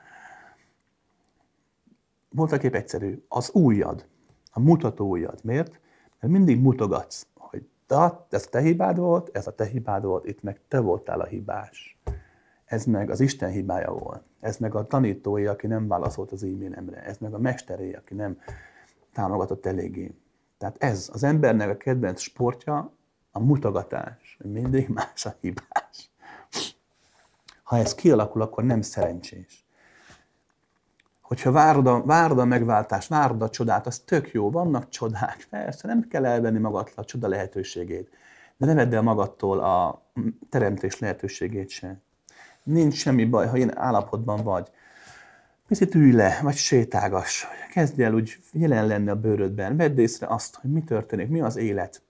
[2.29, 4.07] Voltak épp egyszerű, az újad,
[4.51, 5.41] a mutató ujjad.
[5.43, 5.81] Miért?
[6.21, 7.97] Mert mindig mutogatsz, hogy de
[8.31, 11.27] ez a te hibád volt, ez a te hibád volt, itt meg te voltál a
[11.27, 11.99] hibás.
[12.67, 14.23] Ez meg az Isten hibája volt.
[14.41, 17.03] Ez meg a tanítói, aki nem válaszolt az e-mailemre.
[17.03, 18.39] Ez meg a mesteré, aki nem
[19.13, 20.15] támogatott eléggé.
[20.59, 22.93] Tehát ez az embernek a kedvenc sportja
[23.31, 24.39] a mutogatás.
[24.45, 26.11] Mindig más a hibás.
[27.63, 29.67] Ha ez kialakul, akkor nem szerencsés
[31.27, 35.87] hogyha várod a, várod a megváltást, várod a csodát, az tök jó, vannak csodák, persze,
[35.87, 38.11] nem kell elvenni magadtól a csoda lehetőségét,
[38.57, 40.03] de ne vedd el magadtól a
[40.51, 42.03] teremtés lehetőségét sem.
[42.67, 44.71] Nincs semmi baj, ha ilyen állapotban vagy.
[45.67, 47.45] Picit ülj le, vagy sétálgass.
[47.73, 49.77] Kezdj el úgy jelen lenni a bőrödben.
[49.77, 52.03] Vedd észre azt, hogy mi történik, mi az élet.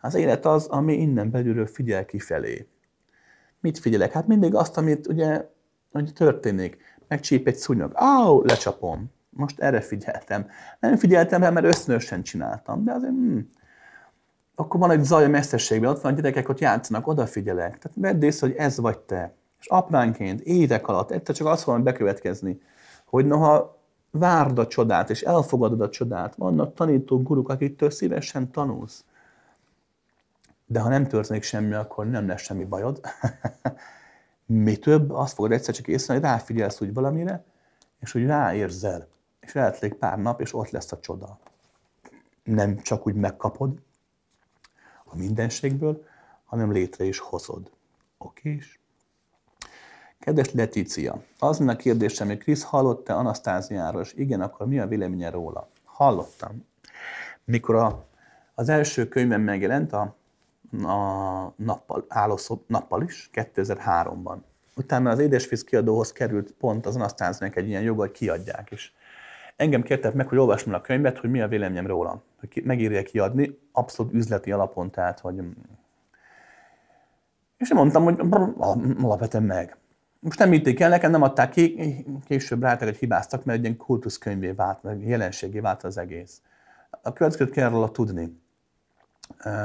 [0.00, 2.66] Az élet az, ami innen belülről figyel kifelé.
[3.60, 4.12] Mit figyelek?
[4.12, 5.48] Hát mindig azt, amit ugye,
[5.92, 6.76] hogy történik
[7.08, 9.10] megcsíp egy szúnyog, áó, lecsapom.
[9.30, 10.46] Most erre figyeltem.
[10.80, 13.48] Nem figyeltem rá, mert ösztönösen csináltam, de azért hmm.
[14.54, 17.78] akkor van egy zaj a messzességben, ott van a gyerekek, ott játszanak, odafigyelek.
[17.78, 19.34] Tehát vedd észre, hogy ez vagy te.
[19.62, 22.60] És apránként, évek alatt egyszer csak azt fogom bekövetkezni,
[23.04, 23.78] hogy noha
[24.10, 26.34] várd a csodát, és elfogadod a csodát.
[26.34, 29.04] Vannak tanító guruk, akiktől szívesen tanulsz.
[30.66, 33.00] De ha nem történik semmi, akkor nem lesz semmi bajod.
[34.46, 37.44] Mi több, azt fogod egyszer csak észre, hogy ráfigyelsz úgy valamire,
[38.00, 39.06] és hogy ráérzel.
[39.40, 41.38] És eltelik pár nap, és ott lesz a csoda.
[42.44, 43.78] Nem csak úgy megkapod
[45.04, 46.04] a mindenségből,
[46.44, 47.70] hanem létre is hozod.
[48.18, 48.60] Oké?
[50.24, 54.86] Kedves Letícia, az lenne a kérdésem, hogy Krisz hallott-e Anasztáziáról, és igen, akkor mi a
[54.86, 55.68] véleménye róla?
[55.84, 56.66] Hallottam.
[57.44, 58.04] Mikor a,
[58.54, 60.16] az első könyvem megjelent, a
[60.80, 64.36] a nappal, állószó, nappal is, 2003-ban.
[64.76, 68.94] Utána az Édesvíz kiadóhoz került pont az Anasztáznak egy ilyen joga, hogy kiadják is.
[69.56, 72.22] Engem kértek meg, hogy olvassam a könyvet, hogy mi a véleményem róla.
[72.40, 75.42] Hogy megírja kiadni, abszolút üzleti alapon, tehát, hogy...
[77.56, 78.20] És én mondtam, hogy
[79.00, 79.76] alapvetően meg.
[80.24, 81.76] Most nem írték el, nekem nem adták ki,
[82.26, 86.40] később rátek, hogy hibáztak, mert egy ilyen kultuszkönyvé vált, meg jelenségé vált az egész.
[87.02, 88.40] A következőt kell róla tudni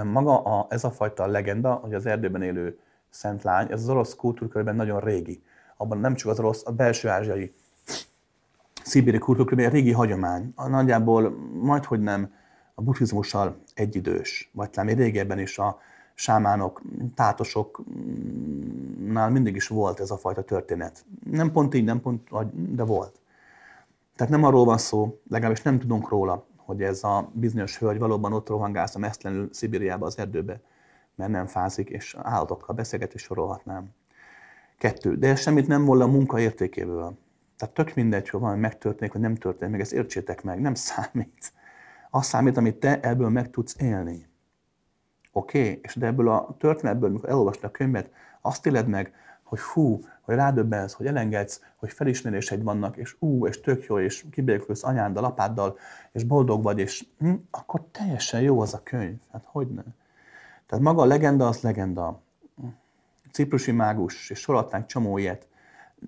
[0.03, 2.79] maga a, ez a fajta legenda, hogy az erdőben élő
[3.09, 5.43] szent lány, ez az orosz kultúrkörben nagyon régi.
[5.77, 7.53] Abban nem csak az orosz, a belső ázsiai
[8.83, 10.51] szibéri kultúrkörben egy régi hagyomány.
[10.55, 11.29] A nagyjából
[11.61, 12.33] majd, hogy nem
[12.73, 15.79] a buddhizmussal egyidős, vagy talán még régebben is a
[16.19, 16.81] sámánok,
[17.15, 21.05] tátosoknál mindig is volt ez a fajta történet.
[21.31, 22.29] Nem pont így, nem pont,
[22.75, 23.19] de volt.
[24.15, 28.33] Tehát nem arról van szó, legalábbis nem tudunk róla, hogy ez a bizonyos hölgy valóban
[28.33, 30.61] ott rohangálsz a mesztelenül Szibériába az erdőbe,
[31.15, 33.89] mert nem fázik, és állatokkal beszélget, és sorolhatnám.
[34.77, 37.17] Kettő, de ez semmit nem volna a munka értékéből.
[37.57, 41.53] Tehát tök mindegy, hogy valami megtörténik, vagy nem történik meg, ezt értsétek meg, nem számít.
[42.09, 44.26] Az számít, amit te ebből meg tudsz élni.
[45.37, 45.59] Oké?
[45.59, 45.79] Okay?
[45.83, 48.11] És de ebből a történetből, amikor elolvastad a könyvet,
[48.41, 53.61] azt éled meg, hogy fú, hogy rádöbbensz, hogy elengedsz, hogy felismeréseid vannak, és ú, és
[53.61, 55.77] tök jó, és kibékülsz anyáddal, apáddal,
[56.11, 59.17] és boldog vagy, és hm, akkor teljesen jó az a könyv.
[59.31, 59.81] Hát hogy ne?
[60.65, 62.21] Tehát maga a legenda az legenda.
[63.31, 65.47] Ciprusi mágus, és sorolhatnánk csomó ilyet.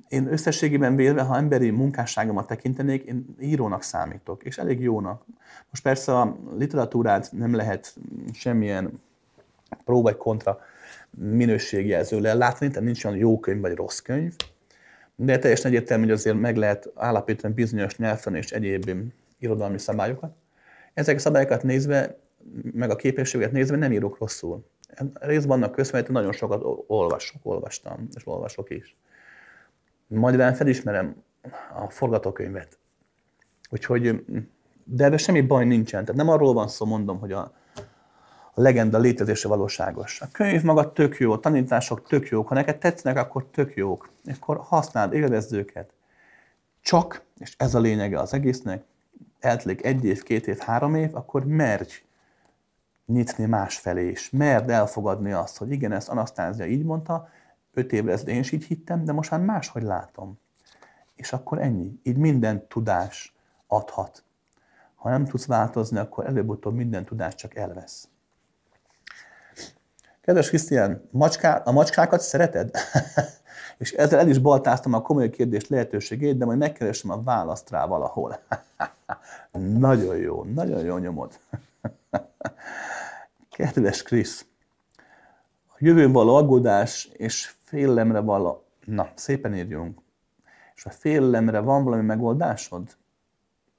[0.08, 5.26] Én összességében véve, ha emberi munkásságomat tekintenék, én írónak számítok, és elég jónak.
[5.70, 7.96] Most persze a literatúrát nem lehet
[8.34, 9.00] semmilyen
[9.86, 10.60] pró vagy kontra
[11.10, 14.36] minőségjelzővel látni, tehát nincs olyan jó könyv vagy rossz könyv,
[15.16, 18.90] de teljesen egyértelmű, hogy azért meg lehet állapítani bizonyos nyelven és egyéb
[19.40, 20.36] irodalmi szabályokat.
[20.94, 22.18] Ezek a szabályokat nézve,
[22.72, 24.66] meg a képességet nézve nem írok rosszul.
[25.14, 28.98] Részben annak köszönhetően nagyon sokat olvasok, olvastam, és olvasok is.
[30.08, 31.24] Magyarán felismerem
[31.74, 32.78] a forgatókönyvet.
[33.70, 34.24] Úgyhogy,
[34.84, 36.06] de ebben semmi baj nincsen.
[36.06, 37.54] Tehát nem arról van szó, mondom, hogy a,
[38.62, 40.22] legenda létezése valóságos.
[40.22, 44.10] A könyv maga tök jó, a tanítások tök jók, ha neked tetszenek, akkor tök jók.
[44.40, 45.94] Akkor használd, élvezd őket.
[46.82, 48.84] Csak, és ez a lényege az egésznek,
[49.40, 52.04] eltelik egy év, két év, három év, akkor merj
[53.06, 54.30] nyitni más felé is.
[54.30, 57.30] Merd elfogadni azt, hogy igen, ezt Anasztázia így mondta,
[57.74, 60.40] öt évre ezt én is így hittem, de most már máshogy látom.
[61.16, 62.00] És akkor ennyi.
[62.04, 63.36] Így minden tudás
[63.68, 64.24] adhat.
[64.96, 68.08] Ha nem tudsz változni, akkor előbb-utóbb minden tudás csak elvesz.
[70.30, 72.72] Kedves Krisztián, macská, a macskákat szereted?
[73.78, 77.86] és ezzel el is baltáztam a komoly kérdés lehetőségét, de majd megkeresem a választ rá
[77.86, 78.40] valahol.
[79.88, 81.40] nagyon jó, nagyon jó nyomod.
[83.58, 84.46] Kedves Krisz,
[85.68, 88.64] a jövőn való aggódás és félelemre való...
[88.86, 90.00] Na, szépen írjunk.
[90.76, 92.84] És a félelemre van valami megoldásod?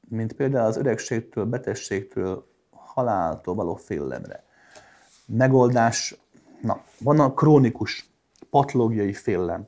[0.09, 4.45] Mint például az öregségtől, betegségtől, haláltól való félelemre.
[5.27, 6.15] Megoldás,
[6.63, 8.11] na, van a krónikus,
[8.51, 9.67] patológiai félelem.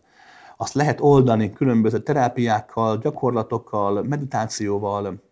[0.57, 5.23] Azt lehet oldani különböző terápiákkal, gyakorlatokkal, meditációval,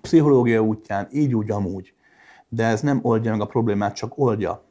[0.00, 1.94] pszichológia útján, így úgy, amúgy
[2.48, 4.64] de ez nem oldja meg a problémát, csak oldja.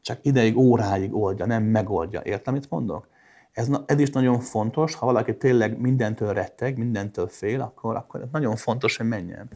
[0.00, 2.20] Csak ideig, óráig oldja, nem megoldja.
[2.20, 3.08] Értem, mit mondok?
[3.52, 8.56] Ez, ez is nagyon fontos, ha valaki tényleg mindentől retteg, mindentől fél, akkor, akkor nagyon
[8.56, 9.48] fontos, hogy menjen.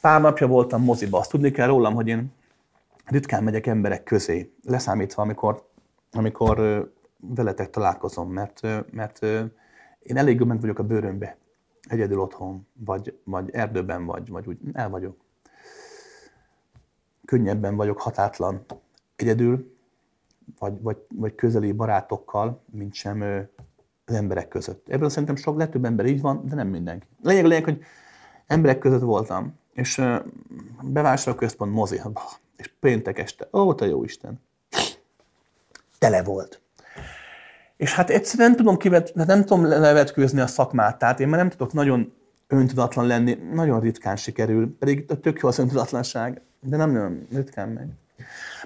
[0.00, 2.32] Pár napja voltam moziba, azt tudni kell rólam, hogy én
[3.06, 5.68] ritkán megyek emberek közé, leszámítva, amikor,
[6.12, 6.88] amikor
[7.20, 8.60] veletek találkozom, mert,
[8.90, 9.22] mert
[9.98, 11.36] én elég meg vagyok a bőrömbe,
[11.88, 15.16] egyedül otthon, vagy, vagy erdőben, vagy, vagy úgy el vagyok
[17.24, 18.64] könnyebben vagyok hatátlan
[19.16, 19.76] egyedül,
[20.58, 23.20] vagy, vagy, vagy közeli barátokkal, mint sem
[24.04, 24.88] az emberek között.
[24.88, 27.06] Ebből szerintem sok legtöbb ember így van, de nem mindenki.
[27.22, 27.82] Lényeg lényeg, hogy
[28.46, 30.02] emberek között voltam, és
[31.36, 31.98] központ mozi,
[32.56, 34.40] és péntek este, ó, te jó Isten,
[35.98, 36.60] tele volt.
[37.76, 41.50] És hát egyszerűen nem tudom, kivet, nem tudom levetkőzni a szakmát, tehát én már nem
[41.50, 42.12] tudok nagyon
[42.46, 47.88] öntudatlan lenni, nagyon ritkán sikerül, pedig tök jó az öntudatlanság, de nem nagyon ritkán megy.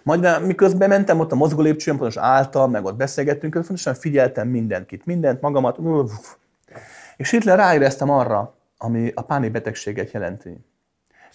[0.02, 5.06] Majd miközben mentem ott a mozgó lépcsőn, pontosan álltam, meg ott beszélgettünk, fontosan figyeltem mindenkit,
[5.06, 5.78] mindent, magamat.
[7.16, 10.64] És hirtelen ráéreztem arra, ami a páni betegséget jelenti.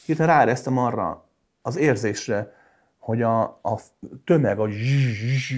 [0.06, 1.26] Hirtelen ráéreztem arra
[1.66, 2.54] az érzésre,
[3.00, 3.80] hogy a, a
[4.26, 4.68] tömeg, a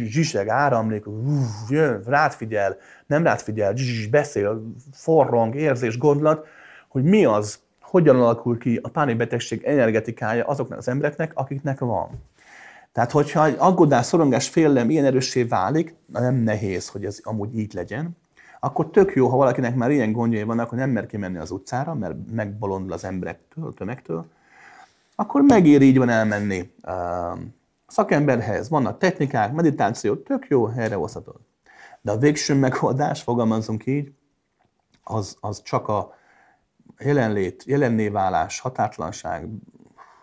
[0.09, 1.05] zsiseg, áramlik,
[1.69, 3.73] jön, rád figyel, nem rád figyel,
[4.11, 6.47] beszél, forrong, érzés, gondolat,
[6.87, 12.09] hogy mi az, hogyan alakul ki a pánikbetegség energetikája azoknak az embereknek, akiknek van.
[12.91, 17.73] Tehát, hogyha egy aggodás, szorongás, félelem ilyen erőssé válik, nem nehéz, hogy ez amúgy így
[17.73, 18.17] legyen,
[18.59, 21.93] akkor tök jó, ha valakinek már ilyen gondjai vannak, hogy nem mer kimenni az utcára,
[21.93, 24.25] mert megbolondul az emberektől, a tömegtől,
[25.15, 27.39] akkor megér így van elmenni uh,
[27.87, 31.39] szakemberhez, vannak technikák, meditáció, tök jó, hozhatod.
[32.01, 34.13] De a végső megoldás, fogalmazunk így,
[35.03, 36.13] az, az csak a,
[36.99, 39.47] jelenlét, jelenné válás, határtlanság,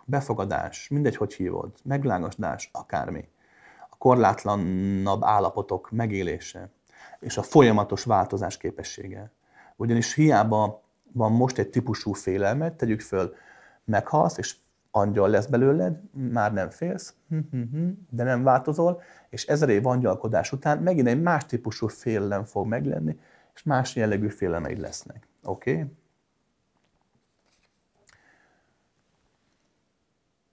[0.04, 3.28] befogadás, mindegy, hogy hívod, meglágasdás, akármi,
[3.90, 6.70] a korlátlanabb állapotok megélése,
[7.20, 9.32] és a folyamatos változás képessége.
[9.76, 10.82] Ugyanis hiába
[11.12, 13.34] van most egy típusú félelmet, tegyük föl,
[13.84, 14.56] meghalsz, és
[14.94, 17.14] angyal lesz belőled, már nem félsz,
[18.10, 23.18] de nem változol, és ezer év angyalkodás után megint egy más típusú félelem fog meglenni,
[23.54, 25.28] és más jellegű félelmeid lesznek.
[25.42, 25.72] Oké?
[25.72, 25.84] Okay?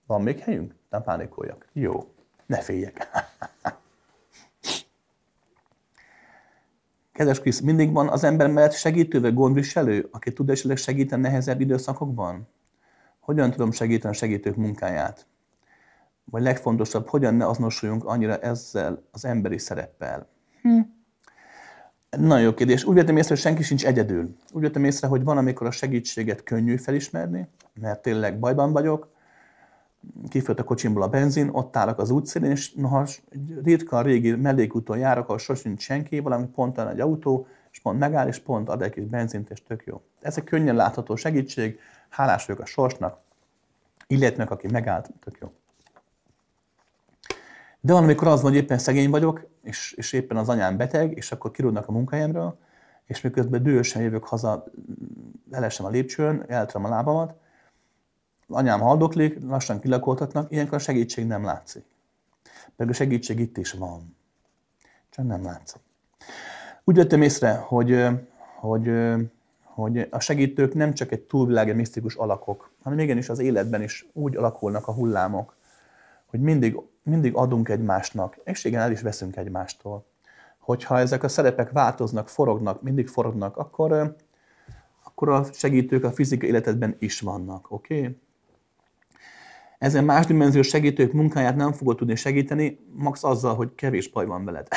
[0.06, 0.76] Van még helyünk?
[0.90, 1.68] Nem pánikoljak.
[1.74, 2.14] Jó,
[2.46, 3.08] ne féljek.
[7.12, 11.62] Kedves Krisz, mindig van az ember mellett segítő vagy gondviselő, aki tud esetleg segíteni nehezebb
[11.62, 12.48] időszakokban?
[13.30, 15.26] Hogyan tudom segíteni a segítők munkáját?
[16.26, 20.28] Vagy legfontosabb, hogyan ne azonosuljunk annyira ezzel az emberi szereppel?
[20.62, 20.80] Hm.
[22.10, 22.84] Nagyon jó kérdés.
[22.84, 24.36] Úgy vettem észre, hogy senki sincs egyedül.
[24.52, 27.48] Úgy vettem észre, hogy van, amikor a segítséget könnyű felismerni,
[27.82, 29.12] mert tényleg bajban vagyok,
[30.30, 33.08] kifőtt a kocsimból a benzin, ott állok az útszélén, és noha
[33.64, 38.40] ritka régi mellékúton járok, ahol sosincs senki, valami pont egy autó, és pont megáll, és
[38.40, 40.02] pont ad egy kis benzint, és tök jó.
[40.22, 41.80] Ez egy könnyen látható segítség,
[42.10, 43.20] hálás vagyok a sorsnak,
[44.08, 45.52] illetnek, aki megállt, tök jó.
[47.80, 51.18] De van, amikor az van, hogy éppen szegény vagyok, és, és éppen az anyám beteg,
[51.18, 52.58] és akkor kirúdnak a munkahelyemről,
[53.06, 54.64] és miközben dühösen jövök haza,
[55.52, 57.34] elesem a lépcsőn, eltöröm a lábamat,
[58.48, 61.86] anyám haldoklik, lassan kilakoltatnak, ilyenkor a segítség nem látszik.
[62.76, 64.16] Pedig a segítség itt is van.
[65.10, 65.82] Csak nem látszik.
[66.90, 68.06] Úgy vettem észre, hogy,
[68.60, 68.92] hogy,
[69.64, 74.36] hogy a segítők nem csak egy túlvilági misztikus alakok, hanem igenis az életben is úgy
[74.36, 75.56] alakulnak a hullámok,
[76.26, 80.06] hogy mindig, mindig adunk egymásnak, és igen, el is veszünk egymástól.
[80.60, 84.16] Hogyha ezek a szerepek változnak, forognak, mindig forognak, akkor,
[85.04, 88.00] akkor a segítők a fizikai életedben is vannak, oké?
[88.00, 88.18] Okay?
[89.80, 94.46] Ezen más dimenziós segítők munkáját nem fogod tudni segíteni, max azzal, hogy kevés baj van
[94.46, 94.68] veled.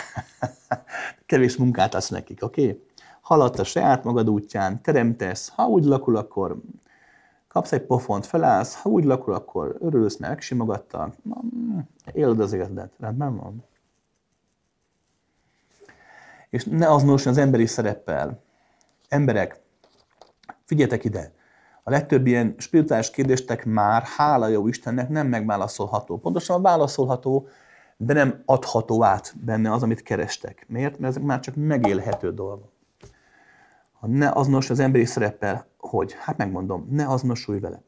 [1.26, 2.62] kevés munkát adsz nekik, oké?
[2.62, 2.82] Okay?
[3.20, 6.60] Haladsz a saját magad útján, teremtesz, ha úgy lakul, akkor
[7.48, 11.14] kapsz egy pofont, felállsz, ha úgy lakul, akkor örülsz, mert megsimogattak,
[12.12, 13.64] éled az életet, rendben van.
[16.48, 18.42] És ne azonosuljon az emberi szereppel.
[19.08, 19.60] Emberek,
[20.64, 21.32] figyeljetek ide,
[21.82, 26.18] a legtöbb ilyen spirituális kérdéstek már, hála jó Istennek, nem megválaszolható.
[26.18, 27.48] Pontosan válaszolható,
[27.96, 30.64] de nem adható át benne az, amit kerestek.
[30.68, 30.98] Miért?
[30.98, 32.72] Mert ezek már csak megélhető dolgok.
[33.92, 36.12] Ha ne azonos az emberi szereppel, hogy?
[36.18, 37.82] Hát megmondom, ne azonosulj vele.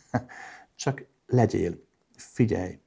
[0.74, 1.74] csak legyél,
[2.16, 2.78] figyelj.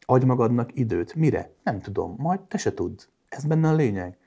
[0.00, 1.14] Adj magadnak időt.
[1.14, 1.50] Mire?
[1.62, 2.98] Nem tudom, majd te se tudd.
[3.28, 4.18] Ez benne a lényeg.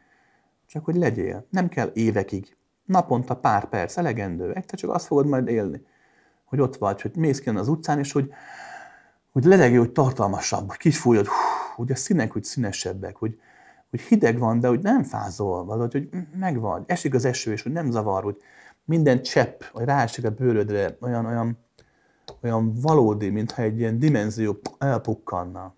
[0.66, 1.46] Csak hogy legyél.
[1.50, 4.53] Nem kell évekig Naponta pár perc, elegendő.
[4.53, 5.86] Egyszer csak azt fogod majd élni,
[6.45, 8.32] hogy ott vagy, hogy mész ki az utcán, és hogy,
[9.32, 11.28] hogy levegő, hogy tartalmasabb, hogy kifújod,
[11.76, 13.40] hogy a színek hogy színesebbek, hogy,
[13.90, 16.10] hogy hideg van, de hogy nem fázol, valahogy, hogy
[16.40, 16.84] megvagy.
[16.86, 18.38] Esik az eső, és hogy nem zavar, hogy
[18.86, 21.57] minden csepp, vagy ráesik a bőrödre, olyan, olyan,
[22.41, 25.76] olyan valódi, mintha egy ilyen dimenzió elpukkanna.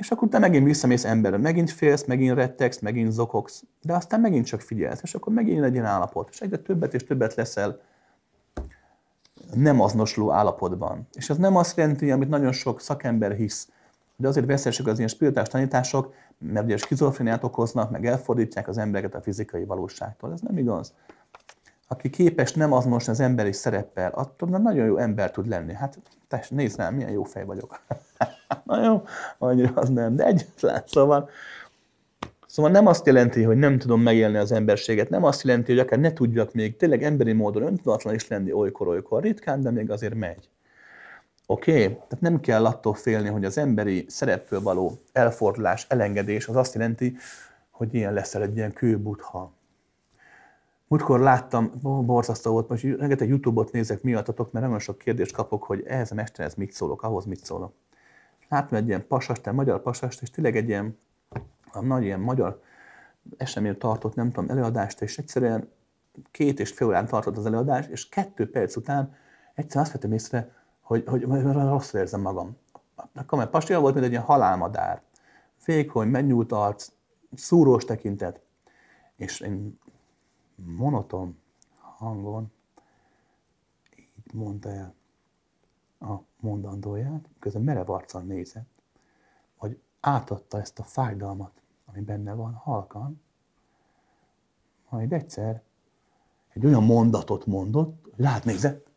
[0.00, 4.46] És akkor te megint visszamész emberre, megint félsz, megint rettegsz, megint zokogsz, de aztán megint
[4.46, 6.28] csak figyelsz, és akkor megint egy állapot.
[6.30, 7.80] És egyre többet és többet leszel
[9.54, 11.08] nem azonosuló állapotban.
[11.12, 13.68] És ez nem azt jelenti, amit nagyon sok szakember hisz,
[14.16, 19.14] hogy azért veszélyesek az ilyen spirituális tanítások, mert ugye skizofréniát okoznak, meg elfordítják az embereket
[19.14, 20.32] a fizikai valóságtól.
[20.32, 20.94] Ez nem igaz.
[21.88, 25.72] Aki képes nem azonos az emberi szereppel, attól nagyon jó ember tud lenni.
[25.72, 25.98] Hát
[26.30, 27.80] tessék, nézd rám, milyen jó fej vagyok.
[28.64, 29.02] Na jó,
[29.38, 30.82] annyira az nem, de egyetlen.
[30.86, 31.30] Szóval,
[32.46, 35.98] szóval nem azt jelenti, hogy nem tudom megélni az emberséget, nem azt jelenti, hogy akár
[35.98, 40.48] ne tudjak még tényleg emberi módon öntudatlan is lenni olykor-olykor, ritkán, de még azért megy.
[41.46, 41.70] Oké?
[41.72, 41.86] Okay?
[41.86, 47.16] Tehát nem kell attól félni, hogy az emberi szerepből való elfordulás, elengedés az azt jelenti,
[47.70, 49.52] hogy ilyen leszel egy ilyen kőbutha.
[50.90, 55.84] Múltkor láttam, borzasztó volt, most rengeteg Youtube-ot nézek miattatok, mert nagyon sok kérdést kapok, hogy
[55.86, 57.72] ehhez a mesterhez mit szólok, ahhoz mit szólok
[58.50, 60.98] láttam egy ilyen pasast, egy magyar pasast, és tényleg egy ilyen
[61.72, 62.62] a nagy ilyen magyar
[63.36, 65.68] esemény tartott, nem tudom, előadást, és egyszerűen
[66.30, 69.14] két és fél órán tartott az előadás, és kettő perc után
[69.54, 72.56] egyszer azt vettem észre, hogy, hogy, hogy rosszul érzem magam.
[73.14, 75.02] A kamer pastilla volt, mint egy ilyen halálmadár.
[75.64, 76.88] Vékony, megnyúlt arc,
[77.34, 78.40] szúrós tekintet,
[79.16, 79.78] és én
[80.64, 81.38] monoton
[81.78, 82.52] hangon
[83.96, 84.94] így mondta el
[86.00, 88.68] a mondandóját, közben merev arccal nézett,
[89.56, 93.20] hogy átadta ezt a fájdalmat, ami benne van halkan,
[94.88, 95.62] majd egyszer
[96.48, 98.90] egy olyan mondatot mondott, hogy nézett,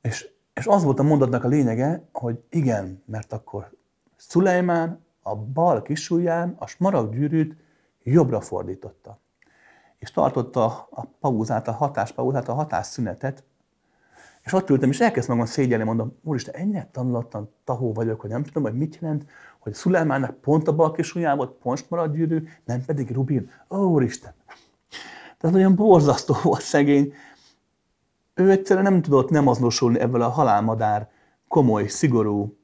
[0.00, 3.76] és, és az volt a mondatnak a lényege, hogy igen, mert akkor
[4.16, 7.56] Szulejmán a bal kisujján a smaragd gyűrűt
[8.02, 9.18] jobbra fordította.
[10.02, 13.44] És tartotta a pauzát, a hatáspauzát, a hatásszünetet,
[14.42, 18.42] és ott ültem, és elkezdtem magam szégyelni, mondom, úristen, ennyire tanulatlan tahó vagyok, hogy nem
[18.42, 19.26] tudom, hogy mit jelent,
[19.58, 23.50] hogy Szulajmánnak pont a bal kis volt, pont marad gyűrű, nem pedig Rubin.
[23.70, 24.32] Ó, úristen!
[25.38, 27.12] Tehát olyan borzasztó volt szegény.
[28.34, 31.10] Ő egyszerűen nem tudott nem azonosulni ebből a halálmadár,
[31.48, 32.56] komoly, szigorú,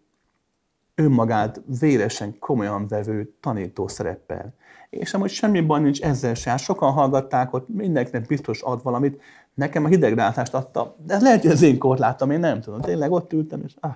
[0.98, 4.54] önmagát véresen komolyan vevő tanító szereppel.
[4.90, 6.50] És amúgy semmi baj nincs ezzel se.
[6.50, 9.20] Hát sokan hallgatták, ott mindenkinek biztos ad valamit,
[9.58, 12.80] Nekem a hideglátást adta, de lehet, hogy az én korlátom, én nem tudom.
[12.80, 13.94] Tényleg ott ültem, és ah.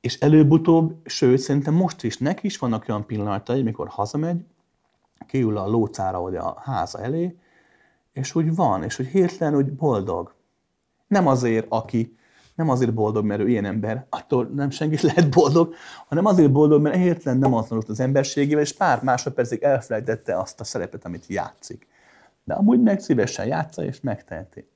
[0.00, 4.44] És előbb-utóbb, sőt, szerintem most is neki is vannak olyan pillanatai, mikor hazamegy,
[5.26, 7.36] kiül a lócára vagy a háza elé,
[8.12, 10.34] és úgy van, és hogy hirtelen úgy boldog.
[11.06, 12.16] Nem azért, aki,
[12.56, 15.74] nem azért boldog, mert ő ilyen ember, attól nem senki lehet boldog,
[16.06, 20.64] hanem azért boldog, mert hirtelen nem azonos az emberségével, és pár másodpercig elfelejtette azt a
[20.64, 21.86] szerepet, amit játszik.
[22.44, 24.68] De amúgy meg szívesen játsza és megteheti.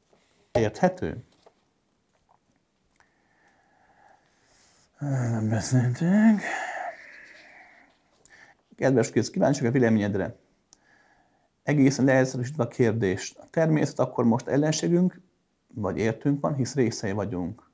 [0.53, 1.25] Érthető?
[4.99, 6.41] Nem beszéltünk.
[8.77, 10.37] Kedves kész, kíváncsiak a véleményedre.
[11.63, 13.39] Egészen leegyszerűsítve a kérdést.
[13.39, 15.21] A természet akkor most ellenségünk,
[15.75, 17.70] vagy értünk van, hisz részei vagyunk.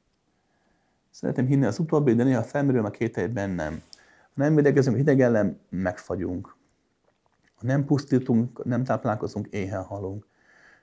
[1.17, 3.83] Szeretném hinni az utóbbi, de néha felmerül a két bennem.
[4.21, 6.57] Ha nem védekezünk hideg ellen, megfagyunk.
[7.55, 10.27] Ha nem pusztítunk, nem táplálkozunk, éhen halunk.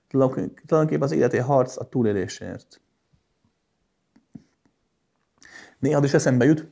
[0.07, 2.81] Tulajdonképpen az élet egy harc a túlélésért.
[5.79, 6.67] Néha is eszembe jut,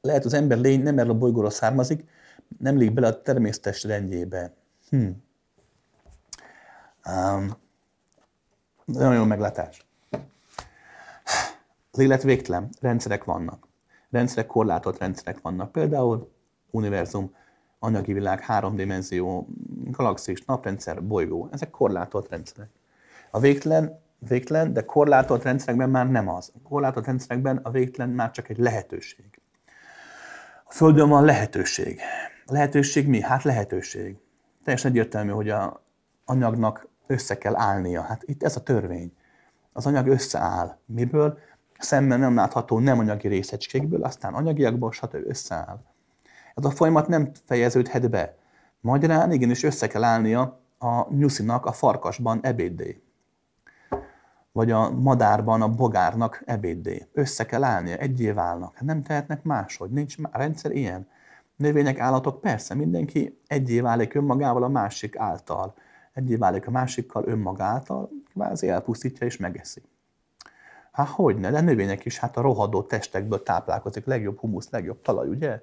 [0.00, 2.04] lehet az ember lény nem erről a bolygóról származik,
[2.58, 4.54] nem lég bele a természetes rendjébe.
[4.88, 5.08] Hm.
[7.06, 7.56] Um,
[8.84, 9.91] nagyon jó meglátás.
[11.94, 13.68] Az élet végtelen, rendszerek vannak.
[14.10, 15.72] Rendszerek, korlátott rendszerek vannak.
[15.72, 16.32] Például
[16.70, 17.34] univerzum,
[17.78, 19.48] anyagi világ, háromdimenzió,
[19.90, 21.48] galaxis, naprendszer, bolygó.
[21.50, 22.68] Ezek korlátott rendszerek.
[23.30, 26.52] A végtelen, végtelen, de korlátott rendszerekben már nem az.
[26.54, 29.40] A korlátott rendszerekben a végtelen már csak egy lehetőség.
[30.64, 32.00] A Földön van lehetőség.
[32.46, 33.20] A lehetőség mi?
[33.20, 34.16] Hát lehetőség.
[34.64, 35.84] Teljesen egyértelmű, hogy a
[36.24, 38.02] anyagnak össze kell állnia.
[38.02, 39.12] Hát itt ez a törvény.
[39.72, 40.78] Az anyag összeáll.
[40.86, 41.38] Miből?
[41.82, 45.16] Szemben nem látható nem anyagi részecskékből, aztán anyagiakból, stb.
[45.26, 45.80] összeáll.
[46.54, 48.36] Ez a folyamat nem fejeződhet be.
[48.80, 53.02] Magyarán igenis össze kell állnia a nyuszinak a farkasban ebéddé.
[54.52, 57.08] Vagy a madárban a bogárnak ebéddé.
[57.12, 58.80] Össze kell állnia, egyé válnak.
[58.80, 61.08] Nem tehetnek máshogy, nincs már rendszer ilyen.
[61.56, 65.74] Növények, állatok, persze, mindenki egyé válik önmagával a másik által.
[66.12, 69.82] Egyé válik a másikkal önmagáltal, kvázi elpusztítja és megeszi.
[70.92, 75.60] Hát hogyne, de növények is hát a rohadó testekből táplálkozik, legjobb humusz, legjobb talaj, ugye?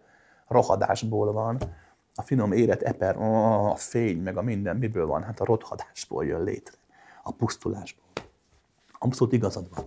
[0.48, 1.58] Rohadásból van.
[2.16, 5.24] A finom éret eper, a fény, meg a minden, miből van?
[5.24, 6.76] Hát a rothadásból jön létre.
[7.24, 8.06] A pusztulásból.
[9.00, 9.86] Abszolút igazad van.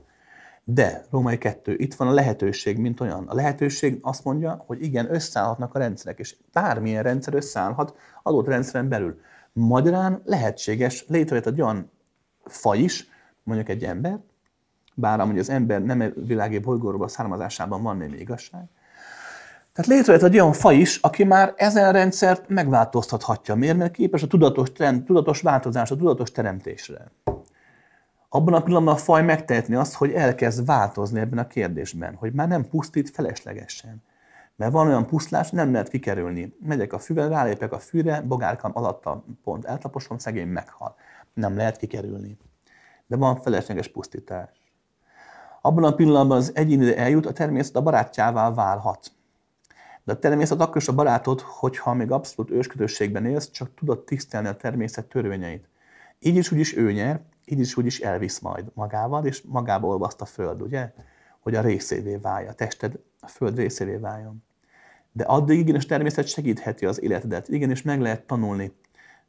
[0.64, 3.28] De, Római 2, itt van a lehetőség, mint olyan.
[3.28, 8.88] A lehetőség azt mondja, hogy igen, összeállhatnak a rendszerek, és bármilyen rendszer összeállhat adott rendszeren
[8.88, 9.20] belül.
[9.52, 11.90] Magyarán lehetséges, létrejött egy olyan
[12.44, 13.08] faj is,
[13.42, 14.20] mondjuk egy ember,
[14.94, 18.64] bár amúgy az ember nem világi bolygóról származásában van némi igazság.
[19.72, 23.54] Tehát létrejött egy olyan faj is, aki már ezen rendszert megváltoztathatja.
[23.54, 23.76] Miért?
[23.76, 27.10] Mert képes a tudatos, trend, tudatos változásra, a tudatos teremtésre.
[28.28, 32.48] Abban a pillanatban a faj megtehetni azt, hogy elkezd változni ebben a kérdésben, hogy már
[32.48, 34.02] nem pusztít feleslegesen.
[34.56, 36.56] Mert van olyan pusztlás, nem lehet kikerülni.
[36.60, 40.94] Megyek a füvel, rálépek a fűre, bogárkam alatta pont eltaposom, szegény meghal.
[41.34, 42.38] Nem lehet kikerülni.
[43.06, 44.61] De van felesleges pusztítás.
[45.64, 49.12] Abban a pillanatban az egyén eljut, a természet a barátjává válhat.
[50.04, 54.48] De a természet akkor is a barátod, hogyha még abszolút ősködösségben élsz, csak tudod tisztelni
[54.48, 55.68] a természet törvényeit.
[56.18, 59.86] Így is úgy is ő nyer, így is úgy is elvisz majd magával, és magába
[59.86, 60.92] olvaszt a föld, ugye?
[61.40, 64.42] Hogy a részévé válja, a tested a föld részévé váljon.
[65.12, 67.48] De addig igenis természet segítheti az életedet.
[67.48, 68.72] Igenis meg lehet tanulni,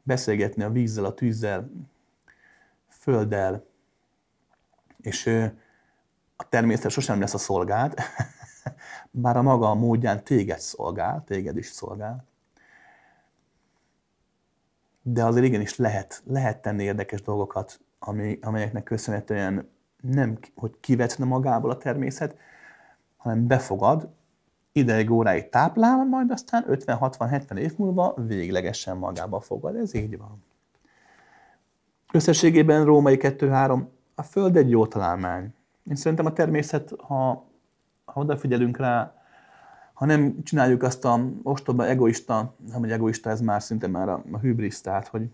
[0.02, 1.70] beszélgetni a vízzel, a tűzzel,
[2.88, 3.64] földdel,
[5.00, 5.40] és
[6.36, 7.94] a természet sosem lesz a szolgád,
[9.10, 12.24] bár a maga a módján téged szolgál, téged is szolgál.
[15.02, 19.70] De azért igenis lehet, lehet tenni érdekes dolgokat, ami, amelyeknek köszönhetően
[20.00, 22.36] nem, hogy kivetne magából a természet,
[23.16, 24.08] hanem befogad,
[24.72, 29.76] ideig óráig táplál, majd aztán 50-60-70 év múlva véglegesen magába fogad.
[29.76, 30.44] Ez így van.
[32.12, 33.84] Összességében római 2-3,
[34.14, 35.54] a Föld egy jó találmány.
[35.88, 37.44] Én szerintem a természet, ha,
[38.04, 39.14] ha odafigyelünk rá,
[39.92, 44.22] ha nem csináljuk azt a ostoba egoista, nem hogy egoista, ez már szinte már a,
[44.32, 45.28] a hübrisz, tehát hogy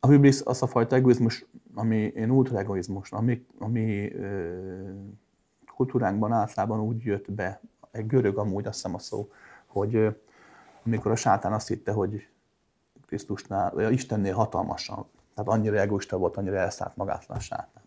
[0.00, 4.58] a hübrisz az a fajta egoizmus, ami én ultra egoizmus, ami, ami ö,
[5.74, 9.30] kultúránkban általában úgy jött be, egy görög amúgy azt hiszem a szó,
[9.66, 10.08] hogy ö,
[10.84, 12.28] amikor a sátán azt hitte, hogy
[13.06, 17.82] Krisztusnál, vagy Istennél hatalmasabb, tehát annyira egoista volt, annyira elszállt magátlan sátán.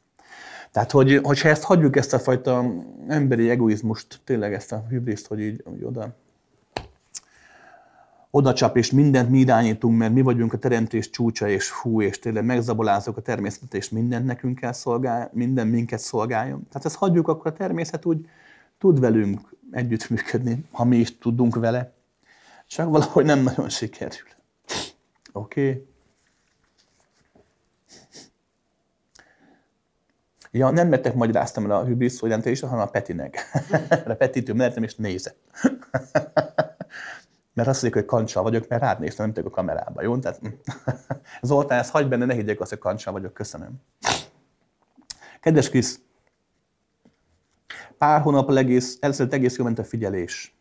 [0.72, 2.66] Tehát, hogy, hogyha ezt hagyjuk, ezt a fajta
[3.08, 6.16] emberi egoizmust, tényleg ezt a hübriszt, hogy így hogy oda,
[8.30, 12.20] oda csap, és mindent mi irányítunk, mert mi vagyunk a teremtés csúcsa, és hú, és
[12.20, 16.68] tényleg megzabolázok a természetet, és mindent nekünk kell szolgálni, minden minket szolgáljon.
[16.68, 18.26] Tehát ezt hagyjuk, akkor a természet úgy
[18.78, 21.94] tud velünk együttműködni, ha mi is tudunk vele.
[22.68, 24.28] Csak valahogy nem nagyon sikerül.
[25.32, 25.70] Oké?
[25.70, 25.91] Okay?
[30.52, 33.38] Ja, nem nektek magyaráztam el a hübrisz jelentését, hanem a Petinek.
[34.08, 35.38] a Petitől mertem és nézett.
[37.54, 40.18] mert azt mondjuk, hogy kancsa vagyok, mert rád néztem, nem a kamerába, jó?
[40.18, 40.42] Tehát,
[41.42, 43.82] Zoltán, ezt hagyd benne, ne higgyek azt, hogy kancsa vagyok, köszönöm.
[45.40, 46.00] Kedves Krisz,
[47.98, 50.56] pár hónap egész, először egész jó ment a figyelés.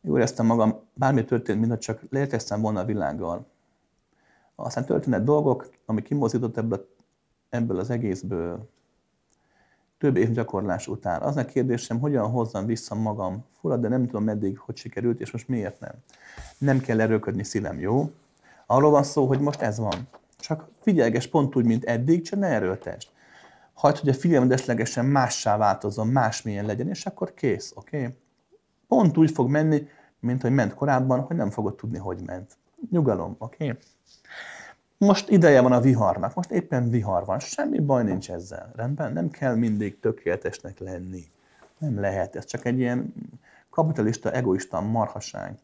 [0.00, 3.46] Jó éreztem magam, bármi történt, mintha csak léteztem volna a világgal.
[4.54, 6.93] Aztán történnek dolgok, ami kimozított ebből,
[7.54, 8.68] ebből az egészből
[9.98, 11.22] több év gyakorlás után.
[11.22, 13.44] Az a kérdésem, hogyan hozzam vissza magam.
[13.60, 15.92] Fura, de nem tudom meddig, hogy sikerült, és most miért nem.
[16.58, 18.10] Nem kell erőködni szívem, jó?
[18.66, 20.08] Arról van szó, hogy most ez van.
[20.38, 23.12] Csak figyelges pont úgy, mint eddig, csak ne erőltest.
[23.72, 27.98] hagyd, hogy a figyelmed esetlegesen mássá változzon, másmilyen legyen, és akkor kész, oké?
[27.98, 28.16] Okay?
[28.88, 29.86] Pont úgy fog menni,
[30.20, 32.56] mint hogy ment korábban, hogy nem fogod tudni, hogy ment.
[32.90, 33.64] Nyugalom, oké?
[33.64, 33.78] Okay?
[35.04, 39.12] Most ideje van a viharnak, most éppen vihar van, semmi baj nincs ezzel, rendben?
[39.12, 41.24] Nem kell mindig tökéletesnek lenni.
[41.78, 43.14] Nem lehet, ez csak egy ilyen
[43.70, 45.58] kapitalista, egoista marhaság,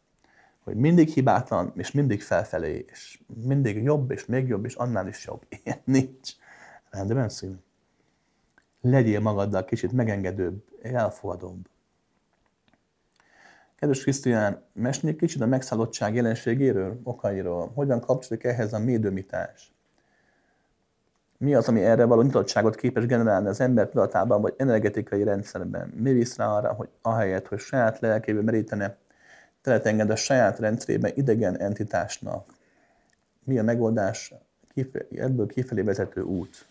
[0.65, 5.25] hogy mindig hibátlan, és mindig felfelé, és mindig jobb, és még jobb, és annál is
[5.27, 5.43] jobb.
[5.65, 6.31] Ilyen nincs.
[6.91, 7.51] Rendben, szív.
[8.81, 11.69] Legyél magaddal kicsit megengedőbb, elfogadóbb.
[13.81, 17.71] Kedves Krisztián, mesélj kicsit a megszállottság jelenségéről, okairól.
[17.75, 19.73] Hogyan kapcsolódik ehhez a médömitás?
[21.39, 25.93] Mi az, ami erre való nyitottságot képes generálni az ember tudatában vagy energetikai rendszerben?
[25.97, 28.97] Mi visz rá arra, hogy ahelyett, hogy saját lelkébe merítene,
[29.63, 32.55] teret enged a saját rendszerében idegen entitásnak?
[33.45, 34.35] Mi a megoldás
[35.11, 36.67] ebből kifelé vezető út?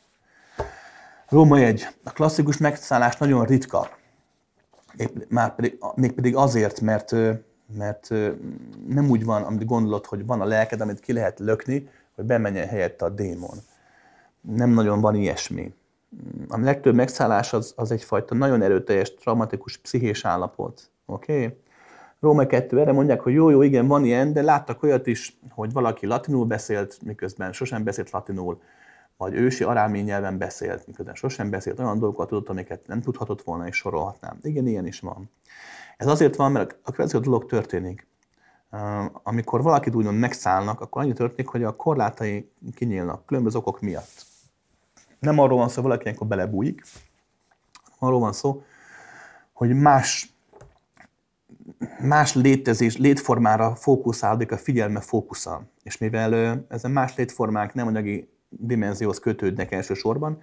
[1.30, 1.88] Róma egy.
[2.03, 3.99] A klasszikus megszállás nagyon ritka.
[5.30, 7.12] Már pedig, mégpedig azért, mert,
[7.78, 8.10] mert
[8.88, 12.68] nem úgy van, amit gondolod, hogy van a lelked, amit ki lehet lökni, hogy bemenjen
[12.68, 13.58] helyette a démon.
[14.42, 15.74] Nem nagyon van ilyesmi.
[16.48, 20.90] A legtöbb megszállás az, az egyfajta nagyon erőteljes, traumatikus pszichés állapot.
[21.06, 21.34] Oké?
[21.34, 21.58] Okay?
[22.20, 25.72] Róma 2 erre mondják, hogy jó, jó, igen, van ilyen, de láttak olyat is, hogy
[25.72, 28.62] valaki latinul beszélt, miközben sosem beszélt latinul
[29.20, 33.68] vagy ősi arámi nyelven beszélt, miközben sosem beszélt, olyan dolgokat tudott, amiket nem tudhatott volna,
[33.68, 34.38] és sorolhatnám.
[34.41, 35.32] Igen, ilyen is van.
[35.98, 38.08] Ez azért van, mert a következő dolog történik.
[39.24, 44.26] Amikor valakit úgymond megszállnak, akkor annyi történik, hogy a korlátai kinyílnak különböző okok miatt.
[45.20, 46.82] Nem arról van szó, valaki ilyenkor belebújik,
[48.00, 48.64] arról van szó,
[49.54, 50.34] hogy más,
[52.02, 55.62] más létezés, létformára fókuszálódik a figyelme fókusza.
[55.84, 60.40] És mivel ezen más létformák nem anyagi dimenzióhoz kötődnek elsősorban.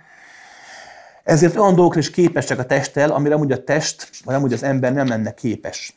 [1.23, 4.93] Ezért olyan dolgokra is képesek a testtel, amire amúgy a test, vagy amúgy az ember
[4.93, 5.97] nem lenne képes.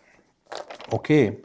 [0.92, 1.24] Oké?
[1.24, 1.44] Okay?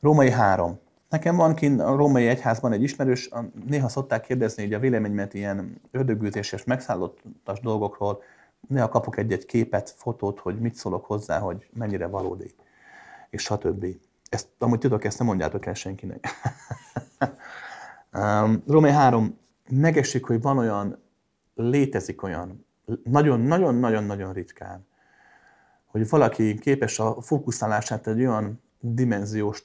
[0.00, 0.78] Római 3.
[1.08, 3.30] Nekem van kint a római egyházban egy ismerős,
[3.66, 8.22] néha szokták kérdezni hogy a véleményemet ilyen ördögűzéses, megszállottas dolgokról,
[8.68, 12.54] néha kapok egy-egy képet, fotót, hogy mit szólok hozzá, hogy mennyire valódi,
[13.30, 13.86] és stb.
[14.28, 16.28] Ezt amúgy tudok, ezt nem mondjátok el senkinek.
[18.66, 19.39] Római 3
[19.70, 21.02] megesik, hogy van olyan,
[21.54, 22.66] létezik olyan,
[23.04, 24.86] nagyon-nagyon-nagyon-nagyon ritkán,
[25.86, 29.64] hogy valaki képes a fókuszálását egy olyan dimenziós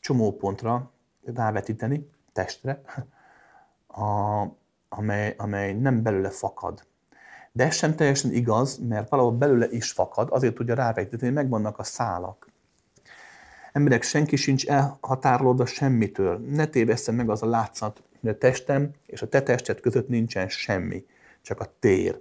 [0.00, 0.90] csomópontra
[1.24, 2.80] rávetíteni, testre,
[3.86, 4.42] a,
[4.88, 6.86] amely, amely nem belőle fakad.
[7.52, 11.82] De ez sem teljesen igaz, mert valahol belőle is fakad, azért tudja rávetíteni, megvannak a
[11.82, 12.52] szálak.
[13.72, 16.38] Emberek, senki sincs elhatárolódva semmitől.
[16.38, 20.48] Ne tévesszen meg az a látszat, hogy a testem és a te tested között nincsen
[20.48, 21.04] semmi,
[21.42, 22.20] csak a tér.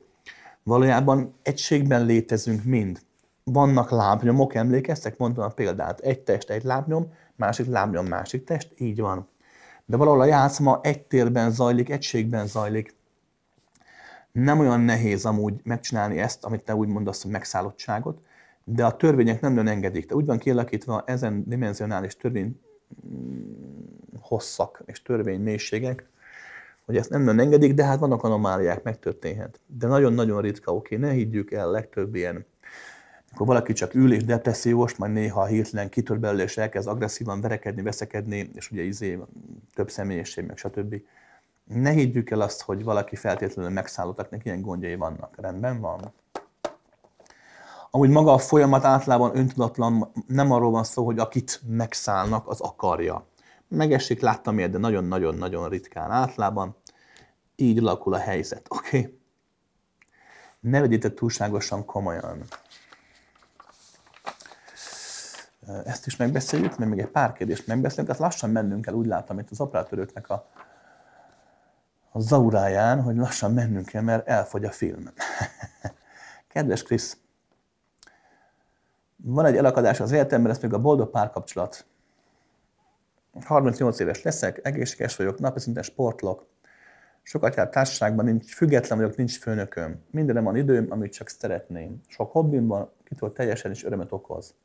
[0.63, 2.99] Valójában egységben létezünk mind.
[3.43, 5.17] Vannak lábnyomok, emlékeztek?
[5.17, 5.99] Mondtam a példát.
[5.99, 9.27] Egy test, egy lábnyom, másik lábnyom, másik test, így van.
[9.85, 12.95] De valahol a játszma egy térben zajlik, egységben zajlik.
[14.31, 18.21] Nem olyan nehéz amúgy megcsinálni ezt, amit te úgy mondasz, hogy megszállottságot,
[18.63, 20.05] de a törvények nem nagyon engedik.
[20.05, 22.59] De úgy van kialakítva ezen dimenzionális törvény
[24.19, 26.09] hosszak és törvény mélységek,
[26.85, 29.59] hogy ezt nem nagyon engedik, de hát vannak anomáliák, megtörténhet.
[29.65, 32.45] De nagyon-nagyon ritka, oké, ne higgyük el, legtöbb ilyen
[33.33, 37.81] akkor valaki csak ül és depressziós, majd néha hirtelen kitör belőle, és elkezd agresszívan verekedni,
[37.81, 39.19] veszekedni, és ugye izé,
[39.73, 40.95] több személyiség, meg stb.
[41.63, 45.35] Ne higgyük el azt, hogy valaki feltétlenül megszállottak, neki ilyen gondjai vannak.
[45.37, 46.13] Rendben van.
[47.95, 53.27] Amúgy maga a folyamat általában öntudatlan, nem arról van szó, hogy akit megszállnak, az akarja.
[53.67, 56.75] Megesik, láttam ilyet, de nagyon-nagyon-nagyon ritkán általában.
[57.55, 58.99] Így alakul a helyzet, oké?
[58.99, 59.19] Okay?
[60.59, 62.43] Ne vegyétek túlságosan komolyan.
[65.85, 69.39] Ezt is megbeszéljük, mert még egy pár kérdést megbeszélünk, tehát lassan mennünk kell, úgy látom
[69.39, 70.49] itt az operatőröknek a,
[72.11, 75.09] a zauráján, hogy lassan mennünk kell, mert elfogy a film.
[76.47, 77.17] Kedves Krisz,
[79.25, 81.85] van egy elakadás az életemben, ez még a boldog párkapcsolat.
[83.41, 86.45] 38 éves leszek, egészséges vagyok, napi szinten sportlok,
[87.21, 90.03] sokat jár társaságban, nincs, független vagyok, nincs főnököm.
[90.11, 92.01] Mindenem van időm, amit csak szeretném.
[92.07, 94.55] Sok hobbim van, kitől teljesen is örömet okoz.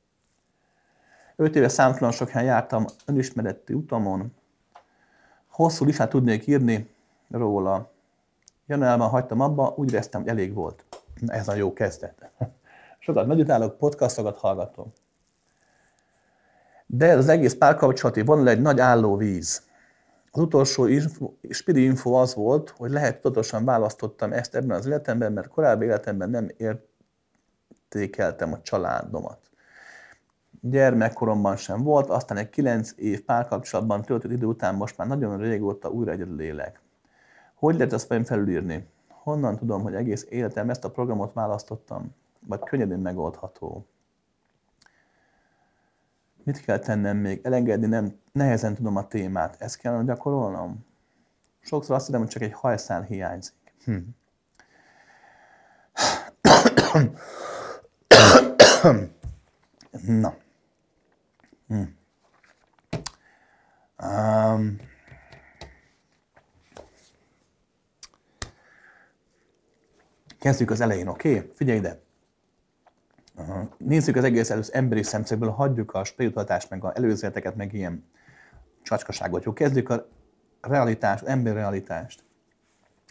[1.37, 4.35] 5 éve számtalan sok helyen jártam önismereti utamon.
[5.47, 6.91] Hosszú listát tudnék írni
[7.31, 7.91] róla.
[8.67, 10.85] Januárban hagytam abba, úgy éreztem, hogy elég volt.
[11.27, 12.31] Ez a jó kezdet.
[13.09, 14.93] Sokat meditálok, podcastokat hallgatom.
[16.87, 19.63] De ez az egész párkapcsolati vonal egy nagy álló víz.
[20.31, 25.33] Az utolsó info, spiri info az volt, hogy lehet tudatosan választottam ezt ebben az életemben,
[25.33, 29.39] mert korábbi életemben nem értékeltem a családomat.
[30.61, 35.91] Gyermekkoromban sem volt, aztán egy kilenc év párkapcsolatban töltött idő után most már nagyon régóta
[35.91, 36.81] újra egyedül lélek.
[37.55, 38.87] Hogy lehet ezt vajon felülírni?
[39.09, 42.15] Honnan tudom, hogy egész életem ezt a programot választottam?
[42.47, 43.87] Vagy könnyedén megoldható?
[46.45, 47.41] Mit kell tennem még?
[47.43, 49.57] Elengedni nem, nehezen tudom a témát.
[49.61, 50.87] Ezt kellene gyakorolnom?
[51.61, 53.55] Sokszor azt hiszem, hogy csak egy hajszál hiányzik.
[53.85, 53.97] Hm.
[60.23, 60.37] Na.
[61.67, 61.83] Hm.
[64.03, 64.77] Um.
[70.39, 71.37] Kezdjük az elején, oké?
[71.37, 71.51] Okay?
[71.55, 72.08] Figyelj ide!
[73.79, 78.05] Nézzük az egész először emberi szemszögből, hagyjuk a spiritualitást, meg a előzőleteket, meg ilyen
[78.83, 79.45] csacskaságot.
[79.45, 80.09] Jó, kezdjük a
[80.61, 82.25] realitást, emberi realitást.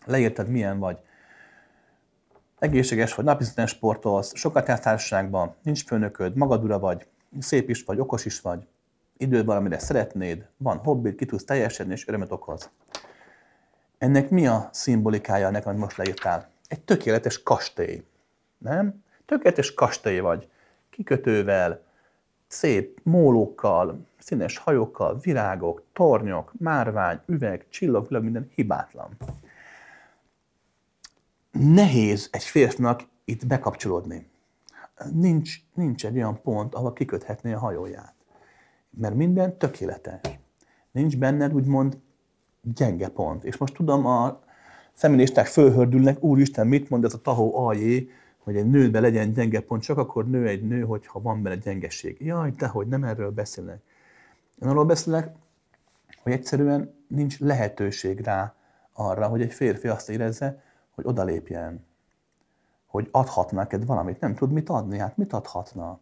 [0.05, 0.99] Leírtad, milyen vagy.
[2.59, 7.07] Egészséges vagy, napi szinten sportolsz, sokat jársz társaságban, nincs főnököd, magadura vagy,
[7.39, 8.67] szép is vagy, okos is vagy,
[9.17, 12.69] időd valamire szeretnéd, van hobbid, ki tudsz teljesedni, és örömet okoz.
[13.97, 16.49] Ennek mi a szimbolikája ennek, amit most leírtál?
[16.67, 18.03] Egy tökéletes kastély.
[18.57, 19.03] Nem?
[19.27, 20.47] Tökéletes kastély vagy,
[20.89, 21.81] kikötővel,
[22.47, 29.17] szép mólókkal, színes hajókkal, virágok, tornyok, márvány, üveg, csillagvilág, minden hibátlan.
[31.51, 34.29] Nehéz egy férfinak itt bekapcsolódni.
[35.11, 38.13] Nincs, nincs egy olyan pont, ahol kiköthetné a hajóját.
[38.89, 40.39] Mert minden tökéletes.
[40.91, 41.97] Nincs benned úgymond
[42.61, 43.43] gyenge pont.
[43.45, 44.39] És most tudom, a
[44.93, 48.09] feministák fölhördülnek, úristen, mit mond ez a tahó ajé,
[48.47, 52.17] hogy egy nőben legyen gyenge pont, csak akkor nő egy nő, hogyha van benne gyengeség.
[52.19, 53.81] Jaj, hogy nem erről beszélek.
[54.61, 55.35] Én arról beszélek,
[56.23, 58.55] hogy egyszerűen nincs lehetőség rá
[58.93, 61.85] arra, hogy egy férfi azt érezze, hogy odalépjen,
[62.85, 64.19] hogy adhat neked valamit.
[64.19, 65.99] Nem tud mit adni, hát mit adhatna?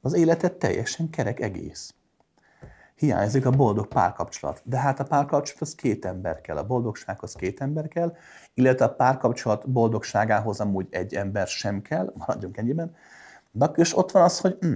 [0.00, 1.94] Az életed teljesen kerek egész
[3.00, 4.62] hiányzik a boldog párkapcsolat.
[4.64, 8.16] De hát a párkapcsolat az két ember kell, a boldogsághoz két ember kell,
[8.54, 12.94] illetve a párkapcsolat boldogságához amúgy egy ember sem kell, maradjunk ennyiben.
[13.50, 14.74] De is ott van az, hogy hm,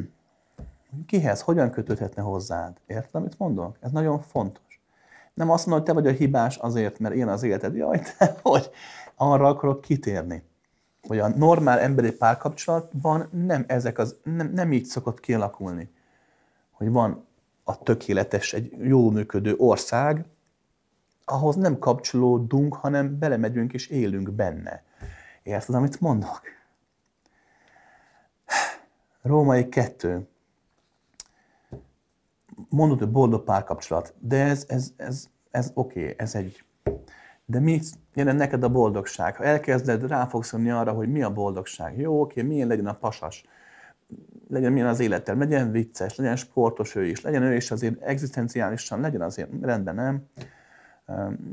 [1.06, 2.76] kihez, hogyan kötődhetne hozzád.
[2.86, 3.76] Érted, amit mondok?
[3.80, 4.80] Ez nagyon fontos.
[5.34, 7.74] Nem azt mondom, hogy te vagy a hibás azért, mert ilyen az életed.
[7.74, 8.70] Jaj, te hogy
[9.14, 10.42] arra akarok kitérni
[11.06, 15.90] hogy a normál emberi párkapcsolatban nem ezek az, nem, nem így szokott kialakulni.
[16.72, 17.26] Hogy van
[17.64, 20.24] a tökéletes, egy jó működő ország,
[21.24, 24.82] ahhoz nem kapcsolódunk, hanem belemegyünk és élünk benne.
[25.42, 26.42] Érted, amit mondok?
[29.22, 30.28] Római kettő.
[32.68, 36.64] Mondod, hogy boldog párkapcsolat, de ez, ez, ez, ez oké, okay, ez egy...
[37.46, 37.80] De mi
[38.14, 39.36] jelent neked a boldogság?
[39.36, 41.98] Ha elkezded, rá fogsz arra, hogy mi a boldogság.
[41.98, 43.44] Jó, oké, okay, milyen legyen a pasas
[44.48, 49.00] legyen milyen az élettel, legyen vicces, legyen sportos ő is, legyen ő is azért egzisztenciálisan,
[49.00, 50.26] legyen azért rendben, nem?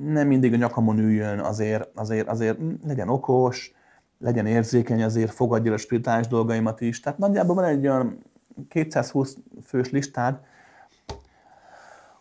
[0.03, 3.73] Nem mindig a nyakamon üljön, azért, azért, azért legyen okos,
[4.19, 6.99] legyen érzékeny, azért fogadja a spirituális dolgaimat is.
[6.99, 8.23] Tehát nagyjából van egy olyan
[8.68, 10.40] 220 fős listád,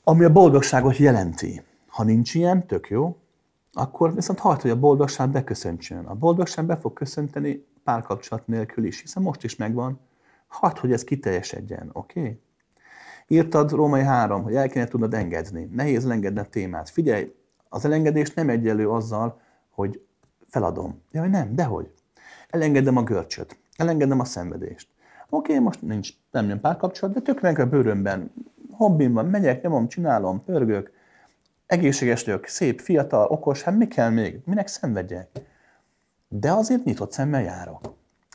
[0.04, 1.62] ami a boldogságot jelenti.
[1.86, 3.16] Ha nincs ilyen, tök jó,
[3.72, 6.04] akkor viszont hagyd, hogy a boldogság beköszöntsön.
[6.04, 10.00] A boldogság be fog köszönteni párkapcsolat nélkül is, hiszen most is megvan,
[10.50, 12.20] Hadd, hogy ez kiteljesedjen, oké?
[12.20, 12.40] Okay?
[13.26, 15.68] Írtad Római 3, hogy el kéne tudnod engedni.
[15.72, 16.90] Nehéz elengedni a témát.
[16.90, 17.34] Figyelj,
[17.68, 19.40] az elengedés nem egyelő azzal,
[19.70, 20.04] hogy
[20.48, 21.02] feladom.
[21.10, 21.90] Jaj, nem, dehogy.
[22.48, 23.58] Elengedem a görcsöt.
[23.76, 24.88] Elengedem a szenvedést.
[25.28, 28.32] Oké, okay, most nincs, nem jön párkapcsolat, de tök a bőrömben.
[28.70, 30.92] Hobbim van, megyek, nyomom, csinálom, pörgök.
[31.66, 34.40] Egészséges vagyok, szép, fiatal, okos, hát mi kell még?
[34.44, 35.28] Minek szenvedjek?
[36.28, 37.80] De azért nyitott szemmel járok.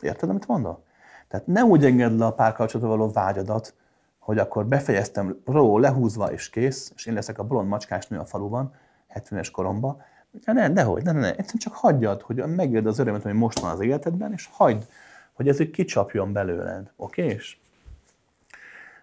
[0.02, 0.85] Érted, amit mondok?
[1.28, 3.74] Tehát ne úgy engedd le a párkapcsolatra való vágyadat,
[4.18, 8.24] hogy akkor befejeztem ró, lehúzva és kész, és én leszek a bolond macskás nő a
[8.24, 8.74] faluban,
[9.14, 10.02] 70-es koromban.
[10.44, 11.28] Ja, ne, dehogy, ne, ne, ne.
[11.28, 14.86] Egyszerűen csak hagyjad, hogy megéld az örömet, ami most van az életedben, és hagyd,
[15.32, 16.92] hogy ez így kicsapjon belőled.
[16.96, 17.22] Oké?
[17.22, 17.38] Okay?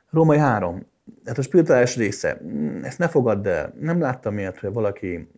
[0.09, 0.85] Római 3.
[1.25, 2.41] Hát a spirituális része.
[2.81, 3.73] Ezt ne fogadd el.
[3.79, 5.31] Nem láttam ilyet, hogy valaki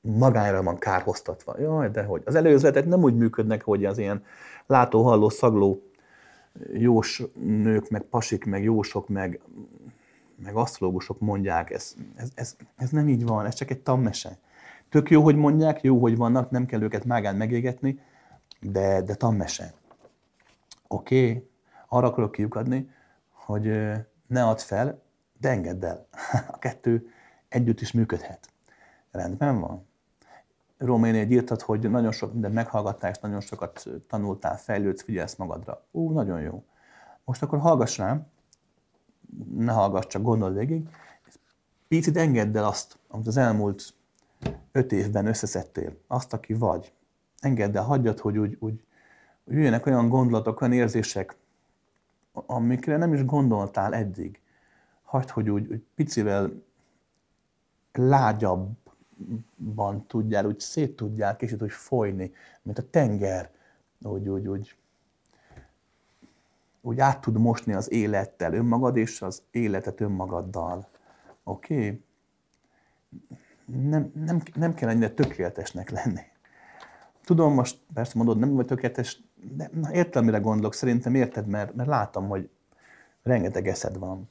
[0.00, 1.54] magányra van kárhoztatva.
[1.60, 2.22] Jaj, de hogy.
[2.24, 4.24] Az előzletek nem úgy működnek, hogy az ilyen
[4.66, 5.82] látó, halló, szagló
[6.72, 9.40] jós nők, meg pasik, meg jósok, meg,
[10.36, 14.38] meg asztrológusok mondják, ez, ez, ez, ez nem így van, ez csak egy tanmese.
[14.88, 18.00] Tök jó, hogy mondják, jó, hogy vannak, nem kell őket mágán megégetni,
[18.60, 19.74] de, de tanmese.
[20.88, 21.48] Oké, okay,
[21.88, 22.90] arra akarok kiukadni,
[23.30, 23.64] hogy
[24.26, 25.02] ne add fel,
[25.40, 26.06] de engedd el.
[26.52, 27.06] A kettő
[27.48, 28.48] együtt is működhet.
[29.10, 29.86] Rendben van.
[31.02, 35.84] Egy írtad, hogy nagyon sok mindent meghallgattál, és nagyon sokat tanultál, fejlődsz, figyelsz magadra.
[35.90, 36.64] Ú, nagyon jó.
[37.24, 38.26] Most akkor hallgass rám,
[39.54, 40.88] ne hallgass, csak gondold végig,
[41.88, 43.94] picit engedd el azt, amit az elmúlt
[44.72, 46.92] öt évben összeszedtél, azt, aki vagy.
[47.38, 48.84] Engedd el, hagyjad, hogy úgy, úgy,
[49.44, 51.36] úgy jöjjenek olyan gondolatok, olyan érzések,
[52.32, 54.40] amikre nem is gondoltál eddig.
[55.02, 56.62] Hagyd, hogy úgy, úgy picivel
[59.28, 62.32] lágyabban tudjál, úgy szét tudjál kicsit úgy folyni,
[62.62, 63.50] mint a tenger,
[64.02, 64.76] úgy, úgy, úgy,
[66.80, 70.88] úgy át tud mosni az élettel önmagad, és az életet önmagaddal.
[71.44, 71.74] Oké?
[71.74, 72.04] Okay?
[73.66, 76.20] Nem, nem, nem kell ennyire tökéletesnek lenni.
[77.24, 79.22] Tudom, most persze mondod, nem vagy tökéletes,
[79.56, 82.50] de na, értem, mire gondolok, szerintem érted, mert, mert látom, hogy
[83.22, 84.30] rengeteg eszed van.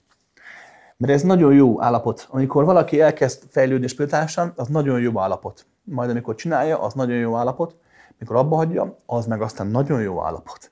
[1.01, 2.27] Mert ez nagyon jó állapot.
[2.29, 5.65] Amikor valaki elkezd fejlődni spirituálisan, az nagyon jó állapot.
[5.83, 7.75] Majd amikor csinálja, az nagyon jó állapot.
[8.17, 10.71] Mikor abba hagyja, az meg aztán nagyon jó állapot.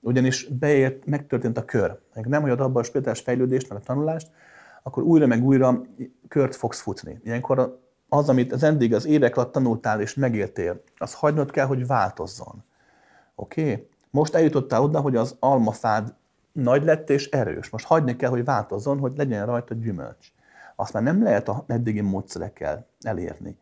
[0.00, 1.98] Ugyanis beért, megtörtént a kör.
[2.14, 4.30] Meg nem hagyod abba a spirituális fejlődést, meg a tanulást,
[4.82, 5.80] akkor újra meg újra
[6.28, 7.20] kört fogsz futni.
[7.24, 7.78] Ilyenkor
[8.08, 12.64] az, amit az eddig az évek alatt tanultál és megértél, az hagynod kell, hogy változzon.
[13.34, 13.60] Oké?
[13.62, 13.88] Okay?
[14.10, 16.14] Most eljutottál oda, hogy az almafád
[16.52, 17.70] nagy lett és erős.
[17.70, 20.32] Most hagyni kell, hogy változzon, hogy legyen rajta gyümölcs.
[20.76, 23.58] Azt már nem lehet a eddigi módszerekkel elérni.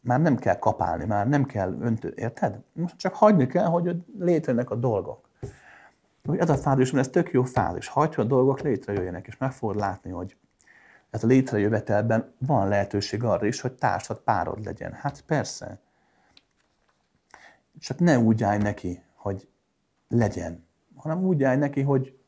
[0.00, 2.58] Már nem kell kapálni, már nem kell öntő, érted?
[2.72, 5.28] Most csak hagyni kell, hogy létrejönnek a dolgok.
[6.24, 9.36] Hogy ez a fád is, ez tök jó fád, és hagyja a dolgok létrejöjjenek, és
[9.36, 10.36] meg fogod látni, hogy
[11.10, 14.92] ez a létrejövetelben van lehetőség arra is, hogy társad, párod legyen.
[14.92, 15.78] Hát persze.
[17.78, 19.48] Csak ne úgy állj neki, hogy
[20.08, 22.18] legyen, hanem úgy állj neki, hogy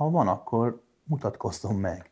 [0.00, 2.10] ha van, akkor mutatkozzon meg.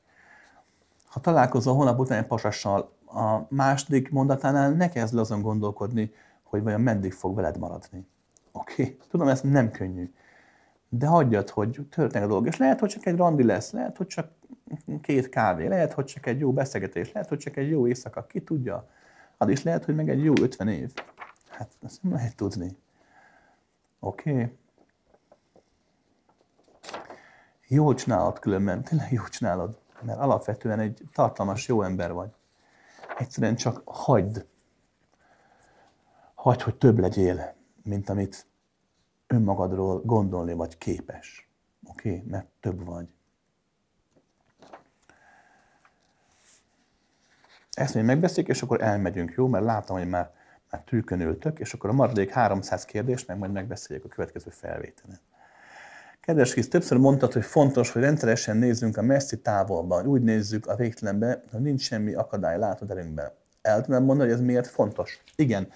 [1.04, 6.12] Ha találkozol holnap után egy pasassal, a második mondatánál ne kezd azon gondolkodni,
[6.42, 8.06] hogy vajon meddig fog veled maradni.
[8.52, 8.82] Oké?
[8.82, 8.96] Okay?
[9.10, 10.12] Tudom, ez nem könnyű.
[10.88, 12.46] De hagyjad, hogy történik a dolog.
[12.46, 14.30] És lehet, hogy csak egy randi lesz, lehet, hogy csak
[15.00, 18.40] két kávé, lehet, hogy csak egy jó beszélgetés, lehet, hogy csak egy jó éjszaka, ki
[18.40, 18.88] tudja.
[19.36, 20.92] Az is lehet, hogy meg egy jó 50 év.
[21.48, 22.76] Hát ezt nem lehet tudni.
[24.00, 24.30] Oké?
[24.30, 24.52] Okay.
[27.70, 32.30] Jól csinálod különben, tényleg jól csinálod, mert alapvetően egy tartalmas jó ember vagy.
[33.18, 34.46] Egyszerűen csak hagyd,
[36.34, 38.46] hagyd, hogy több legyél, mint amit
[39.26, 41.50] önmagadról gondolni vagy képes.
[41.88, 42.08] Oké?
[42.08, 42.22] Okay?
[42.28, 43.08] Mert több vagy.
[47.70, 49.46] Ezt még megbeszéljük, és akkor elmegyünk, jó?
[49.46, 50.34] Mert látom, hogy már,
[50.70, 50.82] már
[51.20, 55.20] ültök, és akkor a maradék 300 kérdést meg majd megbeszéljük a következő felvételen.
[56.28, 60.76] Kedves Krisz, többször mondtad, hogy fontos, hogy rendszeresen nézzünk a messzi távolban, úgy nézzük a
[60.76, 63.30] végtelenbe, hogy nincs semmi akadály látod erőnkben.
[63.62, 65.22] El tudom mondani, hogy ez miért fontos?
[65.36, 65.68] Igen,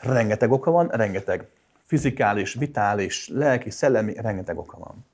[0.00, 1.46] rengeteg oka van, rengeteg
[1.82, 5.06] fizikális, vitális, lelki, szellemi, rengeteg oka van.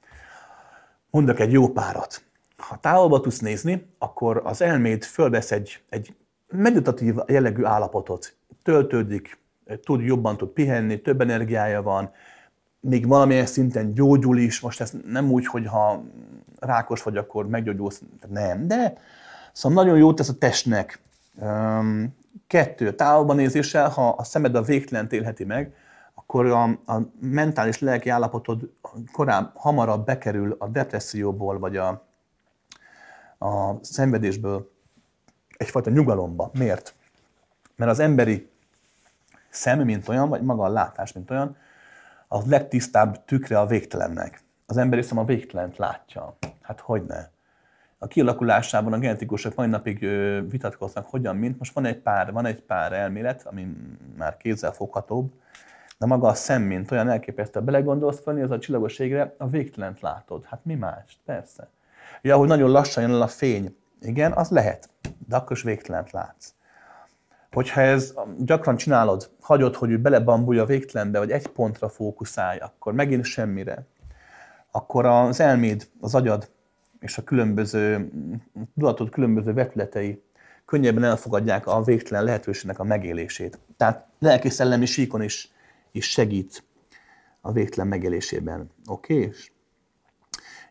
[1.10, 2.24] Mondok egy jó párat.
[2.56, 6.14] Ha távolba tudsz nézni, akkor az elméd fölvesz egy, egy
[6.48, 8.36] meditatív jellegű állapotot.
[8.62, 9.38] Töltődik,
[9.82, 12.10] tud jobban tud pihenni, több energiája van,
[12.84, 16.02] még valamilyen szinten gyógyul is, most ez nem úgy, hogy ha
[16.58, 18.98] rákos vagy, akkor meggyógyulsz, nem, de
[19.52, 21.00] szóval nagyon jót tesz a testnek.
[22.46, 25.74] Kettő, távolban nézéssel, ha a szemed a végtelent élheti meg,
[26.14, 28.70] akkor a, a mentális lelki állapotod
[29.12, 31.88] korábban hamarabb bekerül a depresszióból, vagy a,
[33.38, 34.70] a szenvedésből
[35.56, 36.50] egyfajta nyugalomba.
[36.58, 36.94] Miért?
[37.76, 38.48] Mert az emberi
[39.48, 41.56] szem, mint olyan, vagy maga a látás, mint olyan,
[42.34, 44.40] a legtisztább tükre a végtelennek.
[44.66, 46.36] Az emberi szem a végtelent látja.
[46.62, 47.26] Hát hogy ne?
[47.98, 49.98] A kialakulásában a genetikusok mai napig
[50.50, 51.58] vitatkoznak, hogyan, mint.
[51.58, 53.76] Most van egy pár, van egy pár elmélet, ami
[54.16, 55.32] már kézzel foghatóbb,
[55.98, 60.00] de maga a szem, mint olyan elképesztő, belegondolsz felni, az a csillagos égre, a végtelent
[60.00, 60.44] látod.
[60.44, 61.20] Hát mi más?
[61.24, 61.68] Persze.
[62.22, 63.76] Ja, hogy nagyon lassan jön el a fény.
[64.00, 64.88] Igen, az lehet,
[65.28, 66.54] de akkor is végtelent látsz.
[67.54, 72.92] Hogyha ez gyakran csinálod, hagyod, hogy ő belebambulja a végtelenbe, vagy egy pontra fókuszálj, akkor
[72.92, 73.86] megint semmire.
[74.70, 76.50] Akkor az elméd, az agyad
[77.00, 78.10] és a különböző
[78.74, 80.22] tudatod különböző vetületei
[80.64, 83.58] könnyebben elfogadják a végtelen lehetőségnek a megélését.
[83.76, 85.52] Tehát lelki-szellemi síkon is,
[85.92, 86.64] is segít
[87.40, 88.70] a végtelen megélésében.
[88.86, 89.14] Oké?
[89.14, 89.32] Okay?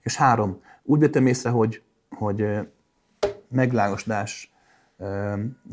[0.02, 2.46] És három, úgy vettem észre, hogy, hogy
[3.50, 4.53] meglágosdás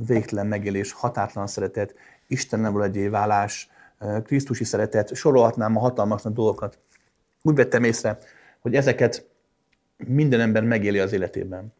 [0.06, 1.94] végtelen megélés, határtalan szeretet,
[2.26, 3.70] Istennel való válás,
[4.24, 6.78] Krisztusi szeretet, sorolhatnám a hatalmas dolgokat.
[7.42, 8.18] Úgy vettem észre,
[8.60, 9.28] hogy ezeket
[9.96, 11.72] minden ember megéli az életében.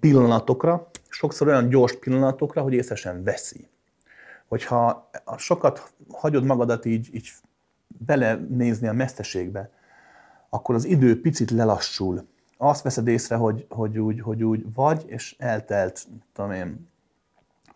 [0.00, 3.68] Pillanatokra, sokszor olyan gyors pillanatokra, hogy észre sem veszi.
[4.48, 7.30] Hogyha sokat hagyod magadat így, így
[7.86, 9.70] belenézni a meszteségbe,
[10.48, 12.28] akkor az idő picit lelassul.
[12.62, 16.88] Azt veszed észre, hogy, hogy, úgy, hogy úgy vagy, és eltelt, tudom én,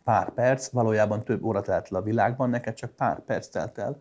[0.05, 3.97] pár perc, valójában több óra telt el a világban, neked csak pár perc telt el.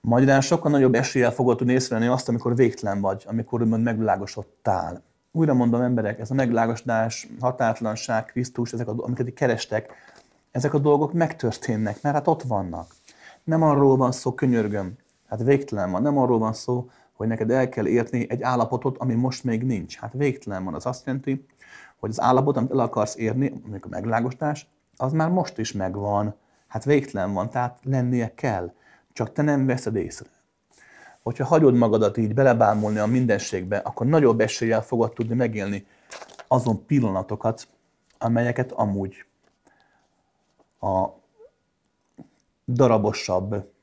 [0.00, 5.02] Magyarán sokkal nagyobb eséllyel fogod tudni észrevenni azt, amikor végtelen vagy, amikor úgymond megvilágosodtál.
[5.32, 9.92] Újra mondom, emberek, ez a megvilágosodás, határtlanság, Krisztus, ezek, a, amiket kerestek,
[10.50, 12.86] ezek a dolgok megtörténnek, mert hát ott vannak.
[13.44, 14.96] Nem arról van szó, könyörgöm,
[15.28, 19.14] hát végtelen van, nem arról van szó, hogy neked el kell érni egy állapotot, ami
[19.14, 19.96] most még nincs.
[19.96, 21.46] Hát végtelen van, az azt jelenti,
[21.96, 24.66] hogy az állapot, amit el akarsz érni, mondjuk a megvilágosodás,
[24.96, 26.34] az már most is megvan.
[26.66, 28.72] Hát végtelen van, tehát lennie kell.
[29.12, 30.26] Csak te nem veszed észre.
[31.22, 35.86] Hogyha hagyod magadat így belebámulni a mindenségbe, akkor nagyobb eséllyel fogod tudni megélni
[36.48, 37.68] azon pillanatokat,
[38.18, 39.24] amelyeket amúgy
[40.80, 41.06] a
[42.66, 43.74] darabosabb,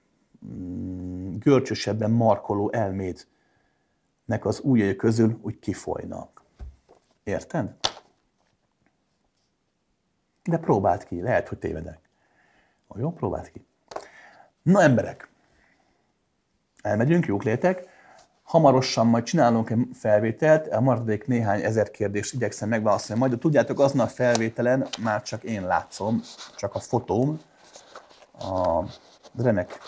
[1.40, 3.26] görcsösebben markoló elmédnek
[4.42, 6.44] az ujjai közül úgy kifolynak.
[7.24, 7.76] Érted?
[10.44, 12.00] De próbáld ki, lehet, hogy tévedek.
[12.96, 13.66] Jó, próbáld ki.
[14.62, 15.30] Na emberek,
[16.82, 17.92] elmegyünk, jók létek.
[18.44, 23.22] Hamarosan majd csinálunk egy felvételt, a maradék néhány ezer kérdést igyekszem megválaszolni.
[23.22, 26.22] Majd tudjátok, azon a felvételen már csak én látszom,
[26.56, 27.40] csak a fotóm,
[28.40, 28.84] a
[29.38, 29.80] remek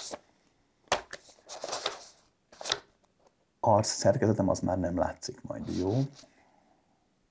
[3.67, 6.01] arc szerkezetem az már nem látszik majd, jó?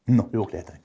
[0.05, 0.81] No, jók létek.